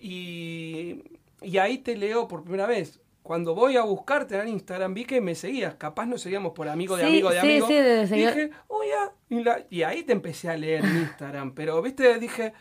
Y, 0.00 1.02
y 1.42 1.58
ahí 1.58 1.78
te 1.78 1.96
leo 1.96 2.26
por 2.26 2.42
primera 2.42 2.66
vez 2.66 3.00
cuando 3.26 3.56
voy 3.56 3.76
a 3.76 3.82
buscarte 3.82 4.38
en 4.38 4.48
Instagram, 4.48 4.94
vi 4.94 5.04
que 5.04 5.20
me 5.20 5.34
seguías. 5.34 5.74
Capaz 5.74 6.06
nos 6.06 6.22
seguíamos 6.22 6.52
por 6.52 6.68
amigo 6.68 6.96
de 6.96 7.04
amigo 7.04 7.30
de 7.30 7.40
amigo. 7.40 7.66
Sí, 7.66 7.74
sí, 8.06 8.14
dije, 8.14 8.50
oye, 8.68 9.64
y, 9.68 9.82
ahí 9.82 10.04
te 10.04 10.12
empecé 10.12 10.48
a 10.48 10.56
leer 10.56 10.84
en 10.84 10.96
Instagram. 10.98 11.52
Pero, 11.52 11.82
viste, 11.82 12.20
dije, 12.20 12.52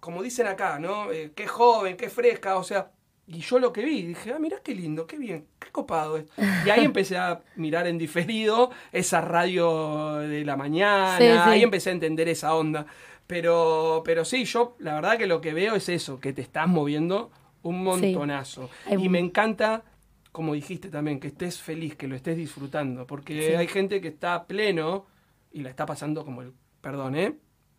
como 0.00 0.24
dicen 0.24 0.48
acá, 0.48 0.80
¿no? 0.80 1.12
Eh, 1.12 1.30
qué 1.36 1.46
joven, 1.46 1.96
qué 1.96 2.10
fresca, 2.10 2.56
o 2.56 2.64
sea. 2.64 2.90
Y 3.30 3.40
yo 3.40 3.58
lo 3.58 3.74
que 3.74 3.84
vi, 3.84 4.02
dije, 4.06 4.32
ah, 4.32 4.38
mirá 4.38 4.60
qué 4.64 4.74
lindo, 4.74 5.06
qué 5.06 5.18
bien, 5.18 5.44
qué 5.58 5.68
copado 5.70 6.16
es. 6.16 6.24
Y 6.64 6.70
ahí 6.70 6.82
empecé 6.84 7.18
a 7.18 7.42
mirar 7.56 7.86
en 7.86 7.98
diferido 7.98 8.70
esa 8.90 9.20
radio 9.20 10.14
de 10.16 10.46
la 10.46 10.56
mañana, 10.56 11.44
ahí 11.44 11.62
empecé 11.62 11.90
a 11.90 11.92
entender 11.92 12.26
esa 12.28 12.54
onda. 12.54 12.86
Pero, 13.26 14.00
pero 14.02 14.24
sí, 14.24 14.46
yo 14.46 14.76
la 14.78 14.94
verdad 14.94 15.18
que 15.18 15.26
lo 15.26 15.42
que 15.42 15.52
veo 15.52 15.74
es 15.74 15.90
eso, 15.90 16.18
que 16.20 16.32
te 16.32 16.40
estás 16.40 16.66
moviendo 16.66 17.30
un 17.62 17.84
montonazo. 17.84 18.70
Y 18.90 19.10
me 19.10 19.18
encanta, 19.18 19.84
como 20.32 20.54
dijiste 20.54 20.88
también, 20.88 21.20
que 21.20 21.28
estés 21.28 21.60
feliz, 21.60 21.96
que 21.96 22.08
lo 22.08 22.16
estés 22.16 22.38
disfrutando, 22.38 23.06
porque 23.06 23.58
hay 23.58 23.68
gente 23.68 24.00
que 24.00 24.08
está 24.08 24.46
pleno 24.46 25.04
y 25.52 25.60
la 25.60 25.68
está 25.68 25.84
pasando 25.84 26.24
como 26.24 26.40
el, 26.40 26.54
perdón, 26.80 27.14
¿eh? 27.14 27.36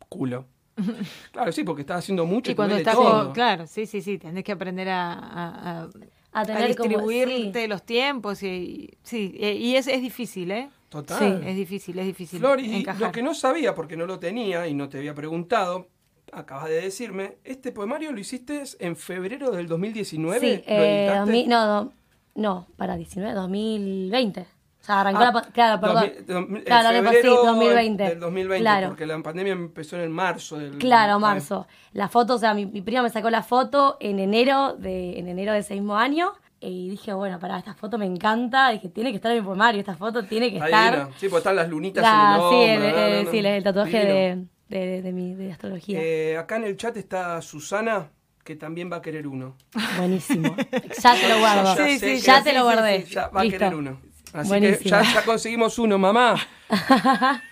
Culo. 0.09 0.45
Claro, 1.31 1.51
sí, 1.51 1.63
porque 1.63 1.81
estás 1.81 1.99
haciendo 1.99 2.25
mucho 2.25 2.51
y, 2.51 2.55
cuando 2.55 2.75
estás 2.75 2.97
claro, 3.33 3.67
sí, 3.67 3.85
sí, 3.85 4.01
sí, 4.01 4.17
tenés 4.17 4.43
que 4.43 4.51
aprender 4.51 4.89
a, 4.89 5.87
a, 6.31 6.45
distribuirte 6.67 7.67
los 7.67 7.83
tiempos 7.83 8.43
y 8.43 8.89
sí, 9.03 9.35
y 9.37 9.75
es, 9.75 9.87
es 9.87 10.01
difícil, 10.01 10.51
¿eh? 10.51 10.69
Total. 10.89 11.19
Sí, 11.19 11.47
es 11.47 11.55
difícil, 11.55 11.99
es 11.99 12.05
difícil. 12.07 12.39
Flor, 12.39 12.59
y 12.59 12.83
lo 12.97 13.11
que 13.11 13.21
no 13.21 13.33
sabía, 13.35 13.75
porque 13.75 13.95
no 13.95 14.05
lo 14.05 14.19
tenía 14.19 14.67
y 14.67 14.73
no 14.73 14.89
te 14.89 14.97
había 14.97 15.13
preguntado, 15.13 15.87
acabas 16.31 16.69
de 16.69 16.81
decirme, 16.81 17.37
este 17.43 17.71
poemario 17.71 18.11
lo 18.11 18.19
hiciste 18.19 18.63
en 18.79 18.95
febrero 18.95 19.51
del 19.51 19.67
2019. 19.67 20.39
Sí, 20.39 20.63
eh, 20.65 21.45
no, 21.47 21.91
no, 22.35 22.67
para 22.75 22.95
19, 22.95 23.33
2020. 23.33 24.58
O 24.81 24.85
sea, 24.85 25.01
arrancó 25.01 25.21
ah, 25.21 25.31
la 25.33 25.41
Claro, 25.51 25.81
perdón. 25.81 26.63
claro, 26.65 27.11
que 27.11 27.21
sí, 27.21 27.27
2020. 27.27 28.03
Del 28.03 28.19
2020, 28.19 28.61
claro. 28.61 28.87
porque 28.89 29.05
la 29.05 29.21
pandemia 29.21 29.53
empezó 29.53 29.97
en 29.97 30.03
el 30.03 30.09
marzo. 30.09 30.57
Del, 30.57 30.77
claro, 30.77 31.19
marzo. 31.19 31.67
La 31.91 32.07
foto, 32.07 32.35
o 32.35 32.37
sea, 32.37 32.53
mi, 32.53 32.65
mi, 32.65 32.81
prima 32.81 33.01
me 33.01 33.09
sacó 33.09 33.29
la 33.29 33.43
foto 33.43 33.97
en 33.99 34.19
enero 34.19 34.75
de, 34.77 35.19
en 35.19 35.27
enero 35.27 35.53
de 35.53 35.59
ese 35.59 35.73
mismo 35.73 35.97
año. 35.97 36.33
Y 36.61 36.89
dije, 36.89 37.13
bueno, 37.13 37.39
para 37.39 37.57
esta 37.57 37.73
foto 37.73 37.97
me 37.97 38.05
encanta. 38.05 38.69
Dije, 38.69 38.89
tiene 38.89 39.11
que 39.11 39.17
estar 39.17 39.31
en 39.31 39.39
mi 39.39 39.45
poemario, 39.45 39.79
esta 39.79 39.95
foto 39.95 40.23
tiene 40.23 40.51
que 40.51 40.57
estar. 40.57 41.09
Sí, 41.17 41.27
porque 41.27 41.37
están 41.39 41.55
las 41.55 41.69
lunitas 41.69 42.03
en 42.03 42.41
el 42.41 42.49
Sí, 42.49 42.55
el, 42.55 43.27
sí, 43.31 43.37
el 43.47 43.63
tatuaje 43.63 44.05
de, 44.05 44.45
de, 44.69 45.01
de, 45.01 45.11
mi 45.11 45.35
de 45.35 45.51
astrología. 45.51 45.99
Eh, 46.01 46.37
acá 46.37 46.57
en 46.57 46.65
el 46.65 46.77
chat 46.77 46.95
está 46.97 47.41
Susana, 47.41 48.11
que 48.43 48.55
también 48.55 48.91
va 48.91 48.97
a 48.97 49.01
querer 49.01 49.27
uno. 49.27 49.55
Buenísimo. 49.97 50.55
ya 51.01 51.15
te 51.15 51.29
lo 51.29 51.39
guardo. 51.39 51.75
Sí, 51.75 51.99
sí, 51.99 52.19
ya 52.19 52.43
te 52.43 52.53
lo 52.53 52.63
guardé. 52.63 53.03
ya 53.03 53.27
va 53.29 53.41
a 53.41 53.43
querer 53.43 53.75
uno. 53.75 54.08
Así 54.33 54.59
que 54.59 54.79
ya, 54.83 55.01
ya 55.01 55.23
conseguimos 55.23 55.79
uno, 55.79 55.97
mamá. 55.97 56.35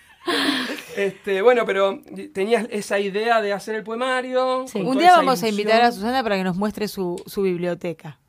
Este, 0.97 1.41
bueno, 1.41 1.65
pero 1.65 2.01
tenías 2.33 2.67
esa 2.71 2.99
idea 2.99 3.41
de 3.41 3.53
hacer 3.53 3.75
el 3.75 3.83
poemario. 3.83 4.65
Un 4.73 4.97
día 4.97 5.11
vamos 5.11 5.43
a 5.43 5.47
invitar 5.47 5.81
a 5.81 5.91
Susana 5.91 6.23
para 6.23 6.35
que 6.35 6.43
nos 6.43 6.57
muestre 6.57 6.87
su, 6.87 7.21
su 7.25 7.43
biblioteca. 7.43 8.19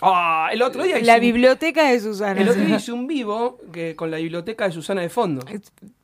Ah, 0.00 0.48
el 0.52 0.62
otro 0.62 0.84
día 0.84 1.00
La 1.00 1.18
biblioteca 1.18 1.90
de 1.90 1.98
Susana. 2.00 2.40
El 2.40 2.48
otro 2.48 2.62
día 2.62 2.76
hice 2.76 2.92
un 2.92 3.06
vivo 3.06 3.58
que, 3.72 3.96
con 3.96 4.10
la 4.10 4.18
biblioteca 4.18 4.66
de 4.66 4.72
Susana 4.72 5.00
de 5.00 5.08
fondo. 5.08 5.44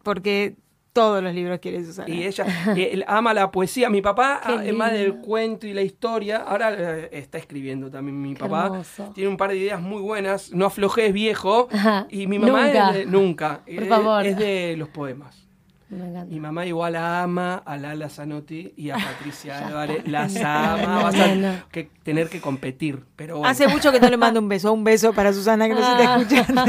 Porque 0.02 0.56
todos 0.94 1.22
los 1.22 1.34
libros 1.34 1.58
quiere 1.58 1.84
Susana. 1.84 2.08
Y 2.08 2.24
ella 2.24 2.46
ama 3.06 3.34
la 3.34 3.50
poesía. 3.50 3.90
Mi 3.90 4.00
papá, 4.00 4.40
además 4.42 4.92
del 4.92 5.16
cuento 5.16 5.66
y 5.66 5.74
la 5.74 5.82
historia, 5.82 6.38
ahora 6.38 6.72
eh, 6.72 7.08
está 7.12 7.36
escribiendo 7.36 7.90
también. 7.90 8.22
Mi 8.22 8.34
papá 8.34 8.80
tiene 9.12 9.28
un 9.28 9.36
par 9.36 9.50
de 9.50 9.58
ideas 9.58 9.82
muy 9.82 10.00
buenas. 10.00 10.52
No 10.52 10.64
aflojes 10.66 11.12
viejo. 11.12 11.68
Y 12.08 12.26
mi 12.28 12.38
mamá 12.38 12.68
nunca. 12.68 12.90
Es 13.00 13.06
nunca. 13.06 13.60
es 14.24 14.38
de 14.38 14.76
los 14.78 14.88
poemas. 14.88 15.43
Mi 15.90 16.40
mamá 16.40 16.64
igual 16.66 16.96
ama 16.96 17.56
a 17.56 17.76
Lala 17.76 18.08
Zanotti 18.08 18.72
y 18.76 18.90
a 18.90 18.96
Patricia 19.18 19.66
Álvarez. 19.66 20.06
Las 20.08 20.36
ama. 20.44 21.02
Vas 21.02 21.14
a 21.14 21.66
que 21.70 21.90
tener 22.02 22.28
que 22.28 22.40
competir. 22.40 23.04
Pero 23.16 23.44
Hace 23.44 23.68
mucho 23.68 23.92
que 23.92 24.00
no 24.00 24.08
le 24.08 24.16
mando 24.16 24.40
un 24.40 24.48
beso. 24.48 24.72
Un 24.72 24.84
beso 24.84 25.12
para 25.12 25.32
Susana 25.32 25.68
que 25.68 25.74
nos 25.74 25.82
está 25.82 26.14
ah. 26.14 26.20
escuchando. 26.20 26.64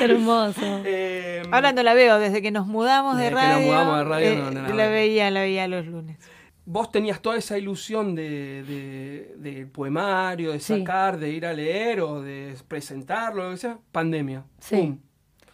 Hermoso. 0.02 0.82
Eh, 0.84 1.42
Ahora 1.50 1.72
no 1.72 1.82
la 1.82 1.94
veo. 1.94 2.18
Desde 2.18 2.42
que 2.42 2.50
nos 2.50 2.66
mudamos 2.66 3.16
de 3.16 3.30
radio. 3.30 3.56
Que 3.56 3.60
nos 3.60 3.66
mudamos 3.66 3.98
de 3.98 4.04
radio, 4.04 4.28
eh, 4.28 4.50
no, 4.52 4.74
la, 4.74 4.88
veía, 4.88 5.30
la 5.30 5.40
veía 5.40 5.68
los 5.68 5.86
lunes. 5.86 6.18
Vos 6.64 6.90
tenías 6.90 7.22
toda 7.22 7.36
esa 7.36 7.56
ilusión 7.56 8.16
de, 8.16 9.34
de, 9.36 9.66
poemario, 9.66 10.50
de 10.50 10.58
sacar, 10.58 11.16
de 11.16 11.30
ir 11.30 11.46
a 11.46 11.52
leer 11.52 12.00
o 12.00 12.20
de 12.20 12.56
presentarlo, 12.66 13.44
lo 13.44 13.50
que 13.52 13.56
sea. 13.56 13.78
Pandemia. 13.92 14.44
Sí. 14.58 14.98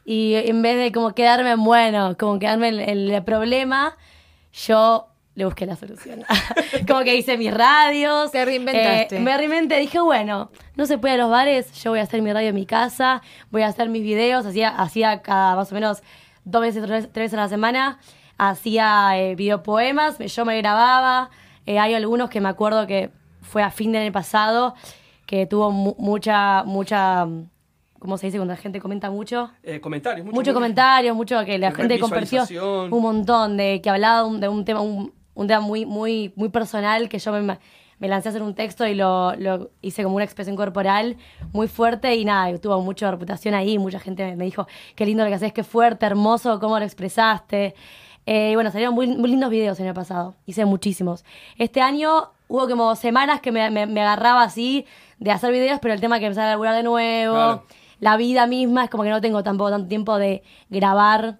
Y 0.05 0.35
en 0.35 0.63
vez 0.63 0.79
de 0.79 0.93
como 0.93 1.15
quedarme 1.15 1.55
bueno, 1.57 2.17
como 2.19 2.39
quedarme 2.39 2.69
en 2.69 3.11
el 3.11 3.23
problema, 3.25 3.97
yo 4.53 5.13
le 5.35 5.45
busqué 5.45 5.65
la 5.65 5.77
solución. 5.77 6.25
como 6.87 7.03
que 7.05 7.17
hice 7.17 7.39
mis 7.39 7.53
radios. 7.53 8.31
Te 8.33 8.45
reinventaste. 8.45 9.17
Eh, 9.17 9.21
me 9.21 9.37
reinventé. 9.37 9.79
Dije, 9.79 10.01
bueno, 10.01 10.51
no 10.77 10.87
se 10.87 10.99
puede 10.99 11.15
a 11.15 11.19
los 11.19 11.31
bares, 11.31 11.73
yo 11.83 11.91
voy 11.91 12.01
a 12.01 12.03
hacer 12.03 12.21
mi 12.23 12.33
radio 12.33 12.51
en 12.51 12.55
mi 12.55 12.67
casa, 12.67 13.23
voy 13.51 13.63
a 13.63 13.69
hacer 13.69 13.89
mis 13.89 14.03
videos. 14.03 14.45
Hacía, 14.45 14.69
hacía 14.69 15.23
cada 15.23 15.57
más 15.57 15.71
o 15.73 15.75
menos 15.75 16.03
dos 16.45 16.61
veces, 16.61 16.85
tres, 16.85 17.13
veces 17.13 17.35
a 17.35 17.43
la 17.43 17.49
semana. 17.49 17.99
Hacía 18.39 19.13
eh, 19.19 19.35
videopoemas, 19.35 20.19
yo 20.19 20.45
me 20.45 20.57
grababa. 20.59 21.31
Eh, 21.65 21.79
hay 21.79 21.95
algunos 21.95 22.29
que 22.29 22.41
me 22.41 22.49
acuerdo 22.49 22.87
que 22.87 23.11
fue 23.41 23.63
a 23.63 23.71
fin 23.71 23.93
del 23.93 24.03
año 24.03 24.13
pasado, 24.13 24.75
que 25.27 25.47
tuvo 25.47 25.71
mucha, 25.71 26.65
mucha 26.65 27.27
¿cómo 28.03 28.19
se 28.19 28.27
dice 28.27 28.39
cuando 28.39 28.53
la 28.53 28.61
gente 28.61 28.81
comenta 28.81 29.11
mucho? 29.13 29.53
Eh, 29.63 29.81
comentarios, 29.81 30.27
mucho, 30.27 30.35
muchos 30.35 30.55
comentarios, 30.55 31.15
mucho 31.15 31.45
que 31.45 31.57
la 31.57 31.71
gente 31.71 32.01
compartió 32.01 32.43
un 32.91 33.01
montón 33.01 33.57
de 33.57 33.81
que 33.81 33.89
hablaba 33.91 34.29
de 34.29 34.49
un 34.49 34.65
tema 34.65 34.81
un, 34.81 35.13
tema 35.47 35.61
muy 35.61 35.87
muy 35.87 36.33
muy 36.35 36.49
personal 36.49 37.09
que 37.09 37.21
yo 37.21 37.31
me, 37.31 37.59
me 38.01 38.09
lancé 38.09 38.29
a 38.29 38.31
hacer 38.31 38.43
un 38.43 38.57
texto 38.57 38.85
y 38.89 38.97
lo, 38.97 39.37
lo, 39.37 39.71
hice 39.83 40.03
como 40.03 40.17
una 40.17 40.25
expresión 40.25 40.57
corporal 40.57 41.17
muy 41.53 41.69
fuerte 41.69 42.17
y 42.17 42.25
nada, 42.25 42.59
tuvo 42.59 42.83
mucha 42.83 43.09
reputación 43.09 43.55
ahí, 43.55 43.79
mucha 43.79 44.01
gente 44.01 44.35
me, 44.35 44.47
dijo, 44.47 44.67
qué 44.97 45.07
lindo 45.07 45.23
lo 45.23 45.31
que 45.31 45.37
haces, 45.37 45.53
qué 45.53 45.63
fuerte, 45.63 46.05
hermoso, 46.05 46.59
cómo 46.59 46.81
lo 46.81 46.85
expresaste. 46.85 47.77
Eh, 48.27 48.51
y 48.51 48.55
bueno, 48.57 48.73
salieron 48.73 48.97
muy, 48.97 49.07
muy, 49.07 49.31
lindos 49.31 49.51
videos 49.51 49.79
el 49.79 49.87
año 49.87 49.95
pasado, 49.95 50.35
hice 50.45 50.65
muchísimos. 50.65 51.25
Este 51.57 51.81
año 51.81 52.33
hubo 52.49 52.67
como 52.67 52.97
semanas 52.97 53.41
que 53.41 53.53
me, 53.53 53.71
me, 53.71 54.01
agarraba 54.01 54.43
así 54.43 54.87
de 55.21 55.31
hacer 55.31 55.53
videos, 55.53 55.79
pero 55.81 55.95
el 55.95 56.01
tema 56.01 56.19
que 56.19 56.27
empezar 56.27 56.47
a 56.47 56.51
laburar 56.51 56.75
de 56.75 56.83
nuevo 56.83 57.63
la 58.03 58.17
vida 58.17 58.49
misma 58.49 58.83
es 58.83 58.91
como 58.91 59.05
que 59.05 59.11
no 59.11 59.21
tengo 59.21 59.45
tampoco 59.45 59.71
tanto 59.71 59.87
tiempo 59.87 60.19
de 60.19 60.43
grabar 60.69 61.39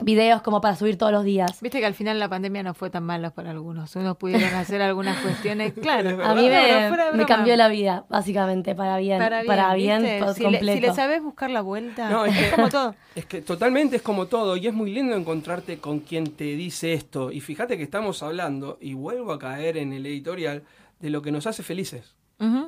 videos 0.00 0.40
como 0.40 0.60
para 0.60 0.76
subir 0.76 0.96
todos 0.96 1.10
los 1.10 1.24
días. 1.24 1.60
Viste 1.60 1.80
que 1.80 1.84
al 1.84 1.94
final 1.94 2.20
la 2.20 2.28
pandemia 2.28 2.62
no 2.62 2.74
fue 2.74 2.90
tan 2.90 3.02
mala 3.02 3.30
para 3.30 3.50
algunos. 3.50 3.96
Unos 3.96 4.16
pudieron 4.16 4.54
hacer 4.54 4.80
algunas 4.82 5.18
cuestiones, 5.18 5.72
claro. 5.74 6.24
A 6.24 6.32
mí 6.36 6.48
me, 6.48 7.26
cambió 7.26 7.56
la 7.56 7.66
vida, 7.66 8.04
básicamente, 8.08 8.76
para 8.76 8.98
bien. 8.98 9.18
Para 9.18 9.74
bien, 9.74 10.02
si, 10.36 10.48
Le, 10.48 10.60
si 10.60 10.80
le 10.80 10.94
sabes 10.94 11.24
buscar 11.24 11.50
la 11.50 11.60
vuelta, 11.60 12.24
es, 12.24 12.52
como 12.52 12.68
todo. 12.68 12.94
Es 13.16 13.26
que 13.26 13.42
totalmente 13.42 13.96
es 13.96 14.02
como 14.02 14.26
todo. 14.26 14.56
Y 14.56 14.68
es 14.68 14.72
muy 14.72 14.92
lindo 14.92 15.16
encontrarte 15.16 15.80
con 15.80 15.98
quien 15.98 16.36
te 16.36 16.44
dice 16.44 16.92
esto. 16.92 17.32
Y 17.32 17.40
fíjate 17.40 17.76
que 17.76 17.82
estamos 17.82 18.22
hablando, 18.22 18.78
y 18.80 18.94
vuelvo 18.94 19.32
a 19.32 19.40
caer 19.40 19.76
en 19.76 19.92
el 19.92 20.06
editorial, 20.06 20.62
de 21.00 21.10
lo 21.10 21.20
que 21.20 21.32
nos 21.32 21.48
hace 21.48 21.64
felices. 21.64 22.14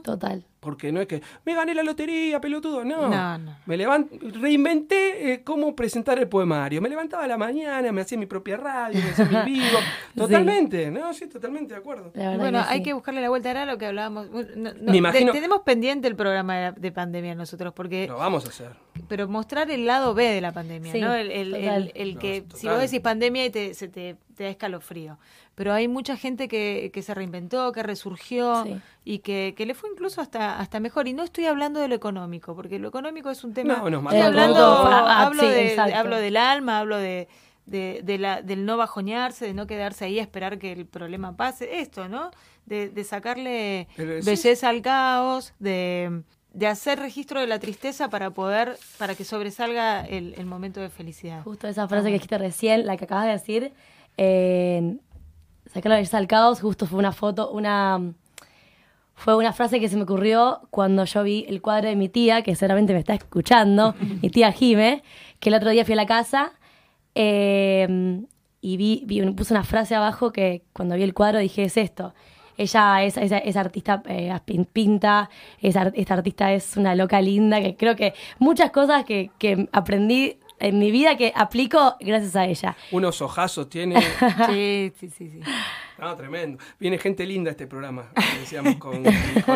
Total. 0.02 0.44
Porque 0.60 0.92
no 0.92 1.00
es 1.00 1.08
que 1.08 1.20
me 1.44 1.54
gané 1.54 1.74
la 1.74 1.82
lotería, 1.82 2.40
pelotudo. 2.40 2.84
No. 2.84 3.08
no, 3.08 3.56
Me 3.66 3.76
levanté, 3.76 4.18
reinventé 4.20 5.32
eh, 5.32 5.42
cómo 5.42 5.74
presentar 5.74 6.18
el 6.18 6.28
poemario. 6.28 6.80
Me 6.80 6.88
levantaba 6.88 7.24
a 7.24 7.26
la 7.26 7.36
mañana, 7.36 7.90
me 7.90 8.02
hacía 8.02 8.16
mi 8.16 8.26
propia 8.26 8.58
radio, 8.58 9.00
me 9.02 9.10
hacía 9.10 9.24
mi 9.24 9.52
vivo. 9.52 9.78
Totalmente, 10.14 10.90
¿no? 10.90 11.12
Sí, 11.14 11.26
totalmente 11.26 11.74
de 11.74 11.80
acuerdo. 11.80 12.12
Bueno, 12.14 12.62
hay 12.64 12.82
que 12.82 12.92
buscarle 12.92 13.22
la 13.22 13.28
vuelta. 13.28 13.50
Era 13.50 13.66
lo 13.66 13.76
que 13.78 13.86
hablábamos. 13.86 14.28
me 14.30 14.96
imagino... 14.96 15.32
tenemos 15.32 15.62
pendiente 15.62 16.06
el 16.06 16.14
programa 16.14 16.72
de, 16.72 16.92
pandemia 16.92 17.34
nosotros, 17.34 17.72
porque. 17.72 18.06
Lo 18.06 18.18
vamos 18.18 18.44
a 18.44 18.48
hacer. 18.50 18.76
Pero 19.08 19.28
mostrar 19.28 19.70
el 19.70 19.86
lado 19.86 20.14
B 20.14 20.24
de 20.24 20.40
la 20.40 20.52
pandemia, 20.52 20.94
¿no? 20.94 21.14
El, 21.14 22.18
que, 22.18 22.44
si 22.54 22.68
vos 22.68 22.80
decís 22.80 23.00
pandemia 23.00 23.46
y 23.46 23.50
te, 23.50 23.74
se 23.74 23.88
te, 23.88 24.16
da 24.38 24.48
escalofrío. 24.48 25.18
Pero 25.54 25.72
hay 25.72 25.86
mucha 25.86 26.16
gente 26.16 26.48
que, 26.48 26.90
que 26.92 27.02
se 27.02 27.14
reinventó, 27.14 27.72
que 27.72 27.82
resurgió 27.82 28.64
y 29.04 29.18
que, 29.18 29.54
que, 29.56 29.66
le 29.66 29.74
fue 29.74 29.90
incluso 29.90 30.20
hasta, 30.20 30.58
hasta 30.58 30.80
mejor. 30.80 31.08
Y 31.08 31.12
no 31.12 31.22
estoy 31.22 31.46
hablando 31.46 31.80
de 31.80 31.88
lo 31.88 31.94
económico, 31.94 32.54
porque 32.56 32.78
lo 32.78 32.88
económico 32.88 33.30
es 33.30 33.44
un 33.44 33.52
tema... 33.52 33.76
No, 33.76 33.98
estoy 33.98 34.20
hablando, 34.20 34.64
ah, 34.64 35.26
hablo, 35.26 35.42
de, 35.42 35.78
hablo 35.78 36.16
del 36.16 36.36
alma, 36.36 36.78
hablo 36.78 36.96
de 36.96 37.28
de, 37.66 38.18
la, 38.18 38.42
del 38.42 38.64
no 38.64 38.76
bajoñarse, 38.76 39.46
de 39.46 39.54
no 39.54 39.66
quedarse 39.66 40.04
ahí 40.04 40.18
a 40.18 40.22
esperar 40.22 40.58
que 40.58 40.72
el 40.72 40.86
problema 40.86 41.36
pase, 41.36 41.80
esto, 41.80 42.08
¿no? 42.08 42.30
De, 42.66 43.04
sacarle 43.04 43.88
belleza 43.96 44.68
al 44.68 44.82
caos, 44.82 45.54
de, 45.58 46.22
hacer 46.66 46.98
registro 46.98 47.40
de 47.40 47.46
la 47.46 47.58
tristeza 47.58 48.08
para 48.08 48.30
poder, 48.30 48.76
para 48.98 49.14
que 49.14 49.24
sobresalga 49.24 50.04
el, 50.04 50.44
momento 50.46 50.80
de 50.80 50.90
felicidad. 50.90 51.42
Justo 51.42 51.68
esa 51.68 51.88
frase 51.88 52.08
que 52.08 52.14
dijiste 52.14 52.38
recién, 52.38 52.86
la 52.86 52.96
que 52.96 53.04
acabas 53.04 53.26
de 53.26 53.32
decir, 53.32 53.72
eh, 54.16 54.96
sacar 55.66 55.90
la 55.90 55.96
belleza 55.96 56.18
al 56.18 56.26
caos, 56.26 56.60
justo 56.60 56.86
fue 56.86 56.98
una 56.98 57.12
foto, 57.12 57.50
una 57.50 58.14
fue 59.14 59.36
una 59.36 59.52
frase 59.52 59.78
que 59.78 59.88
se 59.88 59.96
me 59.96 60.02
ocurrió 60.02 60.62
cuando 60.70 61.04
yo 61.04 61.22
vi 61.22 61.44
el 61.48 61.62
cuadro 61.62 61.88
de 61.88 61.96
mi 61.96 62.08
tía, 62.08 62.42
que 62.42 62.56
seguramente 62.56 62.92
me 62.92 62.98
está 62.98 63.14
escuchando, 63.14 63.94
mi 64.22 64.30
tía 64.30 64.50
Jime, 64.52 65.02
que 65.38 65.48
el 65.48 65.54
otro 65.54 65.70
día 65.70 65.84
fui 65.84 65.92
a 65.94 65.96
la 65.96 66.06
casa 66.06 66.52
Em, 67.14 68.26
y 68.60 68.76
vi, 68.76 69.06
puse 69.36 69.52
una 69.52 69.64
frase 69.64 69.94
abajo 69.94 70.32
que 70.32 70.64
cuando 70.72 70.94
vi 70.94 71.02
el 71.02 71.14
cuadro 71.14 71.38
dije, 71.38 71.64
es 71.64 71.76
esto. 71.76 72.14
Ella 72.62 73.02
es, 73.02 73.16
es, 73.16 73.56
artista, 73.56 74.02
eh, 74.06 74.32
pinta, 74.72 75.28
esta 75.60 76.14
artista 76.14 76.52
es 76.52 76.76
una 76.76 76.94
loca 76.94 77.20
linda, 77.20 77.60
que 77.60 77.76
creo 77.76 77.96
que 77.96 78.14
muchas 78.38 78.70
cosas 78.70 79.04
que, 79.04 79.30
que 79.38 79.68
aprendí 79.72 80.38
en 80.62 80.78
mi 80.78 80.90
vida 80.92 81.16
que 81.16 81.32
aplico 81.34 81.96
gracias 82.00 82.36
a 82.36 82.46
ella. 82.46 82.76
Unos 82.92 83.20
ojazos 83.20 83.68
tiene. 83.68 84.00
sí, 84.48 84.92
sí, 84.98 85.10
sí, 85.10 85.28
sí. 85.28 85.40
No, 85.98 86.16
tremendo. 86.16 86.62
Viene 86.78 86.98
gente 86.98 87.26
linda 87.26 87.50
a 87.50 87.52
este 87.52 87.66
programa, 87.66 88.10
decíamos 88.40 88.76
con, 88.76 89.02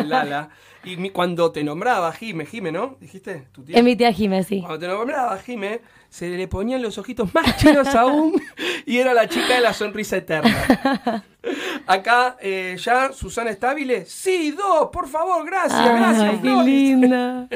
Lala. 0.07 0.49
Y 0.83 1.09
cuando 1.09 1.51
te 1.51 1.63
nombraba 1.63 2.11
Jime, 2.11 2.45
Jime, 2.45 2.71
¿no? 2.71 2.97
¿Dijiste? 2.99 3.47
¿Tu 3.51 3.63
tía? 3.63 3.77
Es 3.77 3.83
mi 3.83 3.95
tía 3.95 4.11
Jime, 4.11 4.43
sí. 4.43 4.61
Cuando 4.61 4.79
te 4.79 4.87
nombraba 4.87 5.37
Jime, 5.39 5.81
se 6.09 6.29
le 6.29 6.47
ponían 6.47 6.81
los 6.81 6.97
ojitos 6.97 7.33
más 7.33 7.57
chinos 7.57 7.87
aún 7.95 8.41
y 8.85 8.97
era 8.97 9.13
la 9.13 9.27
chica 9.27 9.55
de 9.55 9.61
la 9.61 9.73
sonrisa 9.73 10.17
eterna. 10.17 11.23
Acá 11.87 12.37
eh, 12.41 12.75
ya 12.77 13.13
Susana 13.13 13.49
Estabile, 13.51 14.05
sí, 14.05 14.51
dos, 14.51 14.89
por 14.91 15.07
favor, 15.07 15.45
gracias, 15.45 15.85
gracias. 15.85 16.41
Qué 16.41 16.49
linda. 16.49 17.47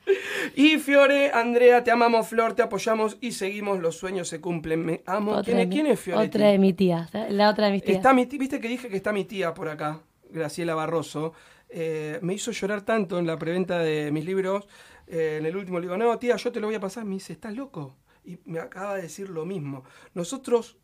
y 0.56 0.78
Fiore, 0.78 1.30
Andrea, 1.32 1.84
te 1.84 1.90
amamos, 1.90 2.26
Flor, 2.26 2.54
te 2.54 2.62
apoyamos 2.62 3.18
y 3.20 3.32
seguimos, 3.32 3.80
los 3.80 3.96
sueños 3.96 4.28
se 4.28 4.40
cumplen. 4.40 4.84
Me 4.84 5.02
amo. 5.06 5.42
¿Quién 5.44 5.58
es, 5.58 5.68
¿Quién 5.68 5.86
es 5.86 6.00
Fiore? 6.00 6.26
Otra 6.26 6.48
de 6.48 6.58
mi 6.58 6.72
tía, 6.72 7.08
la 7.28 7.50
otra 7.50 7.66
de 7.66 7.72
mis 7.72 7.84
tías. 7.84 7.96
Está 7.96 8.12
mi 8.12 8.24
Viste 8.24 8.60
que 8.60 8.68
dije 8.68 8.88
que 8.88 8.96
está 8.96 9.12
mi 9.12 9.24
tía 9.24 9.52
por 9.54 9.68
acá, 9.68 10.00
Graciela 10.30 10.74
Barroso. 10.74 11.34
Eh, 11.68 12.18
me 12.22 12.34
hizo 12.34 12.52
llorar 12.52 12.82
tanto 12.82 13.18
en 13.18 13.26
la 13.26 13.38
preventa 13.38 13.78
de 13.78 14.10
mis 14.12 14.24
libros. 14.24 14.66
Eh, 15.06 15.36
en 15.40 15.46
el 15.46 15.56
último 15.56 15.78
le 15.78 15.86
digo, 15.86 15.96
no, 15.96 16.18
tía, 16.18 16.36
yo 16.36 16.52
te 16.52 16.60
lo 16.60 16.66
voy 16.66 16.76
a 16.76 16.80
pasar. 16.80 17.04
Me 17.04 17.14
dice, 17.14 17.32
¿estás 17.32 17.54
loco? 17.54 17.96
y 18.24 18.38
me 18.46 18.58
acaba 18.58 18.96
de 18.96 19.02
decir 19.02 19.28
lo 19.28 19.44
mismo. 19.44 19.84
Nosotros 20.14 20.76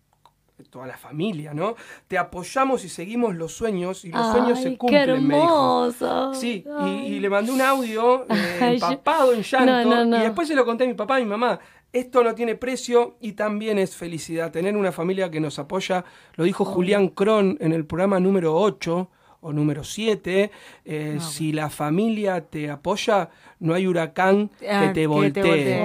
toda 0.68 0.86
la 0.86 0.98
familia, 0.98 1.54
¿no? 1.54 1.74
Te 2.06 2.18
apoyamos 2.18 2.84
y 2.84 2.90
seguimos 2.90 3.34
los 3.34 3.52
sueños 3.52 4.04
y 4.04 4.12
los 4.12 4.30
sueños 4.30 4.60
se 4.60 4.76
cumplen, 4.76 5.06
qué 5.06 5.12
hermoso. 5.12 6.34
Sí, 6.34 6.66
y, 6.84 7.18
le 7.18 7.30
mandé 7.30 7.50
un 7.50 7.62
audio 7.62 8.26
eh, 8.28 8.58
empapado 8.74 9.32
en 9.32 9.42
llanto 9.42 10.04
y 10.18 10.20
después 10.20 10.48
se 10.48 10.54
lo 10.54 10.66
conté 10.66 10.84
a 10.84 10.86
mi 10.86 10.92
papá 10.92 11.18
y 11.18 11.24
mi 11.24 11.30
mamá. 11.30 11.58
Esto 11.90 12.22
no 12.22 12.34
tiene 12.34 12.56
precio 12.56 13.16
y 13.22 13.32
también 13.32 13.78
es 13.78 13.96
felicidad. 13.96 14.52
Tener 14.52 14.76
una 14.76 14.92
familia 14.92 15.30
que 15.30 15.40
nos 15.40 15.58
apoya, 15.58 16.04
lo 16.34 16.44
dijo 16.44 16.66
Julián 16.66 17.08
Cron 17.08 17.56
en 17.58 17.72
el 17.72 17.86
programa 17.86 18.20
número 18.20 18.54
8 18.54 19.10
o 19.40 19.52
número 19.52 19.84
7. 19.84 20.50
Eh, 20.84 21.18
si 21.20 21.52
la 21.52 21.70
familia 21.70 22.40
te 22.42 22.70
apoya, 22.70 23.30
no 23.58 23.74
hay 23.74 23.86
huracán 23.86 24.50
que 24.58 24.68
ah, 24.68 24.92
te 24.92 25.06
voltee. 25.06 25.82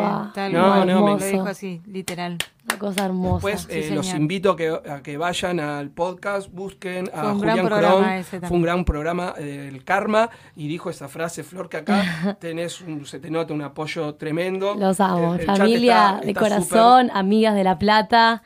no, 0.51 0.85
no, 0.85 1.05
me 1.05 1.11
lo 1.11 1.17
dijo 1.17 1.43
así, 1.43 1.81
literal. 1.85 2.37
Una 2.67 2.79
cosa 2.79 3.05
hermosa. 3.05 3.47
Después 3.47 3.67
eh, 3.69 3.93
los 3.93 4.11
invito 4.15 4.51
a 4.51 4.57
que, 4.57 4.69
a 4.69 5.03
que, 5.03 5.17
vayan 5.17 5.59
al 5.59 5.91
podcast, 5.91 6.51
busquen 6.51 7.11
a 7.13 7.33
Julián 7.35 7.67
Cron. 7.67 8.23
Fue 8.23 8.57
un 8.57 8.63
gran 8.63 8.83
programa 8.83 9.35
eh, 9.37 9.69
el 9.71 9.83
Karma 9.83 10.31
y 10.55 10.67
dijo 10.67 10.89
esa 10.89 11.07
frase, 11.07 11.43
Flor, 11.43 11.69
que 11.69 11.77
acá 11.77 12.37
tenés 12.41 12.81
un, 12.81 13.05
se 13.05 13.19
te 13.19 13.29
nota 13.29 13.53
un 13.53 13.61
apoyo 13.61 14.15
tremendo. 14.15 14.73
Los 14.73 14.99
amo. 14.99 15.37
Familia 15.45 16.19
de 16.23 16.33
corazón, 16.33 17.11
amigas 17.13 17.53
de 17.53 17.63
La 17.63 17.77
Plata 17.77 18.41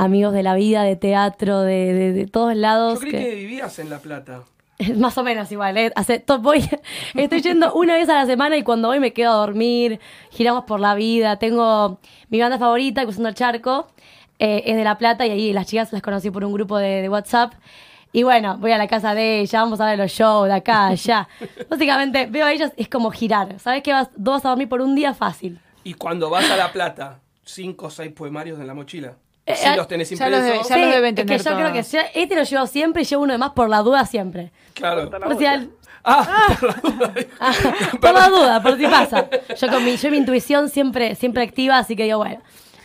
amigos 0.00 0.32
de 0.32 0.42
la 0.42 0.54
vida, 0.54 0.82
de 0.82 0.96
teatro, 0.96 1.60
de, 1.60 2.12
de, 2.12 2.26
todos 2.26 2.56
lados. 2.56 2.94
Yo 2.94 3.00
creí 3.00 3.12
que... 3.12 3.34
vivías 3.34 3.78
en 3.78 3.90
La 3.90 3.98
Plata. 3.98 4.44
Más 4.96 5.18
o 5.18 5.22
menos 5.22 5.52
igual, 5.52 5.76
¿eh? 5.76 5.92
Hace, 5.94 6.24
voy, 6.40 6.66
estoy 7.14 7.42
yendo 7.42 7.72
una 7.74 7.96
vez 7.96 8.08
a 8.08 8.14
la 8.14 8.26
semana 8.26 8.56
y 8.56 8.62
cuando 8.62 8.88
voy 8.88 8.98
me 8.98 9.12
quedo 9.12 9.32
a 9.32 9.36
dormir, 9.36 10.00
giramos 10.30 10.64
por 10.64 10.80
la 10.80 10.94
vida. 10.94 11.38
Tengo 11.38 12.00
mi 12.30 12.40
banda 12.40 12.58
favorita, 12.58 13.02
Cruzando 13.02 13.28
el 13.28 13.34
Charco, 13.34 13.88
eh, 14.38 14.62
es 14.64 14.74
de 14.74 14.84
La 14.84 14.96
Plata 14.96 15.26
y 15.26 15.30
ahí 15.30 15.52
las 15.52 15.66
chicas 15.66 15.92
las 15.92 16.00
conocí 16.00 16.30
por 16.30 16.44
un 16.44 16.54
grupo 16.54 16.78
de, 16.78 17.06
WhatsApp. 17.10 17.52
Y 18.10 18.22
bueno, 18.22 18.56
voy 18.58 18.72
a 18.72 18.78
la 18.78 18.88
casa 18.88 19.14
de 19.14 19.40
ella, 19.40 19.60
vamos 19.60 19.82
a 19.82 19.86
ver 19.86 19.98
los 19.98 20.10
shows 20.10 20.48
de 20.48 20.54
acá, 20.54 20.86
allá. 20.86 21.28
Básicamente, 21.68 22.26
veo 22.26 22.46
a 22.46 22.52
ellas, 22.52 22.72
es 22.78 22.88
como 22.88 23.10
girar. 23.10 23.60
¿Sabes 23.60 23.82
que 23.82 23.92
vas, 23.92 24.08
vas 24.16 24.46
a 24.46 24.48
dormir 24.48 24.68
por 24.68 24.80
un 24.80 24.94
día 24.94 25.12
fácil? 25.12 25.60
Y 25.84 25.92
cuando 25.92 26.30
vas 26.30 26.50
a 26.50 26.56
La 26.56 26.72
Plata, 26.72 27.20
cinco 27.44 27.86
o 27.86 27.90
seis 27.90 28.12
poemarios 28.12 28.58
en 28.58 28.66
la 28.66 28.72
mochila. 28.72 29.16
Eh, 29.52 29.56
si 29.56 29.76
los 29.76 29.88
tenés 29.88 30.12
impresos. 30.12 30.46
Ya 30.46 30.54
los, 30.54 30.68
ya 30.68 30.76
los 30.78 30.94
deben 30.94 31.14
tener. 31.14 31.36
Es 31.36 31.42
que 31.42 31.50
yo 31.50 31.56
creo 31.56 31.72
que 31.72 31.78
este 31.80 32.34
lo 32.36 32.42
llevo 32.42 32.66
siempre 32.66 33.02
y 33.02 33.04
llevo 33.04 33.22
uno 33.22 33.32
de 33.32 33.38
más 33.38 33.50
por 33.50 33.68
la 33.68 33.78
duda 33.78 34.04
siempre. 34.06 34.52
Claro. 34.74 35.10
Por 35.10 35.36
si 35.36 35.46
al... 35.46 35.70
Ah, 36.04 36.56
por 36.60 36.68
la 36.68 36.80
duda. 36.82 37.12
Ah, 37.40 37.52
por 38.00 38.14
la 38.14 38.28
duda, 38.28 38.62
por 38.62 38.76
si 38.78 38.86
pasa. 38.86 39.28
Yo 39.58 39.68
con 39.68 39.84
mi, 39.84 39.96
yo 39.96 40.10
mi 40.10 40.16
intuición 40.16 40.68
siempre, 40.68 41.14
siempre 41.14 41.42
activa, 41.42 41.78
así 41.78 41.96
que 41.96 42.04
digo, 42.04 42.18
bueno. 42.18 42.40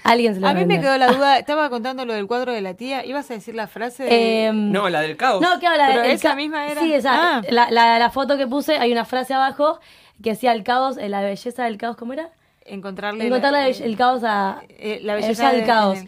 Alguien 0.06 0.36
se 0.36 0.40
lo 0.40 0.48
A 0.48 0.54
mí 0.54 0.66
me 0.66 0.80
quedó 0.80 0.98
la 1.00 1.08
duda, 1.08 1.38
estaba 1.40 1.68
contando 1.72 2.06
lo 2.06 2.14
del 2.14 2.28
cuadro 2.28 2.54
de 2.54 2.62
la 2.62 2.76
tía, 2.76 3.04
¿ibas 3.04 3.30
a 3.32 3.34
decir 3.34 3.56
la 3.56 3.68
frase? 3.68 4.04
De... 4.04 4.46
Em, 4.46 4.72
no, 4.72 4.88
la 4.88 5.02
del 5.02 5.18
caos. 5.18 5.42
No, 5.42 5.60
claro, 5.60 5.78
la 5.78 6.04
de, 6.04 6.14
esa 6.14 6.36
misma 6.36 6.68
era. 6.68 6.80
Sí, 6.80 6.94
esa. 6.94 7.38
Ah. 7.38 7.42
La, 7.50 7.72
la, 7.72 7.98
la, 7.98 8.10
foto 8.12 8.38
que 8.38 8.46
puse, 8.46 8.78
hay 8.78 8.92
una 8.92 9.04
frase 9.06 9.34
abajo 9.34 9.80
que 10.22 10.32
decía 10.32 10.52
el 10.52 10.64
caos, 10.64 10.98
eh, 10.98 11.10
la 11.10 11.22
belleza 11.22 11.64
del 11.64 11.78
caos, 11.78 11.98
¿cómo 11.98 12.14
era? 12.14 12.30
Encontrarle, 12.66 13.26
Encontrarle 13.26 13.70
el 13.72 13.98
caos 13.98 14.22
a. 14.24 14.62
Eh, 14.70 15.00
la 15.02 15.16
belleza 15.16 15.52
del 15.52 15.66
caos. 15.66 16.00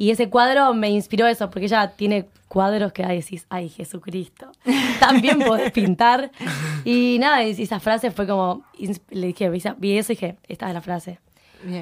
Y 0.00 0.10
ese 0.10 0.30
cuadro 0.30 0.72
me 0.72 0.88
inspiró 0.88 1.26
eso, 1.26 1.50
porque 1.50 1.66
ella 1.66 1.92
tiene 1.94 2.24
cuadros 2.48 2.90
que 2.90 3.04
decís, 3.04 3.44
ay, 3.50 3.68
Jesucristo, 3.68 4.50
también 4.98 5.40
podés 5.40 5.72
pintar. 5.72 6.30
Y 6.86 7.18
nada, 7.20 7.44
y 7.44 7.50
esa 7.50 7.80
frase 7.80 8.10
fue 8.10 8.26
como, 8.26 8.64
le 9.10 9.26
dije, 9.26 9.50
vi 9.50 9.58
eso 9.98 10.12
y 10.12 10.16
dije, 10.16 10.36
esta 10.48 10.68
es 10.68 10.72
la 10.72 10.80
frase. 10.80 11.18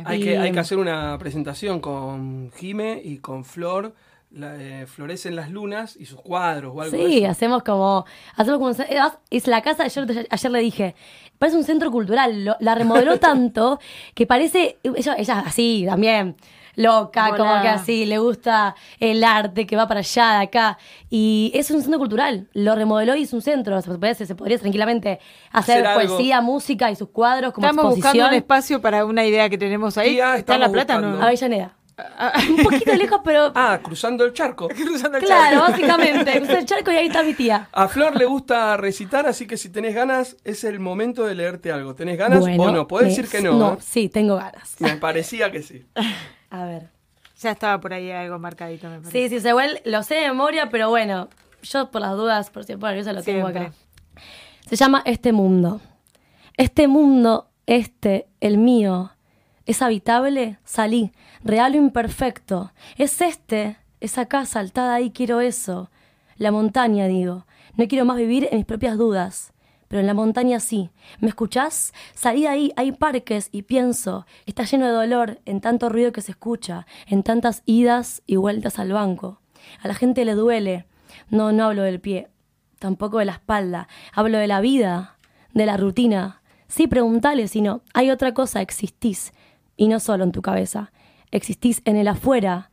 Hay, 0.04 0.20
que, 0.20 0.36
hay 0.36 0.50
que 0.50 0.58
hacer 0.58 0.78
una 0.78 1.16
presentación 1.16 1.78
con 1.78 2.50
Jime 2.56 3.00
y 3.04 3.18
con 3.18 3.44
Flor. 3.44 3.94
La, 4.32 4.56
eh, 4.60 4.86
florecen 4.88 5.36
las 5.36 5.52
lunas 5.52 5.96
y 5.96 6.04
sus 6.04 6.20
cuadros 6.20 6.72
o 6.74 6.82
algo 6.82 6.96
Sí, 6.96 7.24
hacemos 7.24 7.62
como. 7.62 8.04
Hacemos 8.34 8.58
como. 8.58 9.14
Es 9.30 9.46
la 9.46 9.62
casa, 9.62 9.84
ayer, 9.84 10.26
ayer 10.28 10.50
le 10.50 10.58
dije, 10.58 10.96
parece 11.38 11.56
un 11.56 11.64
centro 11.64 11.92
cultural. 11.92 12.56
la 12.58 12.74
remodeló 12.74 13.20
tanto 13.20 13.78
que 14.14 14.26
parece. 14.26 14.76
Ella, 14.82 15.14
ella 15.16 15.44
así 15.46 15.84
también 15.86 16.34
loca, 16.78 17.36
como 17.36 17.60
que 17.60 17.68
así, 17.68 18.06
le 18.06 18.18
gusta 18.18 18.74
el 19.00 19.22
arte 19.24 19.66
que 19.66 19.76
va 19.76 19.86
para 19.88 20.00
allá, 20.00 20.38
de 20.38 20.44
acá. 20.44 20.78
Y 21.10 21.50
es 21.54 21.70
un 21.70 21.82
centro 21.82 21.98
cultural, 21.98 22.48
lo 22.54 22.74
remodeló 22.74 23.16
y 23.16 23.24
es 23.24 23.32
un 23.32 23.42
centro. 23.42 23.80
Se, 23.82 23.88
podría, 23.88 24.14
se 24.14 24.34
podría 24.34 24.58
tranquilamente 24.58 25.18
hacer, 25.50 25.84
poesía, 25.92 26.40
música 26.40 26.90
y 26.90 26.96
sus 26.96 27.08
cuadros 27.10 27.52
como 27.52 27.66
Estamos 27.66 27.94
buscando 27.94 28.28
un 28.28 28.34
espacio 28.34 28.80
para 28.80 29.04
una 29.04 29.26
idea 29.26 29.48
que 29.50 29.58
tenemos 29.58 29.98
ahí. 29.98 30.18
¿Está 30.18 30.54
en 30.54 30.60
La 30.60 30.70
Plata 30.70 31.00
no? 31.00 31.20
Avellaneda. 31.20 31.74
un 32.48 32.62
poquito 32.62 32.94
lejos, 32.94 33.20
pero. 33.24 33.52
Ah, 33.56 33.80
cruzando 33.82 34.24
el 34.24 34.32
charco. 34.32 34.68
cruzando 34.76 35.18
el 35.18 35.24
claro, 35.24 35.62
básicamente. 35.62 36.32
Cruzando 36.38 36.60
el 36.60 36.66
charco 36.66 36.92
y 36.92 36.96
ahí 36.96 37.06
está 37.08 37.24
mi 37.24 37.34
tía. 37.34 37.68
A 37.72 37.88
Flor 37.88 38.16
le 38.16 38.24
gusta 38.24 38.76
recitar, 38.76 39.26
así 39.26 39.48
que 39.48 39.56
si 39.56 39.68
tenés 39.68 39.96
ganas, 39.96 40.36
es 40.44 40.62
el 40.62 40.78
momento 40.78 41.26
de 41.26 41.34
leerte 41.34 41.72
algo. 41.72 41.96
¿Tenés 41.96 42.16
ganas 42.16 42.44
o 42.44 42.70
no? 42.70 42.86
Podés 42.86 43.08
decir 43.08 43.28
que 43.28 43.40
no. 43.40 43.58
No, 43.58 43.72
¿eh? 43.74 43.78
sí, 43.80 44.08
tengo 44.08 44.36
ganas. 44.36 44.76
Me 44.78 44.96
parecía 44.96 45.50
que 45.50 45.62
sí. 45.62 45.84
A 46.50 46.64
ver. 46.64 46.90
Ya 47.40 47.52
estaba 47.52 47.80
por 47.80 47.92
ahí 47.92 48.10
algo 48.10 48.38
marcadito, 48.38 48.88
me 48.88 48.98
parece. 48.98 49.10
Sí, 49.10 49.28
sí, 49.28 49.40
se 49.40 49.50
igual 49.50 49.80
lo 49.84 50.02
sé 50.02 50.16
de 50.16 50.28
memoria, 50.28 50.70
pero 50.70 50.88
bueno, 50.88 51.28
yo 51.62 51.90
por 51.90 52.00
las 52.00 52.16
dudas, 52.16 52.50
por 52.50 52.64
si 52.64 52.76
por 52.76 52.94
eso 52.94 53.12
lo 53.12 53.22
tengo 53.22 53.46
acá. 53.46 53.72
Se 54.66 54.76
llama 54.76 55.02
Este 55.04 55.32
Mundo. 55.32 55.80
Este 56.56 56.88
mundo, 56.88 57.48
este, 57.66 58.26
el 58.40 58.58
mío, 58.58 59.12
¿es 59.64 59.80
habitable? 59.80 60.58
Salí, 60.64 61.12
real 61.44 61.74
o 61.74 61.76
imperfecto. 61.76 62.72
Es 62.96 63.20
este, 63.20 63.76
esa 64.00 64.26
casa 64.26 64.54
saltada 64.54 64.94
ahí, 64.94 65.10
quiero 65.10 65.40
eso. 65.40 65.90
La 66.36 66.50
montaña, 66.50 67.06
digo. 67.06 67.46
No 67.76 67.86
quiero 67.86 68.04
más 68.04 68.16
vivir 68.16 68.48
en 68.50 68.58
mis 68.58 68.66
propias 68.66 68.98
dudas. 68.98 69.52
Pero 69.88 70.00
en 70.00 70.06
la 70.06 70.14
montaña 70.14 70.60
sí. 70.60 70.90
¿Me 71.18 71.28
escuchás? 71.28 71.92
Salí 72.14 72.42
de 72.42 72.48
ahí, 72.48 72.72
hay 72.76 72.92
parques 72.92 73.48
y 73.52 73.62
pienso, 73.62 74.26
está 74.46 74.64
lleno 74.64 74.86
de 74.86 74.92
dolor 74.92 75.40
en 75.46 75.60
tanto 75.60 75.88
ruido 75.88 76.12
que 76.12 76.20
se 76.20 76.32
escucha, 76.32 76.86
en 77.06 77.22
tantas 77.22 77.62
idas 77.66 78.22
y 78.26 78.36
vueltas 78.36 78.78
al 78.78 78.92
banco. 78.92 79.40
A 79.82 79.88
la 79.88 79.94
gente 79.94 80.24
le 80.24 80.34
duele. 80.34 80.86
No, 81.30 81.52
no 81.52 81.64
hablo 81.64 81.82
del 81.82 82.00
pie, 82.00 82.28
tampoco 82.78 83.18
de 83.18 83.24
la 83.24 83.32
espalda. 83.32 83.88
Hablo 84.12 84.38
de 84.38 84.46
la 84.46 84.60
vida, 84.60 85.16
de 85.54 85.66
la 85.66 85.76
rutina. 85.76 86.42
Sí, 86.68 86.86
preguntale 86.86 87.48
si 87.48 87.60
no. 87.60 87.82
Hay 87.94 88.10
otra 88.10 88.34
cosa, 88.34 88.60
existís. 88.60 89.32
Y 89.76 89.88
no 89.88 90.00
solo 90.00 90.24
en 90.24 90.32
tu 90.32 90.42
cabeza. 90.42 90.92
Existís 91.30 91.82
en 91.84 91.96
el 91.96 92.08
afuera. 92.08 92.70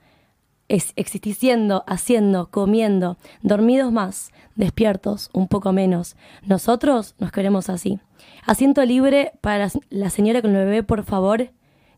Es, 0.68 0.94
existís 0.96 1.38
siendo, 1.38 1.84
haciendo, 1.88 2.50
comiendo, 2.50 3.18
dormidos 3.42 3.92
más, 3.92 4.32
despiertos 4.56 5.30
un 5.34 5.48
poco 5.48 5.72
menos. 5.72 6.16
Nosotros 6.44 7.16
nos 7.20 7.32
queremos 7.32 7.70
así. 7.70 8.00
Asiento 8.46 8.84
libre 8.84 9.34
para 9.42 9.70
la 9.90 10.10
señora 10.10 10.42
con 10.42 10.56
el 10.56 10.66
bebé, 10.66 10.84
por 10.84 11.04
favor. 11.04 11.52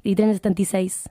Y 0.03 0.15
tren 0.15 0.33
76. 0.33 1.09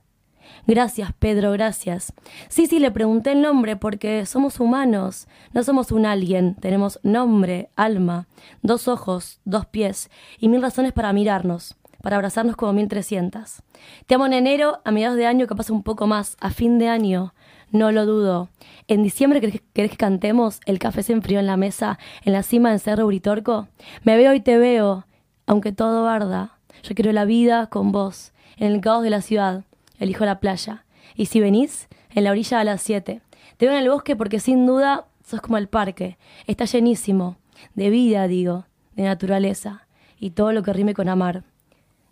Gracias, 0.66 1.12
Pedro, 1.18 1.52
gracias. 1.52 2.12
Sí, 2.48 2.66
sí, 2.66 2.78
le 2.78 2.90
pregunté 2.90 3.32
el 3.32 3.42
nombre 3.42 3.76
porque 3.76 4.26
somos 4.26 4.60
humanos, 4.60 5.28
no 5.52 5.62
somos 5.62 5.92
un 5.92 6.06
alguien, 6.06 6.54
tenemos 6.56 6.98
nombre, 7.02 7.70
alma, 7.76 8.26
dos 8.62 8.88
ojos, 8.88 9.40
dos 9.44 9.66
pies 9.66 10.10
y 10.38 10.48
mil 10.48 10.62
razones 10.62 10.92
para 10.92 11.12
mirarnos, 11.12 11.76
para 12.02 12.16
abrazarnos 12.16 12.56
como 12.56 12.72
mil 12.72 12.88
trescientas. 12.88 13.62
Te 14.06 14.14
amo 14.14 14.26
en 14.26 14.32
enero, 14.32 14.80
a 14.84 14.90
mediados 14.90 15.16
de 15.16 15.26
año, 15.26 15.46
pasa 15.46 15.72
un 15.72 15.82
poco 15.82 16.06
más, 16.06 16.36
a 16.40 16.50
fin 16.50 16.78
de 16.78 16.88
año. 16.88 17.34
No 17.70 17.92
lo 17.92 18.06
dudo. 18.06 18.48
En 18.88 19.02
diciembre, 19.02 19.40
¿querés, 19.40 19.60
que 19.90 19.96
cantemos? 19.96 20.60
El 20.66 20.78
café 20.78 21.02
se 21.02 21.12
enfrió 21.12 21.40
en 21.40 21.46
la 21.46 21.56
mesa, 21.56 21.98
en 22.24 22.32
la 22.32 22.42
cima 22.42 22.70
del 22.70 22.80
Cerro 22.80 23.06
Uritorco. 23.06 23.68
Me 24.04 24.16
veo 24.16 24.34
y 24.34 24.40
te 24.40 24.58
veo, 24.58 25.06
aunque 25.46 25.72
todo 25.72 26.08
arda. 26.08 26.58
Yo 26.82 26.94
quiero 26.94 27.12
la 27.12 27.24
vida 27.24 27.66
con 27.66 27.90
vos, 27.90 28.32
en 28.56 28.72
el 28.72 28.80
caos 28.80 29.02
de 29.02 29.10
la 29.10 29.20
ciudad 29.20 29.64
elijo 29.98 30.24
la 30.24 30.40
playa. 30.40 30.84
Y 31.14 31.26
si 31.26 31.40
venís, 31.40 31.88
en 32.10 32.24
la 32.24 32.30
orilla 32.30 32.60
a 32.60 32.64
las 32.64 32.82
7. 32.82 33.20
Te 33.56 33.66
veo 33.66 33.74
en 33.74 33.82
el 33.82 33.90
bosque 33.90 34.16
porque 34.16 34.40
sin 34.40 34.66
duda 34.66 35.06
sos 35.24 35.40
como 35.40 35.58
el 35.58 35.68
parque. 35.68 36.18
Está 36.46 36.64
llenísimo. 36.64 37.36
De 37.74 37.90
vida, 37.90 38.26
digo. 38.28 38.66
De 38.94 39.04
naturaleza. 39.04 39.86
Y 40.18 40.30
todo 40.30 40.52
lo 40.52 40.62
que 40.62 40.72
rime 40.72 40.94
con 40.94 41.08
amar. 41.08 41.44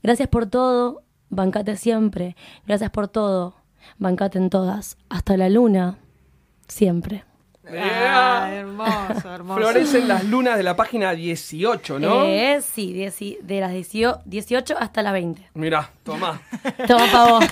Gracias 0.02 0.28
por 0.28 0.46
todo. 0.46 1.02
Bancate 1.30 1.76
siempre. 1.76 2.36
Gracias 2.66 2.90
por 2.90 3.08
todo. 3.08 3.56
Bancate 3.98 4.38
en 4.38 4.50
todas. 4.50 4.96
Hasta 5.08 5.36
la 5.36 5.48
luna. 5.48 5.98
Siempre. 6.68 7.24
Ah, 7.66 8.50
hermoso, 8.52 9.34
hermoso. 9.34 9.58
Florecen 9.60 10.06
las 10.06 10.24
lunas 10.24 10.58
de 10.58 10.62
la 10.62 10.76
página 10.76 11.12
18, 11.14 11.98
¿no? 11.98 12.24
Eh, 12.24 12.60
sí, 12.60 12.92
de 12.92 13.60
las 13.60 13.72
18 13.72 14.76
hasta 14.78 15.02
las 15.02 15.12
20. 15.14 15.50
Mira, 15.54 15.90
toma. 16.02 16.42
toma 16.86 17.06
pa' 17.10 17.30
vos. 17.30 17.44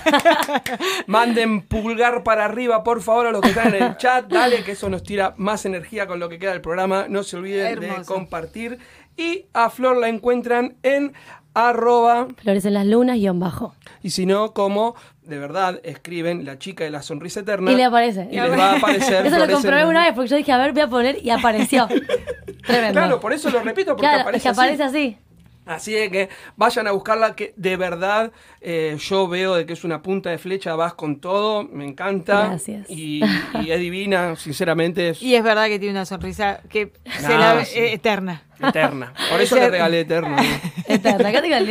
Manden 1.07 1.63
pulgar 1.63 2.23
para 2.25 2.45
arriba, 2.45 2.85
por 2.85 3.01
favor, 3.01 3.29
a 3.29 3.31
los 3.31 3.41
que 3.41 3.49
están 3.49 3.75
en 3.75 3.83
el 3.83 3.97
chat. 3.99 4.27
Dale, 4.29 4.63
que 4.63 4.73
eso 4.73 4.91
nos 4.91 5.03
tira 5.03 5.35
más 5.39 5.65
energía 5.65 6.07
con 6.07 6.21
lo 6.21 6.29
que 6.29 6.39
queda 6.39 6.53
del 6.53 6.61
programa. 6.61 7.07
No 7.09 7.23
se 7.23 7.37
olviden 7.37 7.81
de 7.81 8.05
compartir. 8.05 8.79
Y 9.17 9.47
a 9.53 9.71
Flor 9.71 9.97
la 9.97 10.09
encuentran 10.09 10.77
en 10.83 11.13
arroba. 11.55 12.29
Florecen 12.37 12.75
las 12.75 12.87
lunas 12.87 13.17
guion 13.17 13.39
bajo. 13.39 13.75
Y 14.03 14.11
si 14.11 14.27
no, 14.27 14.53
como 14.53 14.95
de 15.23 15.39
verdad 15.39 15.81
escriben 15.85 16.45
La 16.45 16.59
chica 16.59 16.85
de 16.85 16.91
la 16.91 17.03
sonrisa 17.03 17.41
eterna. 17.41 17.71
Y 17.71 17.77
le 17.77 17.85
aparece. 17.85 18.29
Y 18.31 18.37
les 18.37 18.59
va 18.59 18.73
a 18.73 18.77
aparecer. 18.79 19.27
Eso 19.27 19.39
lo 19.39 19.53
comprobé 19.53 19.87
una 19.87 20.05
vez 20.05 20.15
porque 20.15 20.29
yo 20.29 20.37
dije, 20.37 20.53
a 20.53 20.59
ver, 20.59 20.73
voy 20.73 20.83
a 20.83 20.89
poner 20.89 21.19
y 21.23 21.31
apareció. 21.31 21.89
Tremendo. 22.67 23.01
Claro, 23.01 23.21
por 23.21 23.33
eso 23.33 23.51
lo 23.51 23.61
repito, 23.61 23.93
porque 23.93 24.03
claro, 24.03 24.23
aparece, 24.23 24.37
es 24.37 24.43
que 24.43 24.49
aparece 24.49 24.83
así. 24.83 25.19
Así 25.65 25.97
es 25.97 26.11
que 26.11 26.29
vayan 26.57 26.89
a 26.89 26.93
buscarla, 26.93 27.37
que 27.37 27.55
de 27.57 27.77
verdad 27.77 28.33
eh, 28.61 28.97
yo 28.99 29.29
veo 29.29 29.55
de 29.55 29.65
que 29.65 29.75
es 29.75 29.85
una 29.85 30.03
punta 30.03 30.31
de 30.31 30.39
flecha, 30.39 30.75
vas 30.75 30.95
con 30.95 31.21
todo, 31.21 31.63
me 31.65 31.87
encanta. 31.87 32.49
Gracias. 32.49 32.91
Y, 32.91 33.23
es 33.69 33.79
divina, 33.79 34.35
sinceramente. 34.35 35.15
Y 35.21 35.35
es 35.35 35.45
verdad 35.45 35.67
que 35.67 35.79
tiene 35.79 35.93
una 35.93 36.05
sonrisa 36.05 36.61
que 36.69 36.93
se 37.05 37.39
la 37.39 37.55
ve 37.55 37.63
eh, 37.75 37.93
eterna. 37.93 38.43
Eterna. 38.61 39.13
Por 39.31 39.41
eso 39.41 39.55
le 39.55 39.71
regalé 39.71 40.01
eterna. 40.01 40.37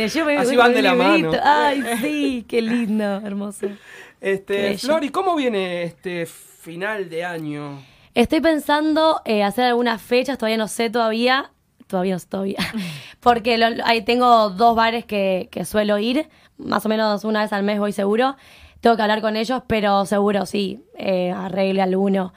Yo 0.08 0.24
me 0.24 0.36
Así 0.36 0.56
van 0.56 0.74
de 0.74 0.82
la 0.82 0.94
mano. 0.94 1.32
Ay, 1.42 1.82
sí, 2.00 2.44
qué 2.48 2.62
lindo, 2.62 3.04
hermoso. 3.04 3.66
Este, 4.20 4.78
Flor, 4.78 5.02
¿y 5.04 5.08
cómo 5.08 5.34
viene 5.34 5.82
este 5.82 6.26
final 6.26 7.08
de 7.08 7.24
año? 7.24 7.82
Estoy 8.14 8.40
pensando 8.40 9.20
eh, 9.24 9.42
hacer 9.42 9.64
algunas 9.64 10.00
fechas, 10.00 10.38
todavía 10.38 10.58
no 10.58 10.68
sé 10.68 10.90
todavía 10.90 11.50
todavía 11.92 12.16
no 12.16 12.20
todavía. 12.28 12.58
Porque 13.20 13.62
ahí 13.84 14.02
tengo 14.02 14.50
dos 14.50 14.74
bares 14.74 15.04
que, 15.04 15.48
suelo 15.64 15.98
ir, 15.98 16.28
más 16.56 16.84
o 16.84 16.88
menos 16.88 17.24
una 17.24 17.42
vez 17.42 17.52
al 17.52 17.62
mes 17.62 17.78
voy 17.78 17.92
seguro. 17.92 18.36
Tengo 18.80 18.96
que 18.96 19.02
hablar 19.02 19.20
con 19.20 19.36
ellos, 19.36 19.62
pero 19.68 20.04
seguro 20.06 20.44
sí, 20.44 20.82
eh, 20.96 21.30
arregle 21.30 21.82
alguno, 21.82 22.32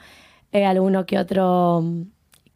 eh, 0.52 0.64
alguno 0.64 1.06
que 1.06 1.18
otro. 1.18 1.82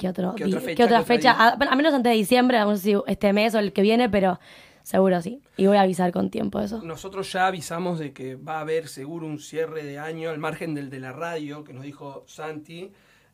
Que 0.00 0.08
otro, 0.08 0.34
¿Qué 0.34 0.46
otra 0.46 0.60
fecha? 0.60 0.74
¿qué 0.76 0.84
otra 0.84 1.02
fecha? 1.02 1.36
A, 1.38 1.76
menos 1.76 1.92
antes 1.92 2.10
de 2.10 2.16
diciembre, 2.16 2.58
no 2.60 2.74
sé 2.74 2.82
si 2.82 2.96
este 3.06 3.34
mes 3.34 3.54
o 3.54 3.58
el 3.58 3.74
que 3.74 3.82
viene, 3.82 4.08
pero 4.08 4.40
seguro 4.82 5.20
sí. 5.20 5.42
Y 5.58 5.66
voy 5.66 5.76
a 5.76 5.82
avisar 5.82 6.10
con 6.10 6.30
tiempo 6.30 6.58
eso. 6.58 6.80
Nosotros 6.82 7.30
ya 7.30 7.46
avisamos 7.46 7.98
de 7.98 8.14
que 8.14 8.34
va 8.34 8.56
a 8.56 8.60
haber 8.60 8.88
seguro 8.88 9.26
un 9.26 9.38
cierre 9.38 9.84
de 9.84 9.98
año 9.98 10.30
al 10.30 10.38
margen 10.38 10.74
del 10.74 10.88
de 10.88 11.00
la 11.00 11.12
radio, 11.12 11.64
que 11.64 11.74
nos 11.74 11.82
dijo 11.82 12.24
Santi. 12.26 12.90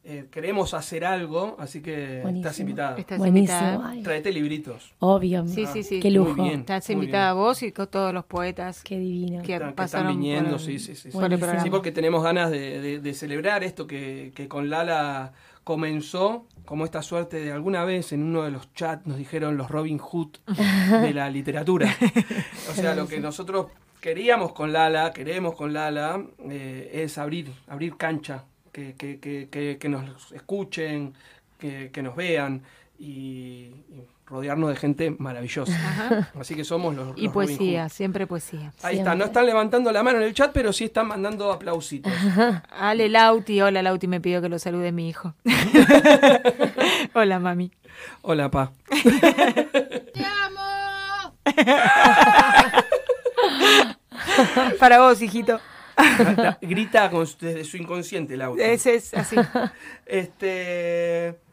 Eh, 0.08 0.26
queremos 0.30 0.74
hacer 0.74 1.04
algo, 1.04 1.56
así 1.60 1.82
que 1.82 2.22
estás 2.22 2.58
invitada. 2.58 2.96
Estás 2.98 3.18
Buenísimo. 3.18 3.84
Traete 4.02 4.32
libritos. 4.32 4.92
Obvio. 4.98 5.46
Sí, 5.46 5.66
sí, 5.66 5.84
sí. 5.84 6.00
Qué 6.00 6.10
lujo. 6.10 6.46
estás 6.46 6.90
invitada 6.90 7.30
a 7.30 7.32
vos 7.32 7.62
y 7.62 7.70
con 7.70 7.86
todos 7.86 8.12
los 8.12 8.24
poetas. 8.24 8.82
Qué 8.82 8.98
divino. 8.98 9.42
Que, 9.42 9.54
están 9.54 10.08
viniendo, 10.08 10.58
sí, 10.58 10.80
sí, 10.80 10.96
sí. 10.96 11.12
Sí, 11.12 11.70
porque 11.70 11.92
tenemos 11.92 12.24
ganas 12.24 12.50
de, 12.50 13.14
celebrar 13.14 13.62
esto 13.62 13.86
que, 13.86 14.32
que, 14.34 14.48
con 14.48 14.68
Lala 14.68 15.32
comenzó 15.66 16.46
como 16.64 16.84
esta 16.84 17.02
suerte 17.02 17.40
de 17.40 17.50
alguna 17.50 17.84
vez 17.84 18.12
en 18.12 18.22
uno 18.22 18.44
de 18.44 18.52
los 18.52 18.72
chats 18.72 19.04
nos 19.04 19.18
dijeron 19.18 19.56
los 19.56 19.68
Robin 19.68 19.98
Hood 19.98 20.36
de 21.02 21.12
la 21.12 21.28
literatura. 21.28 21.92
O 22.70 22.72
sea, 22.72 22.94
lo 22.94 23.08
que 23.08 23.18
nosotros 23.18 23.66
queríamos 24.00 24.52
con 24.52 24.72
Lala, 24.72 25.12
queremos 25.12 25.56
con 25.56 25.72
Lala, 25.72 26.24
eh, 26.48 26.90
es 26.92 27.18
abrir, 27.18 27.50
abrir 27.66 27.96
cancha 27.96 28.44
que, 28.70 29.88
nos 29.88 30.30
escuchen, 30.30 31.14
que, 31.58 32.00
nos 32.00 32.14
vean 32.14 32.62
y, 33.00 33.72
rodearnos 34.26 34.70
de 34.70 34.76
gente 34.76 35.10
maravillosa. 35.18 36.28
Así 36.38 36.54
que 36.54 36.64
somos 36.64 36.94
los... 36.94 37.12
Y 37.16 37.28
poesía, 37.28 37.88
siempre 37.88 38.26
poesía. 38.26 38.72
Ahí 38.82 38.98
está, 38.98 39.14
no 39.14 39.24
están 39.26 39.46
levantando 39.46 39.92
la 39.92 40.02
mano 40.02 40.18
en 40.18 40.24
el 40.24 40.34
chat, 40.34 40.50
pero 40.52 40.72
sí 40.72 40.84
están 40.84 41.06
mandando 41.08 41.52
aplausitos. 41.52 42.12
Ale 42.70 43.08
Lauti, 43.08 43.60
hola 43.60 43.82
Lauti, 43.82 44.08
me 44.08 44.20
pidió 44.20 44.42
que 44.42 44.48
lo 44.48 44.58
salude 44.58 44.90
mi 44.92 45.08
hijo. 45.08 45.34
hola 47.14 47.38
mami. 47.38 47.70
Hola 48.22 48.50
pa. 48.50 48.72
¡Te 48.90 50.24
amo! 50.24 51.34
Para 54.78 54.98
vos, 54.98 55.22
hijito. 55.22 55.60
grita 56.60 57.08
desde 57.40 57.64
su 57.64 57.76
inconsciente 57.76 58.34
el 58.34 58.42
auto. 58.42 58.62
Ese 58.62 58.96
es 58.96 59.14
así. 59.14 59.36
Este. 60.04 61.45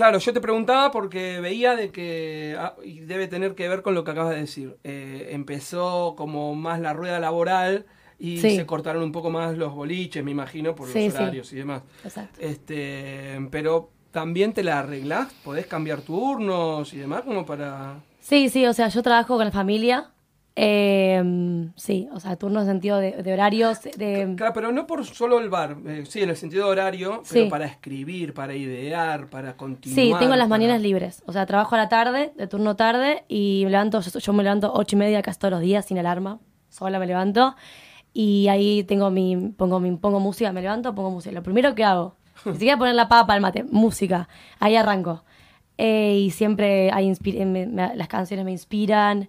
Claro, 0.00 0.18
yo 0.18 0.32
te 0.32 0.40
preguntaba 0.40 0.90
porque 0.90 1.40
veía 1.40 1.76
de 1.76 1.90
que, 1.90 2.56
ah, 2.58 2.74
y 2.82 3.00
debe 3.00 3.28
tener 3.28 3.54
que 3.54 3.68
ver 3.68 3.82
con 3.82 3.92
lo 3.92 4.02
que 4.02 4.12
acabas 4.12 4.32
de 4.34 4.40
decir, 4.40 4.78
eh, 4.82 5.28
empezó 5.32 6.14
como 6.16 6.54
más 6.54 6.80
la 6.80 6.94
rueda 6.94 7.20
laboral 7.20 7.84
y 8.18 8.38
se 8.38 8.64
cortaron 8.64 9.02
un 9.02 9.12
poco 9.12 9.28
más 9.28 9.58
los 9.58 9.74
boliches, 9.74 10.24
me 10.24 10.30
imagino, 10.30 10.74
por 10.74 10.88
los 10.88 11.14
horarios 11.14 11.52
y 11.52 11.56
demás. 11.56 11.82
Exacto. 12.02 12.40
Este, 12.40 13.46
pero 13.50 13.90
también 14.10 14.54
te 14.54 14.62
la 14.62 14.78
arreglás, 14.78 15.34
podés 15.44 15.66
cambiar 15.66 16.00
turnos 16.00 16.94
y 16.94 16.96
demás 16.96 17.20
como 17.20 17.44
para... 17.44 18.00
Sí, 18.20 18.48
sí, 18.48 18.64
o 18.64 18.72
sea, 18.72 18.88
yo 18.88 19.02
trabajo 19.02 19.36
con 19.36 19.44
la 19.44 19.52
familia, 19.52 20.12
eh, 20.56 21.70
sí, 21.76 22.08
o 22.12 22.20
sea, 22.20 22.36
turnos 22.36 22.62
en 22.62 22.70
sentido 22.70 22.98
de, 22.98 23.32
horarios. 23.32 23.82
De... 23.82 24.34
Claro, 24.36 24.52
pero 24.52 24.72
no 24.72 24.86
por 24.86 25.04
solo 25.06 25.38
el 25.38 25.48
bar, 25.48 25.76
eh, 25.86 26.04
sí, 26.08 26.22
en 26.22 26.30
el 26.30 26.36
sentido 26.36 26.66
de 26.66 26.72
horario, 26.72 27.22
pero 27.30 27.48
para 27.48 27.66
escribir, 27.66 28.34
para 28.34 28.54
idear, 28.54 29.28
para 29.28 29.56
continuar. 29.56 29.94
Sí, 29.94 30.12
tengo 30.18 30.36
las 30.36 30.48
mañanas 30.48 30.82
libres, 30.82 31.22
o 31.26 31.32
sea, 31.32 31.46
trabajo 31.46 31.74
a 31.74 31.78
la 31.78 31.88
tarde, 31.88 32.32
de 32.36 32.46
turno 32.46 32.76
tarde, 32.76 33.24
y 33.28 33.62
me 33.64 33.70
levanto, 33.70 34.00
yo, 34.00 34.32
me 34.32 34.42
levanto 34.42 34.72
ocho 34.74 34.96
y 34.96 34.98
media 34.98 35.22
casi 35.22 35.38
todos 35.38 35.52
los 35.52 35.60
días 35.60 35.86
sin 35.86 35.98
alarma, 35.98 36.40
sola 36.68 36.98
me 36.98 37.06
levanto, 37.06 37.54
y 38.12 38.48
ahí 38.48 38.84
tengo 38.84 39.10
mi, 39.10 39.36
pongo, 39.56 39.78
mi, 39.80 39.96
pongo 39.96 40.20
música, 40.20 40.52
me 40.52 40.62
levanto, 40.62 40.94
pongo 40.94 41.10
música. 41.10 41.32
Lo 41.32 41.42
primero 41.42 41.74
que 41.74 41.84
hago, 41.84 42.16
ni 42.44 42.52
siquiera 42.54 42.76
poner 42.76 42.96
la 42.96 43.08
papa 43.08 43.34
al 43.34 43.40
mate, 43.40 43.64
música, 43.64 44.28
ahí 44.58 44.76
arranco. 44.76 45.24
Eh, 45.78 46.18
y 46.26 46.30
siempre 46.30 46.90
hay 46.90 47.10
las 47.94 48.08
canciones 48.08 48.44
me 48.44 48.52
inspiran. 48.52 49.28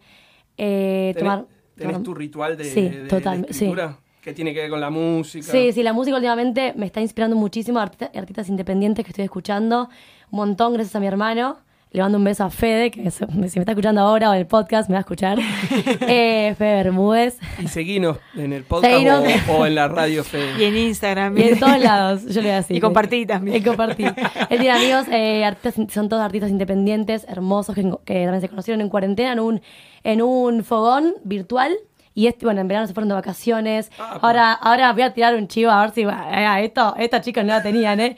Eh, 0.63 1.15
tomar, 1.17 1.45
¿Tenés 1.75 2.03
tu 2.03 2.13
ritual 2.13 2.55
de, 2.55 2.67
escritura? 2.67 3.97
Que 4.21 4.31
tiene 4.31 4.53
que 4.53 4.59
ver 4.59 4.69
con 4.69 4.79
la 4.79 4.91
música. 4.91 5.51
Sí, 5.51 5.71
sí, 5.71 5.81
la 5.81 5.91
música 5.91 6.15
últimamente 6.15 6.73
me 6.77 6.85
está 6.85 7.01
inspirando 7.01 7.35
muchísimo. 7.35 7.79
Artistas, 7.79 8.11
artistas 8.15 8.47
independientes 8.47 9.03
que 9.03 9.09
estoy 9.09 9.25
escuchando. 9.25 9.89
Un 10.29 10.37
montón, 10.37 10.73
gracias 10.73 10.95
a 10.95 10.99
mi 10.99 11.07
hermano. 11.07 11.57
Le 11.93 12.01
mando 12.01 12.17
un 12.19 12.23
beso 12.23 12.45
a 12.45 12.49
Fede, 12.49 12.89
que 12.89 13.11
si 13.11 13.25
me 13.25 13.47
está 13.47 13.73
escuchando 13.73 13.99
ahora 13.99 14.29
o 14.29 14.33
en 14.33 14.39
el 14.39 14.47
podcast 14.47 14.87
me 14.87 14.93
va 14.93 14.99
a 14.99 15.01
escuchar. 15.01 15.37
eh, 16.07 16.55
Fede 16.57 16.83
Bermúdez. 16.83 17.37
Y 17.59 17.67
seguinos 17.67 18.17
en 18.33 18.53
el 18.53 18.63
podcast 18.63 19.49
o, 19.49 19.65
en 19.65 19.75
la 19.75 19.89
radio 19.89 20.23
Fede. 20.23 20.53
Y 20.57 20.63
en 20.63 20.77
Instagram. 20.77 21.37
Y 21.37 21.41
en 21.41 21.59
todos 21.59 21.77
lados, 21.81 22.23
yo 22.27 22.35
le 22.35 22.47
voy 22.47 22.51
a 22.51 22.55
decir. 22.55 22.77
Y 22.77 22.79
compartí 22.79 23.25
también. 23.25 23.57
Y 23.57 23.61
compartí. 23.61 24.05
Él 24.05 24.59
tiene 24.59 24.71
amigos, 24.71 25.05
eh, 25.11 25.43
son 25.89 26.07
todos 26.07 26.23
artistas 26.23 26.49
independientes, 26.49 27.25
hermosos, 27.27 27.75
que, 27.75 27.83
también 27.83 28.39
se 28.39 28.47
conocieron 28.47 28.79
en 28.79 28.87
cuarentena 28.87 29.33
en 29.33 29.41
un, 29.41 29.61
en 30.05 30.21
un 30.21 30.63
fogón 30.63 31.15
virtual. 31.25 31.75
Y 32.13 32.27
este, 32.27 32.45
bueno, 32.45 32.61
en 32.61 32.69
verano 32.69 32.87
se 32.87 32.93
fueron 32.93 33.09
de 33.09 33.15
vacaciones. 33.15 33.91
Ah, 33.99 34.11
pues. 34.11 34.23
ahora, 34.23 34.53
ahora 34.53 34.93
voy 34.93 35.01
a 35.01 35.13
tirar 35.13 35.35
un 35.35 35.49
chivo 35.49 35.71
a 35.71 35.81
ver 35.81 35.91
si 35.91 36.03
eh, 36.03 36.63
esto, 36.63 36.95
esta 36.97 37.19
chica 37.19 37.43
no 37.43 37.49
la 37.49 37.61
tenían, 37.61 37.99
¿eh? 37.99 38.15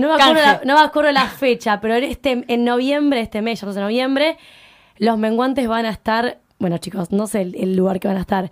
No 0.00 0.08
me, 0.08 0.22
acuerdo 0.22 0.42
la, 0.42 0.60
no 0.64 0.74
me 0.74 0.80
acuerdo 0.80 1.12
la 1.12 1.26
fecha, 1.26 1.80
pero 1.80 1.96
en, 1.96 2.04
este, 2.04 2.44
en 2.46 2.64
noviembre, 2.64 3.20
este 3.20 3.42
mes, 3.42 3.60
ya 3.60 3.66
no 3.66 3.72
sé, 3.72 3.80
noviembre, 3.80 4.38
los 4.98 5.18
menguantes 5.18 5.68
van 5.68 5.86
a 5.86 5.90
estar 5.90 6.38
bueno, 6.60 6.76
chicos, 6.76 7.10
no 7.10 7.26
sé 7.26 7.40
el, 7.40 7.74
lugar 7.74 8.00
que 8.00 8.06
van 8.06 8.18
a 8.18 8.20
estar. 8.20 8.50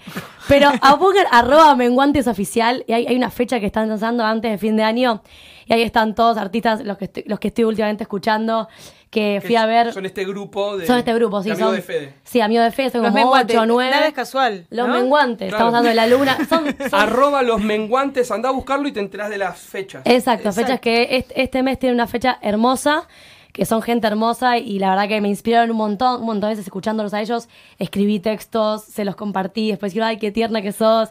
Pero 0.49 0.71
a 0.81 0.95
Booker, 0.95 1.27
arroba 1.31 1.75
menguantes 1.77 2.27
oficial. 2.27 2.83
Y 2.89 2.95
hay, 2.95 3.07
hay, 3.07 3.15
una 3.15 3.31
fecha 3.31 3.61
que 3.61 3.67
están 3.67 3.87
lanzando 3.87 4.25
antes 4.25 4.51
de 4.51 4.57
fin 4.57 4.79
de 4.79 4.83
año. 4.83 5.23
Y 5.67 5.75
ahí 5.75 5.83
están 5.83 6.15
todos 6.15 6.39
artistas, 6.39 6.83
los 6.87 6.97
que 6.97 7.05
estoy, 7.05 7.25
los 7.27 7.39
que 7.39 7.49
estoy 7.49 7.65
últimamente 7.65 8.05
escuchando. 8.05 8.67
Que 9.11 9.43
fui 9.45 9.57
a 9.57 9.65
ver. 9.65 9.93
Son 9.93 10.05
este 10.05 10.25
grupo 10.25 10.77
de. 10.77 10.87
Son 10.87 10.99
este 10.99 11.15
grupo, 11.15 11.43
sí. 11.43 11.51
Amigos 11.51 11.73
de 11.73 11.83
Fede. 11.83 12.15
Sí, 12.25 12.41
amigos 12.41 12.67
de 12.67 12.73
Fede, 12.73 12.91
son 12.91 13.03
los 13.03 13.11
como 13.11 13.25
menguantes, 13.25 13.57
8 13.57 13.63
o 13.63 13.67
9. 13.67 13.91
Nada 13.91 14.07
es 14.07 14.13
casual. 14.13 14.67
Los 14.71 14.89
menguantes, 14.89 15.49
estamos 15.51 15.73
dando 15.73 15.89
de 15.89 15.95
la 15.95 16.07
luna. 16.07 16.37
Son, 16.49 16.77
Arroba 16.93 17.43
los 17.43 17.61
menguantes, 17.61 18.31
anda 18.31 18.51
a 18.51 18.53
buscarlo 18.53 18.87
y 18.87 18.93
te 18.93 19.01
enterás 19.01 19.31
de 19.31 19.39
las 19.39 19.59
fechas. 19.59 20.03
Exacto, 20.05 20.53
fechas 20.53 20.81
que 20.81 21.17
este, 21.17 21.43
este 21.43 21.63
mes 21.63 21.79
tiene 21.79 21.95
una 21.95 22.07
fecha 22.07 22.39
hermosa 22.43 23.09
que 23.59 23.65
son 23.65 23.83
gente 23.83 24.07
hermosa 24.07 24.57
y 24.59 24.79
la 24.79 24.91
verdad 24.91 25.09
que 25.09 25.21
me 25.21 25.27
inspiraron 25.27 25.73
un 25.73 25.79
montón, 25.79 26.21
un 26.21 26.27
montón 26.27 26.43
de 26.43 26.55
veces 26.55 26.67
escuchándolos 26.67 27.13
a 27.13 27.21
ellos. 27.21 27.49
Escribí 27.81 28.21
textos, 28.21 28.85
se 28.85 29.05
los 29.05 29.17
compartí, 29.17 29.71
después 29.71 29.93
dijeron, 29.93 30.11
ay, 30.11 30.19
qué 30.19 30.31
tierna 30.31 30.63
que 30.63 30.71
sos. 30.71 31.11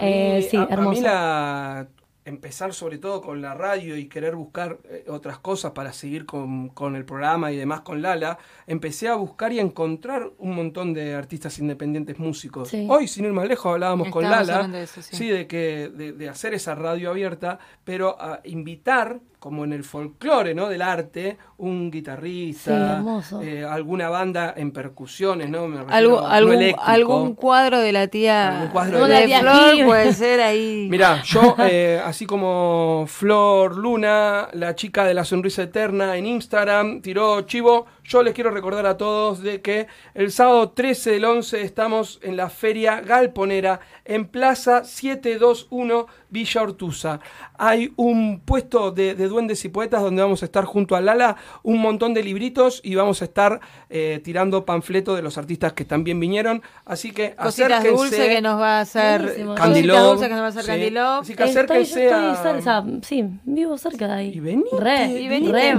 Eh, 0.00 0.46
sí, 0.50 0.58
hermosa. 0.58 0.90
A 0.90 0.92
mí 0.92 1.00
la, 1.00 1.86
empezar 2.26 2.74
sobre 2.74 2.98
todo 2.98 3.22
con 3.22 3.40
la 3.40 3.54
radio 3.54 3.96
y 3.96 4.08
querer 4.08 4.34
buscar 4.34 4.78
eh, 4.90 5.04
otras 5.08 5.38
cosas 5.38 5.70
para 5.72 5.92
seguir 5.92 6.26
con, 6.26 6.68
con, 6.70 6.96
el 6.96 7.04
programa 7.04 7.52
y 7.52 7.56
demás 7.56 7.82
con 7.82 8.02
Lala, 8.02 8.38
empecé 8.66 9.08
a 9.08 9.14
buscar 9.14 9.52
y 9.52 9.60
a 9.60 9.62
encontrar 9.62 10.32
un 10.38 10.56
montón 10.56 10.92
de 10.92 11.14
artistas 11.14 11.58
independientes 11.60 12.18
músicos. 12.18 12.74
Hoy, 12.88 13.06
sin 13.06 13.26
ir 13.26 13.32
más 13.32 13.46
lejos, 13.46 13.72
hablábamos 13.72 14.08
con 14.08 14.24
Lala, 14.24 14.66
de 14.66 14.86
sí. 14.88 15.28
de 15.28 15.46
que 15.46 15.88
de, 15.88 16.12
de, 16.12 16.28
hacer 16.28 16.52
esa 16.52 16.74
radio 16.74 17.10
abierta, 17.10 17.60
pero 17.84 18.20
a 18.20 18.40
invitar 18.44 19.20
como 19.38 19.64
en 19.64 19.72
el 19.72 19.84
folclore 19.84 20.54
¿no? 20.54 20.68
del 20.68 20.82
arte, 20.82 21.36
un 21.58 21.90
guitarrista, 21.90 23.02
eh, 23.42 23.64
alguna 23.64 24.08
banda 24.08 24.54
en 24.56 24.72
percusiones, 24.72 25.48
¿no? 25.48 25.68
algún, 25.88 26.74
algún, 26.78 27.34
cuadro 27.34 27.78
de 27.80 27.92
la 27.92 28.08
tía, 28.08 28.70
cuadro 28.72 29.06
de, 29.06 29.28
la 29.28 29.40
Flor 29.40 29.86
puede 29.86 30.12
ser 30.14 30.40
ahí. 30.40 30.88
Mira, 30.90 31.22
yo, 31.22 31.54
eh, 31.58 32.00
así 32.04 32.26
como 32.26 33.04
Flor 33.06 33.76
Luna, 33.76 34.48
la 34.52 34.74
chica 34.74 35.04
de 35.04 35.14
la 35.14 35.24
sonrisa 35.24 35.62
eterna 35.62 36.16
en 36.16 36.26
Instagram, 36.26 37.00
tiró 37.02 37.42
chivo, 37.42 37.86
yo 38.06 38.22
les 38.22 38.34
quiero 38.34 38.50
recordar 38.50 38.86
a 38.86 38.96
todos 38.96 39.42
de 39.42 39.60
que 39.60 39.88
el 40.14 40.30
sábado 40.30 40.70
13 40.70 41.12
del 41.12 41.24
11 41.24 41.62
estamos 41.62 42.20
en 42.22 42.36
la 42.36 42.50
feria 42.50 43.00
galponera 43.00 43.80
en 44.04 44.26
Plaza 44.26 44.84
721 44.84 46.06
Villa 46.30 46.62
Ortuza. 46.62 47.20
Hay 47.58 47.92
un 47.96 48.40
puesto 48.44 48.92
de, 48.92 49.14
duendes 49.14 49.64
y 49.64 49.70
poetas 49.70 50.02
donde 50.02 50.22
vamos 50.22 50.42
a 50.42 50.46
estar 50.46 50.64
junto 50.64 50.94
a 50.94 51.00
Lala, 51.00 51.36
un 51.62 51.80
montón 51.80 52.14
de 52.14 52.22
libritos 52.22 52.80
y 52.84 52.94
vamos 52.94 53.22
a 53.22 53.24
estar 53.24 53.60
eh, 53.90 54.20
tirando 54.22 54.64
panfletos 54.64 55.16
de 55.16 55.22
los 55.22 55.36
artistas 55.38 55.72
que 55.72 55.84
también 55.84 56.20
vinieron. 56.20 56.62
Así 56.84 57.10
que 57.10 57.34
Cositas 57.34 57.82
dulce 57.84 58.28
que 58.28 58.40
nos 58.40 58.60
va 58.60 58.78
a 58.78 58.80
hacer 58.82 59.46
Candiló. 59.56 60.10
dulce 60.10 60.28
que 60.28 60.34
nos 60.34 60.42
va 60.42 60.46
a 60.46 60.48
hacer 60.48 60.64
sí. 60.64 60.96
Así 60.96 61.34
que 61.34 61.42
acérquense 61.42 62.12
a... 62.12 62.84
sí, 63.02 63.24
vivo 63.44 63.78
cerca 63.78 64.06
de 64.06 64.12
ahí. 64.12 64.32
Y 64.34 64.40
venite. 64.40 64.76
Re, 64.78 65.06
y 65.06 65.28
venite. 65.28 65.52
Re, 65.52 65.74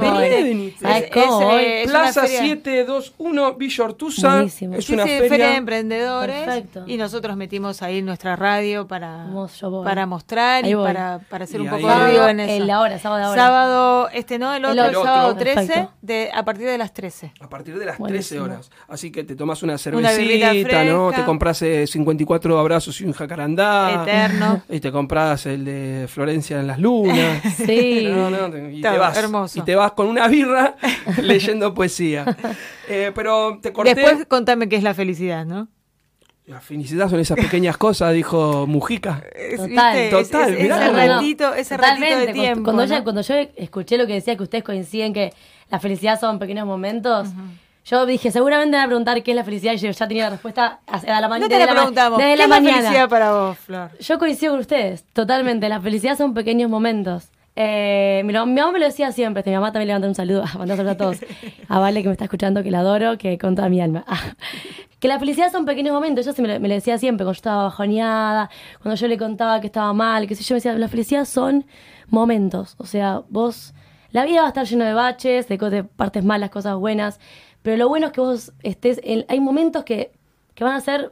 Es, 1.84 1.90
Plaza 1.90 2.17
721 2.26 3.54
Villa 3.56 3.84
Ortuza. 3.84 4.44
Es 4.44 4.90
una 4.90 5.06
feria. 5.06 5.50
de 5.50 5.56
emprendedores. 5.56 6.46
Perfecto. 6.46 6.84
Y 6.88 6.98
nosotros 6.98 7.36
metimos 7.38 7.82
ahí 7.82 8.02
nuestra 8.02 8.36
radio 8.36 8.88
para, 8.88 9.28
para 9.84 10.06
mostrar 10.06 10.66
y 10.66 10.74
para, 10.76 11.20
para 11.30 11.44
hacer 11.44 11.62
un 11.62 11.70
poco 11.70 11.88
de 11.88 12.08
ruido 12.08 12.30
en 12.30 12.40
eso. 12.40 12.66
la 12.66 12.82
hora, 12.82 13.00
sábado 13.00 13.26
ahora. 13.26 13.42
Sábado, 13.42 14.10
este 14.14 14.40
no, 14.40 14.54
el 14.54 14.66
otro, 14.66 14.86
el, 14.86 14.94
sábado 14.94 15.36
13, 15.36 15.90
de, 16.02 16.30
a 16.34 16.44
partir 16.44 16.68
de 16.68 16.78
las 16.78 16.94
13. 16.94 17.34
A 17.40 17.50
partir 17.50 17.78
de 17.78 17.86
las 17.86 17.98
13 17.98 18.40
horas. 18.40 18.70
Así 18.88 19.12
que 19.12 19.24
te 19.24 19.36
tomas 19.36 19.64
una 19.64 19.78
cervecita, 19.78 20.84
¿no? 20.84 21.12
Te 21.12 21.24
compras 21.24 21.58
54 21.58 22.56
eh, 22.56 22.60
abrazos 22.60 23.00
y 23.02 23.06
un 23.06 23.14
jacarandá. 23.14 24.04
Eterno. 24.04 24.62
Y 24.70 24.80
te 24.80 24.92
compras 24.92 25.46
el 25.46 25.66
de 25.66 26.08
Florencia 26.08 26.60
en 26.60 26.68
las 26.68 26.80
lunas. 26.80 27.42
sí. 27.58 28.08
y, 28.72 28.82
te 28.82 28.98
vas, 28.98 29.56
y 29.56 29.62
te 29.62 29.76
vas 29.76 29.92
con 29.94 30.08
una 30.08 30.28
birra 30.28 30.76
leyendo 31.22 31.74
poesía. 31.74 32.07
Eh, 32.90 33.12
pero 33.14 33.60
te 33.62 33.74
corté. 33.74 33.96
Después 33.96 34.26
contame 34.28 34.70
qué 34.70 34.78
es 34.78 34.84
la 34.84 34.94
felicidad, 34.94 35.46
¿no? 35.46 35.68
La 36.46 36.62
felicidad 36.62 37.10
son 37.10 37.20
esas 37.20 37.38
pequeñas 37.38 37.76
cosas, 37.76 38.14
dijo 38.14 38.66
Mujica. 38.66 39.22
Total, 39.58 40.10
total. 40.10 40.54
ese 40.54 40.92
ratito, 40.94 41.54
ese 41.54 41.76
ratito 41.76 42.18
de 42.20 42.28
tiempo. 42.28 42.64
Cuando, 42.64 42.86
yo, 42.86 43.04
cuando, 43.04 43.22
yo, 43.22 43.36
escuché 43.58 43.98
lo 43.98 44.08
que 44.08 44.14
decía 44.14 44.38
que 44.38 44.44
ustedes 44.44 44.64
coinciden 44.64 45.12
que 45.14 45.34
la 45.70 45.82
felicidad 45.82 46.18
son 46.18 46.40
pequeños 46.40 46.66
momentos, 46.66 47.28
yo 47.84 48.06
dije, 48.06 48.32
seguramente 48.32 48.72
me 48.72 48.78
van 48.78 48.86
a 48.86 48.88
preguntar 48.88 49.24
qué 49.24 49.32
es 49.32 49.36
la 49.36 49.44
felicidad 49.44 49.74
y 49.74 49.78
yo 49.78 49.92
ya 49.92 50.08
tenía 50.08 50.24
la 50.24 50.30
respuesta 50.30 50.80
a 50.88 51.22
la 51.22 51.28
mañana. 51.28 51.40
No 51.40 51.50
te 51.50 51.66
la 51.66 51.72
preguntamos. 51.74 52.18
Desde 52.18 52.32
¿Qué 52.32 52.38
la 52.38 52.44
es 52.44 52.50
mañana. 52.50 52.72
la 52.72 52.82
felicidad 52.82 53.10
para 53.10 53.32
vos, 53.34 53.58
Flor? 53.58 53.92
Yo 54.00 54.18
coincido 54.18 54.54
con 54.54 54.62
ustedes, 54.62 55.04
totalmente. 55.12 55.68
La 55.68 55.82
felicidad 55.82 56.18
son 56.18 56.34
pequeños 56.34 56.70
momentos. 56.70 57.30
Eh, 57.60 58.22
mi, 58.24 58.34
mamá 58.34 58.72
me 58.72 58.78
lo 58.78 58.86
decía 58.86 59.12
siempre, 59.12 59.42
mi 59.44 59.52
mamá 59.52 59.72
también 59.72 59.88
le 59.88 59.94
mandó 59.96 60.08
un 60.08 60.14
saludo, 60.14 60.44
mandó 60.60 60.74
un 60.74 60.78
saludo 60.78 60.92
a 60.92 60.98
todos. 60.98 61.18
A 61.68 61.80
Vale 61.80 62.04
que 62.04 62.08
me 62.08 62.12
está 62.12 62.26
escuchando, 62.26 62.62
que 62.62 62.70
la 62.70 62.82
adoro, 62.82 63.18
que 63.18 63.40
con 63.40 63.56
toda 63.56 63.68
mi 63.68 63.82
alma. 63.82 64.06
que 65.00 65.08
la 65.08 65.18
felicidad 65.18 65.52
son 65.52 65.66
pequeños 65.66 65.92
momentos, 65.92 66.28
ella 66.28 66.36
me, 66.44 66.60
me 66.60 66.68
lo, 66.68 66.76
decía 66.76 67.00
siempre, 67.00 67.26
cuando 67.26 67.34
yo 67.34 67.40
estaba 67.40 67.64
bajoneada, 67.64 68.52
cuando 68.80 68.96
yo 68.96 69.08
le 69.08 69.18
contaba 69.18 69.60
que 69.60 69.66
estaba 69.66 69.92
mal, 69.92 70.28
que 70.28 70.36
sé 70.36 70.44
yo, 70.44 70.54
me 70.54 70.58
decía, 70.58 70.74
la 70.74 70.88
felicidad 70.88 71.26
son 71.26 71.66
momentos. 72.10 72.76
O 72.78 72.86
sea, 72.86 73.24
vos, 73.28 73.74
la 74.12 74.24
vida 74.26 74.42
va 74.42 74.46
a 74.46 74.50
estar 74.50 74.68
llena 74.68 74.88
de 74.88 74.94
baches, 74.94 75.48
de, 75.48 75.84
partes 75.84 76.24
malas, 76.24 76.52
cosas 76.52 76.76
buenas, 76.76 77.20
pero 77.64 77.76
lo 77.76 77.90
bueno 77.90 78.08
es 78.08 78.14
que 78.14 78.22
vos 78.22 78.54
estés, 78.62 79.02
hay 79.28 79.40
momentos 79.40 79.84
que, 79.84 80.12
que 80.54 80.64
van 80.64 80.76
a 80.76 80.82
ser 80.82 81.12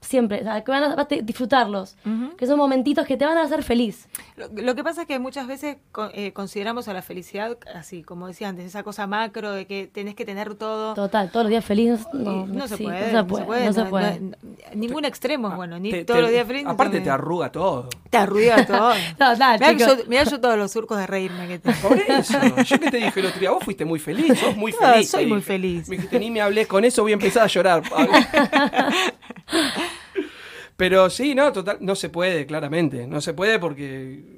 siempre, 0.00 0.40
o 0.40 0.44
sea, 0.44 0.62
que 0.62 0.70
van 0.70 0.84
a, 0.84 1.04
disfrutarlos, 1.22 1.96
que 2.36 2.46
son 2.46 2.58
momentitos 2.58 3.06
que 3.06 3.16
te 3.16 3.24
van 3.24 3.38
a 3.38 3.42
hacer 3.42 3.62
feliz. 3.62 4.08
Lo, 4.36 4.74
que 4.74 4.84
pasa 4.84 5.02
es 5.02 5.08
que 5.08 5.18
muchas 5.18 5.46
veces 5.46 5.78
eh, 6.12 6.32
consideramos 6.32 6.88
a 6.88 6.92
la 6.92 7.02
felicidad 7.02 7.56
así, 7.74 8.02
como 8.02 8.26
decía 8.26 8.48
antes, 8.48 8.66
esa 8.66 8.82
cosa 8.82 9.06
macro 9.06 9.52
de 9.52 9.66
que 9.66 9.88
tenés 9.92 10.14
que 10.14 10.24
tener 10.24 10.54
todo. 10.54 10.94
Total, 10.94 11.30
todos 11.30 11.44
los 11.44 11.50
días 11.50 11.64
feliz. 11.64 12.06
No, 12.12 12.46
no, 12.46 12.68
se, 12.68 12.76
puede, 12.78 13.12
no, 13.12 13.72
se 13.72 13.84
puede, 13.84 14.20
ningún 14.74 15.04
extremo 15.04 15.48
es 15.48 15.56
bueno, 15.56 15.78
ni 15.78 16.04
todos 16.04 16.20
los 16.20 16.30
días 16.30 16.46
feliz. 16.46 16.64
Aparte 16.66 17.00
te 17.00 17.10
arruga 17.10 17.50
todo. 17.50 17.88
Te 18.10 18.18
arruga 18.18 18.66
todo. 18.66 18.92
Total, 19.18 19.58
mirá, 20.08 20.24
yo, 20.24 20.40
todos 20.40 20.56
los 20.56 20.70
surcos 20.70 20.98
de 20.98 21.06
reírme 21.06 21.48
que 21.48 21.58
te... 21.58 21.72
Por 21.72 21.98
eso, 21.98 22.38
yo 22.64 22.78
que 22.78 22.90
te 22.90 22.98
dije 22.98 23.20
el 23.20 23.26
otro 23.26 23.40
día, 23.40 23.50
vos 23.50 23.64
fuiste 23.64 23.84
muy 23.84 23.98
feliz, 23.98 24.38
sos 24.38 24.56
muy 24.56 24.72
feliz. 24.72 25.10
soy 25.10 25.26
muy 25.26 25.40
feliz. 25.40 25.88
Me 25.88 25.96
dijiste, 25.96 26.18
ni 26.18 26.30
me 26.30 26.40
hables 26.40 26.66
con 26.66 26.84
eso, 26.84 27.02
voy 27.02 27.12
a 27.12 27.14
empezar 27.14 27.44
a 27.44 27.46
llorar. 27.46 27.82
Pero 30.76 31.08
sí, 31.10 31.34
no, 31.34 31.52
total, 31.52 31.78
no 31.80 31.94
se 31.94 32.10
puede, 32.10 32.46
claramente. 32.46 33.06
No 33.06 33.20
se 33.20 33.34
puede 33.34 33.58
porque. 33.58 34.36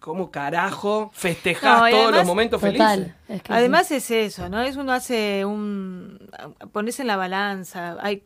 ¿Cómo 0.00 0.30
carajo 0.30 1.10
festejas 1.12 1.90
todos 1.90 2.12
los 2.12 2.24
momentos 2.24 2.60
felices? 2.60 3.12
además 3.48 3.90
es 3.90 4.08
eso, 4.12 4.48
¿no? 4.48 4.62
Es 4.62 4.76
uno 4.76 4.92
hace 4.92 5.44
un. 5.44 6.30
Pones 6.70 7.00
en 7.00 7.08
la 7.08 7.16
balanza. 7.16 7.96
Hay, 8.00 8.22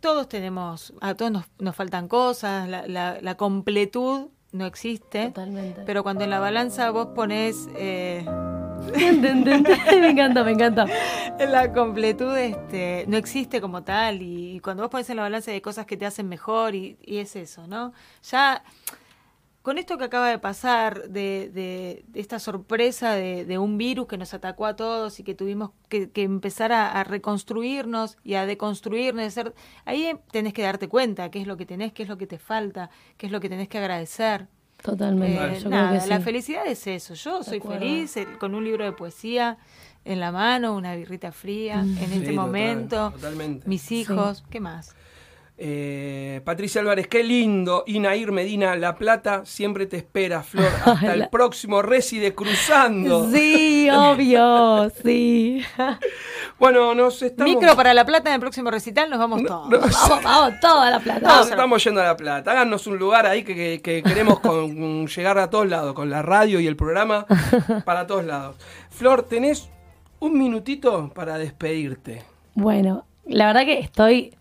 todos 0.00 0.28
tenemos. 0.28 0.94
A 1.02 1.14
todos 1.14 1.30
nos, 1.30 1.44
nos 1.58 1.76
faltan 1.76 2.08
cosas. 2.08 2.66
La, 2.68 2.86
la, 2.86 3.18
la, 3.20 3.36
completud 3.36 4.28
no 4.52 4.64
existe. 4.64 5.26
Totalmente. 5.26 5.82
Pero 5.84 6.02
cuando 6.02 6.24
en 6.24 6.30
la 6.30 6.40
balanza 6.40 6.90
vos 6.90 7.08
pones. 7.14 7.68
Eh, 7.76 8.24
me 8.96 10.10
encanta, 10.10 10.44
me 10.44 10.52
encanta. 10.52 10.86
La 11.38 11.72
completud 11.72 12.36
este, 12.36 13.04
no 13.08 13.16
existe 13.16 13.60
como 13.60 13.82
tal 13.82 14.22
y 14.22 14.60
cuando 14.60 14.82
vos 14.82 14.90
pones 14.90 15.08
en 15.10 15.16
la 15.16 15.22
balanza 15.22 15.50
de 15.50 15.62
cosas 15.62 15.86
que 15.86 15.96
te 15.96 16.06
hacen 16.06 16.28
mejor 16.28 16.74
y, 16.74 16.96
es 17.06 17.36
eso, 17.36 17.66
¿no? 17.66 17.92
Ya 18.30 18.62
con 19.62 19.78
esto 19.78 19.98
que 19.98 20.04
acaba 20.04 20.28
de 20.28 20.38
pasar, 20.38 21.08
de, 21.08 21.50
de, 21.52 22.04
esta 22.14 22.38
sorpresa 22.38 23.14
de, 23.14 23.58
un 23.58 23.78
virus 23.78 24.06
que 24.06 24.16
nos 24.16 24.32
atacó 24.32 24.64
a 24.64 24.76
todos 24.76 25.18
y 25.18 25.24
que 25.24 25.34
tuvimos 25.34 25.72
que, 25.88 26.08
empezar 26.14 26.72
a, 26.72 27.02
reconstruirnos 27.02 28.16
y 28.22 28.34
a 28.34 28.46
deconstruirnos, 28.46 29.34
ahí 29.84 30.16
tenés 30.30 30.52
que 30.52 30.62
darte 30.62 30.88
cuenta 30.88 31.32
qué 31.32 31.40
es 31.40 31.48
lo 31.48 31.56
que 31.56 31.66
tenés, 31.66 31.92
qué 31.92 32.04
es 32.04 32.08
lo 32.08 32.16
que 32.16 32.28
te 32.28 32.38
falta, 32.38 32.90
qué 33.16 33.26
es 33.26 33.32
lo 33.32 33.40
que 33.40 33.48
tenés 33.48 33.68
que 33.68 33.78
agradecer. 33.78 34.46
Totalmente. 34.82 35.58
Eh, 35.58 36.06
la 36.06 36.20
felicidad 36.20 36.66
es 36.66 36.86
eso. 36.86 37.14
Yo 37.14 37.42
soy 37.42 37.60
feliz 37.60 38.16
eh, 38.16 38.26
con 38.38 38.54
un 38.54 38.64
libro 38.64 38.84
de 38.84 38.92
poesía 38.92 39.58
en 40.04 40.20
la 40.20 40.30
mano, 40.30 40.74
una 40.74 40.94
birrita 40.94 41.32
fría, 41.32 41.82
mm. 41.82 41.98
en 41.98 42.12
este 42.12 42.32
momento, 42.32 43.12
mis 43.64 43.90
hijos, 43.90 44.44
¿qué 44.50 44.60
más? 44.60 44.94
Eh, 45.58 46.42
Patricia 46.44 46.82
Álvarez, 46.82 47.08
qué 47.08 47.24
lindo. 47.24 47.84
Inair 47.86 48.30
Medina, 48.30 48.76
La 48.76 48.96
Plata 48.96 49.42
siempre 49.46 49.86
te 49.86 49.96
espera, 49.96 50.42
Flor. 50.42 50.70
Hasta 50.84 51.14
el 51.14 51.28
próximo 51.28 51.80
Reside 51.80 52.34
Cruzando. 52.34 53.30
Sí, 53.30 53.88
obvio, 53.92 54.90
sí. 55.02 55.62
bueno, 56.58 56.94
nos 56.94 57.22
estamos. 57.22 57.54
Micro 57.54 57.74
para 57.74 57.94
La 57.94 58.04
Plata 58.04 58.28
en 58.28 58.34
el 58.34 58.40
próximo 58.40 58.70
recital, 58.70 59.08
nos 59.08 59.18
vamos 59.18 59.44
todos. 59.44 59.70
vamos, 59.70 60.22
vamos 60.22 60.60
todos 60.60 60.84
a 60.84 60.90
La 60.90 61.00
Plata. 61.00 61.20
Nos 61.20 61.50
estamos 61.50 61.82
yendo 61.82 62.02
a 62.02 62.04
La 62.04 62.16
Plata. 62.16 62.50
Háganos 62.50 62.86
un 62.86 62.98
lugar 62.98 63.26
ahí 63.26 63.42
que, 63.42 63.80
queremos 63.80 64.40
llegar 65.16 65.38
a 65.38 65.48
todos 65.48 65.68
lados, 65.68 65.94
con 65.94 66.10
la 66.10 66.20
radio 66.20 66.60
y 66.60 66.66
el 66.66 66.76
programa 66.76 67.26
para 67.86 68.06
todos 68.06 68.24
lados. 68.26 68.56
Flor, 68.90 69.22
tenés 69.22 69.70
un 70.18 70.38
minutito 70.38 71.10
para 71.14 71.38
despedirte. 71.38 72.24
Bueno, 72.54 73.06
la 73.24 73.46
verdad 73.46 73.64
que 73.64 73.78
estoy 73.78 74.34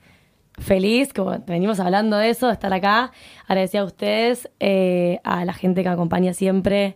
feliz, 0.58 1.14
como 1.14 1.38
venimos 1.46 1.80
hablando 1.80 2.18
de 2.18 2.30
eso, 2.30 2.48
de 2.48 2.54
estar 2.54 2.74
acá. 2.74 3.12
Agradecida 3.48 3.82
a 3.82 3.86
ustedes, 3.86 4.50
eh, 4.60 5.20
a 5.24 5.46
la 5.46 5.54
gente 5.54 5.84
que 5.84 5.90
acompaña 5.90 6.34
siempre, 6.34 6.96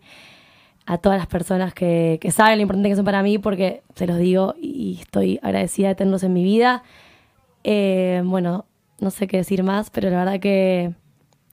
a 0.85 0.97
todas 0.97 1.17
las 1.17 1.27
personas 1.27 1.73
que, 1.73 2.19
saben 2.31 2.57
lo 2.57 2.63
importante 2.63 2.89
que 2.89 2.95
son 2.95 3.05
para 3.05 3.21
mí, 3.21 3.37
porque 3.37 3.83
se 3.95 4.07
los 4.07 4.17
digo 4.17 4.55
y 4.59 4.97
estoy 5.01 5.39
agradecida 5.43 5.89
de 5.89 5.95
tenerlos 5.95 6.23
en 6.23 6.33
mi 6.33 6.43
vida. 6.43 6.83
Eh, 7.63 8.21
bueno, 8.25 8.65
no 8.99 9.11
sé 9.11 9.27
qué 9.27 9.37
decir 9.37 9.63
más, 9.63 9.89
pero 9.89 10.09
la 10.09 10.19
verdad 10.19 10.39
que, 10.39 10.93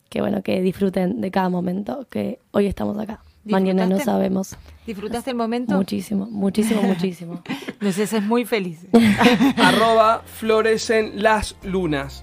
que, 0.09 0.21
bueno, 0.21 0.43
que 0.43 0.61
disfruten 0.63 1.21
de 1.21 1.31
cada 1.31 1.49
momento, 1.49 2.07
que 2.09 2.39
hoy 2.53 2.67
estamos 2.67 2.99
acá. 2.99 3.21
Mañana 3.53 3.87
no 3.87 3.99
sabemos. 4.01 4.57
¿Disfrutaste 4.87 5.31
el 5.31 5.37
momento? 5.37 5.77
Muchísimo, 5.77 6.27
muchísimo, 6.27 6.83
muchísimo. 6.83 7.43
Nos 7.81 7.99
haces 7.99 8.23
muy 8.23 8.45
feliz. 8.45 8.87
Arroba 9.57 10.23
florecen 10.27 11.23
las 11.23 11.57
lunas. 11.63 12.23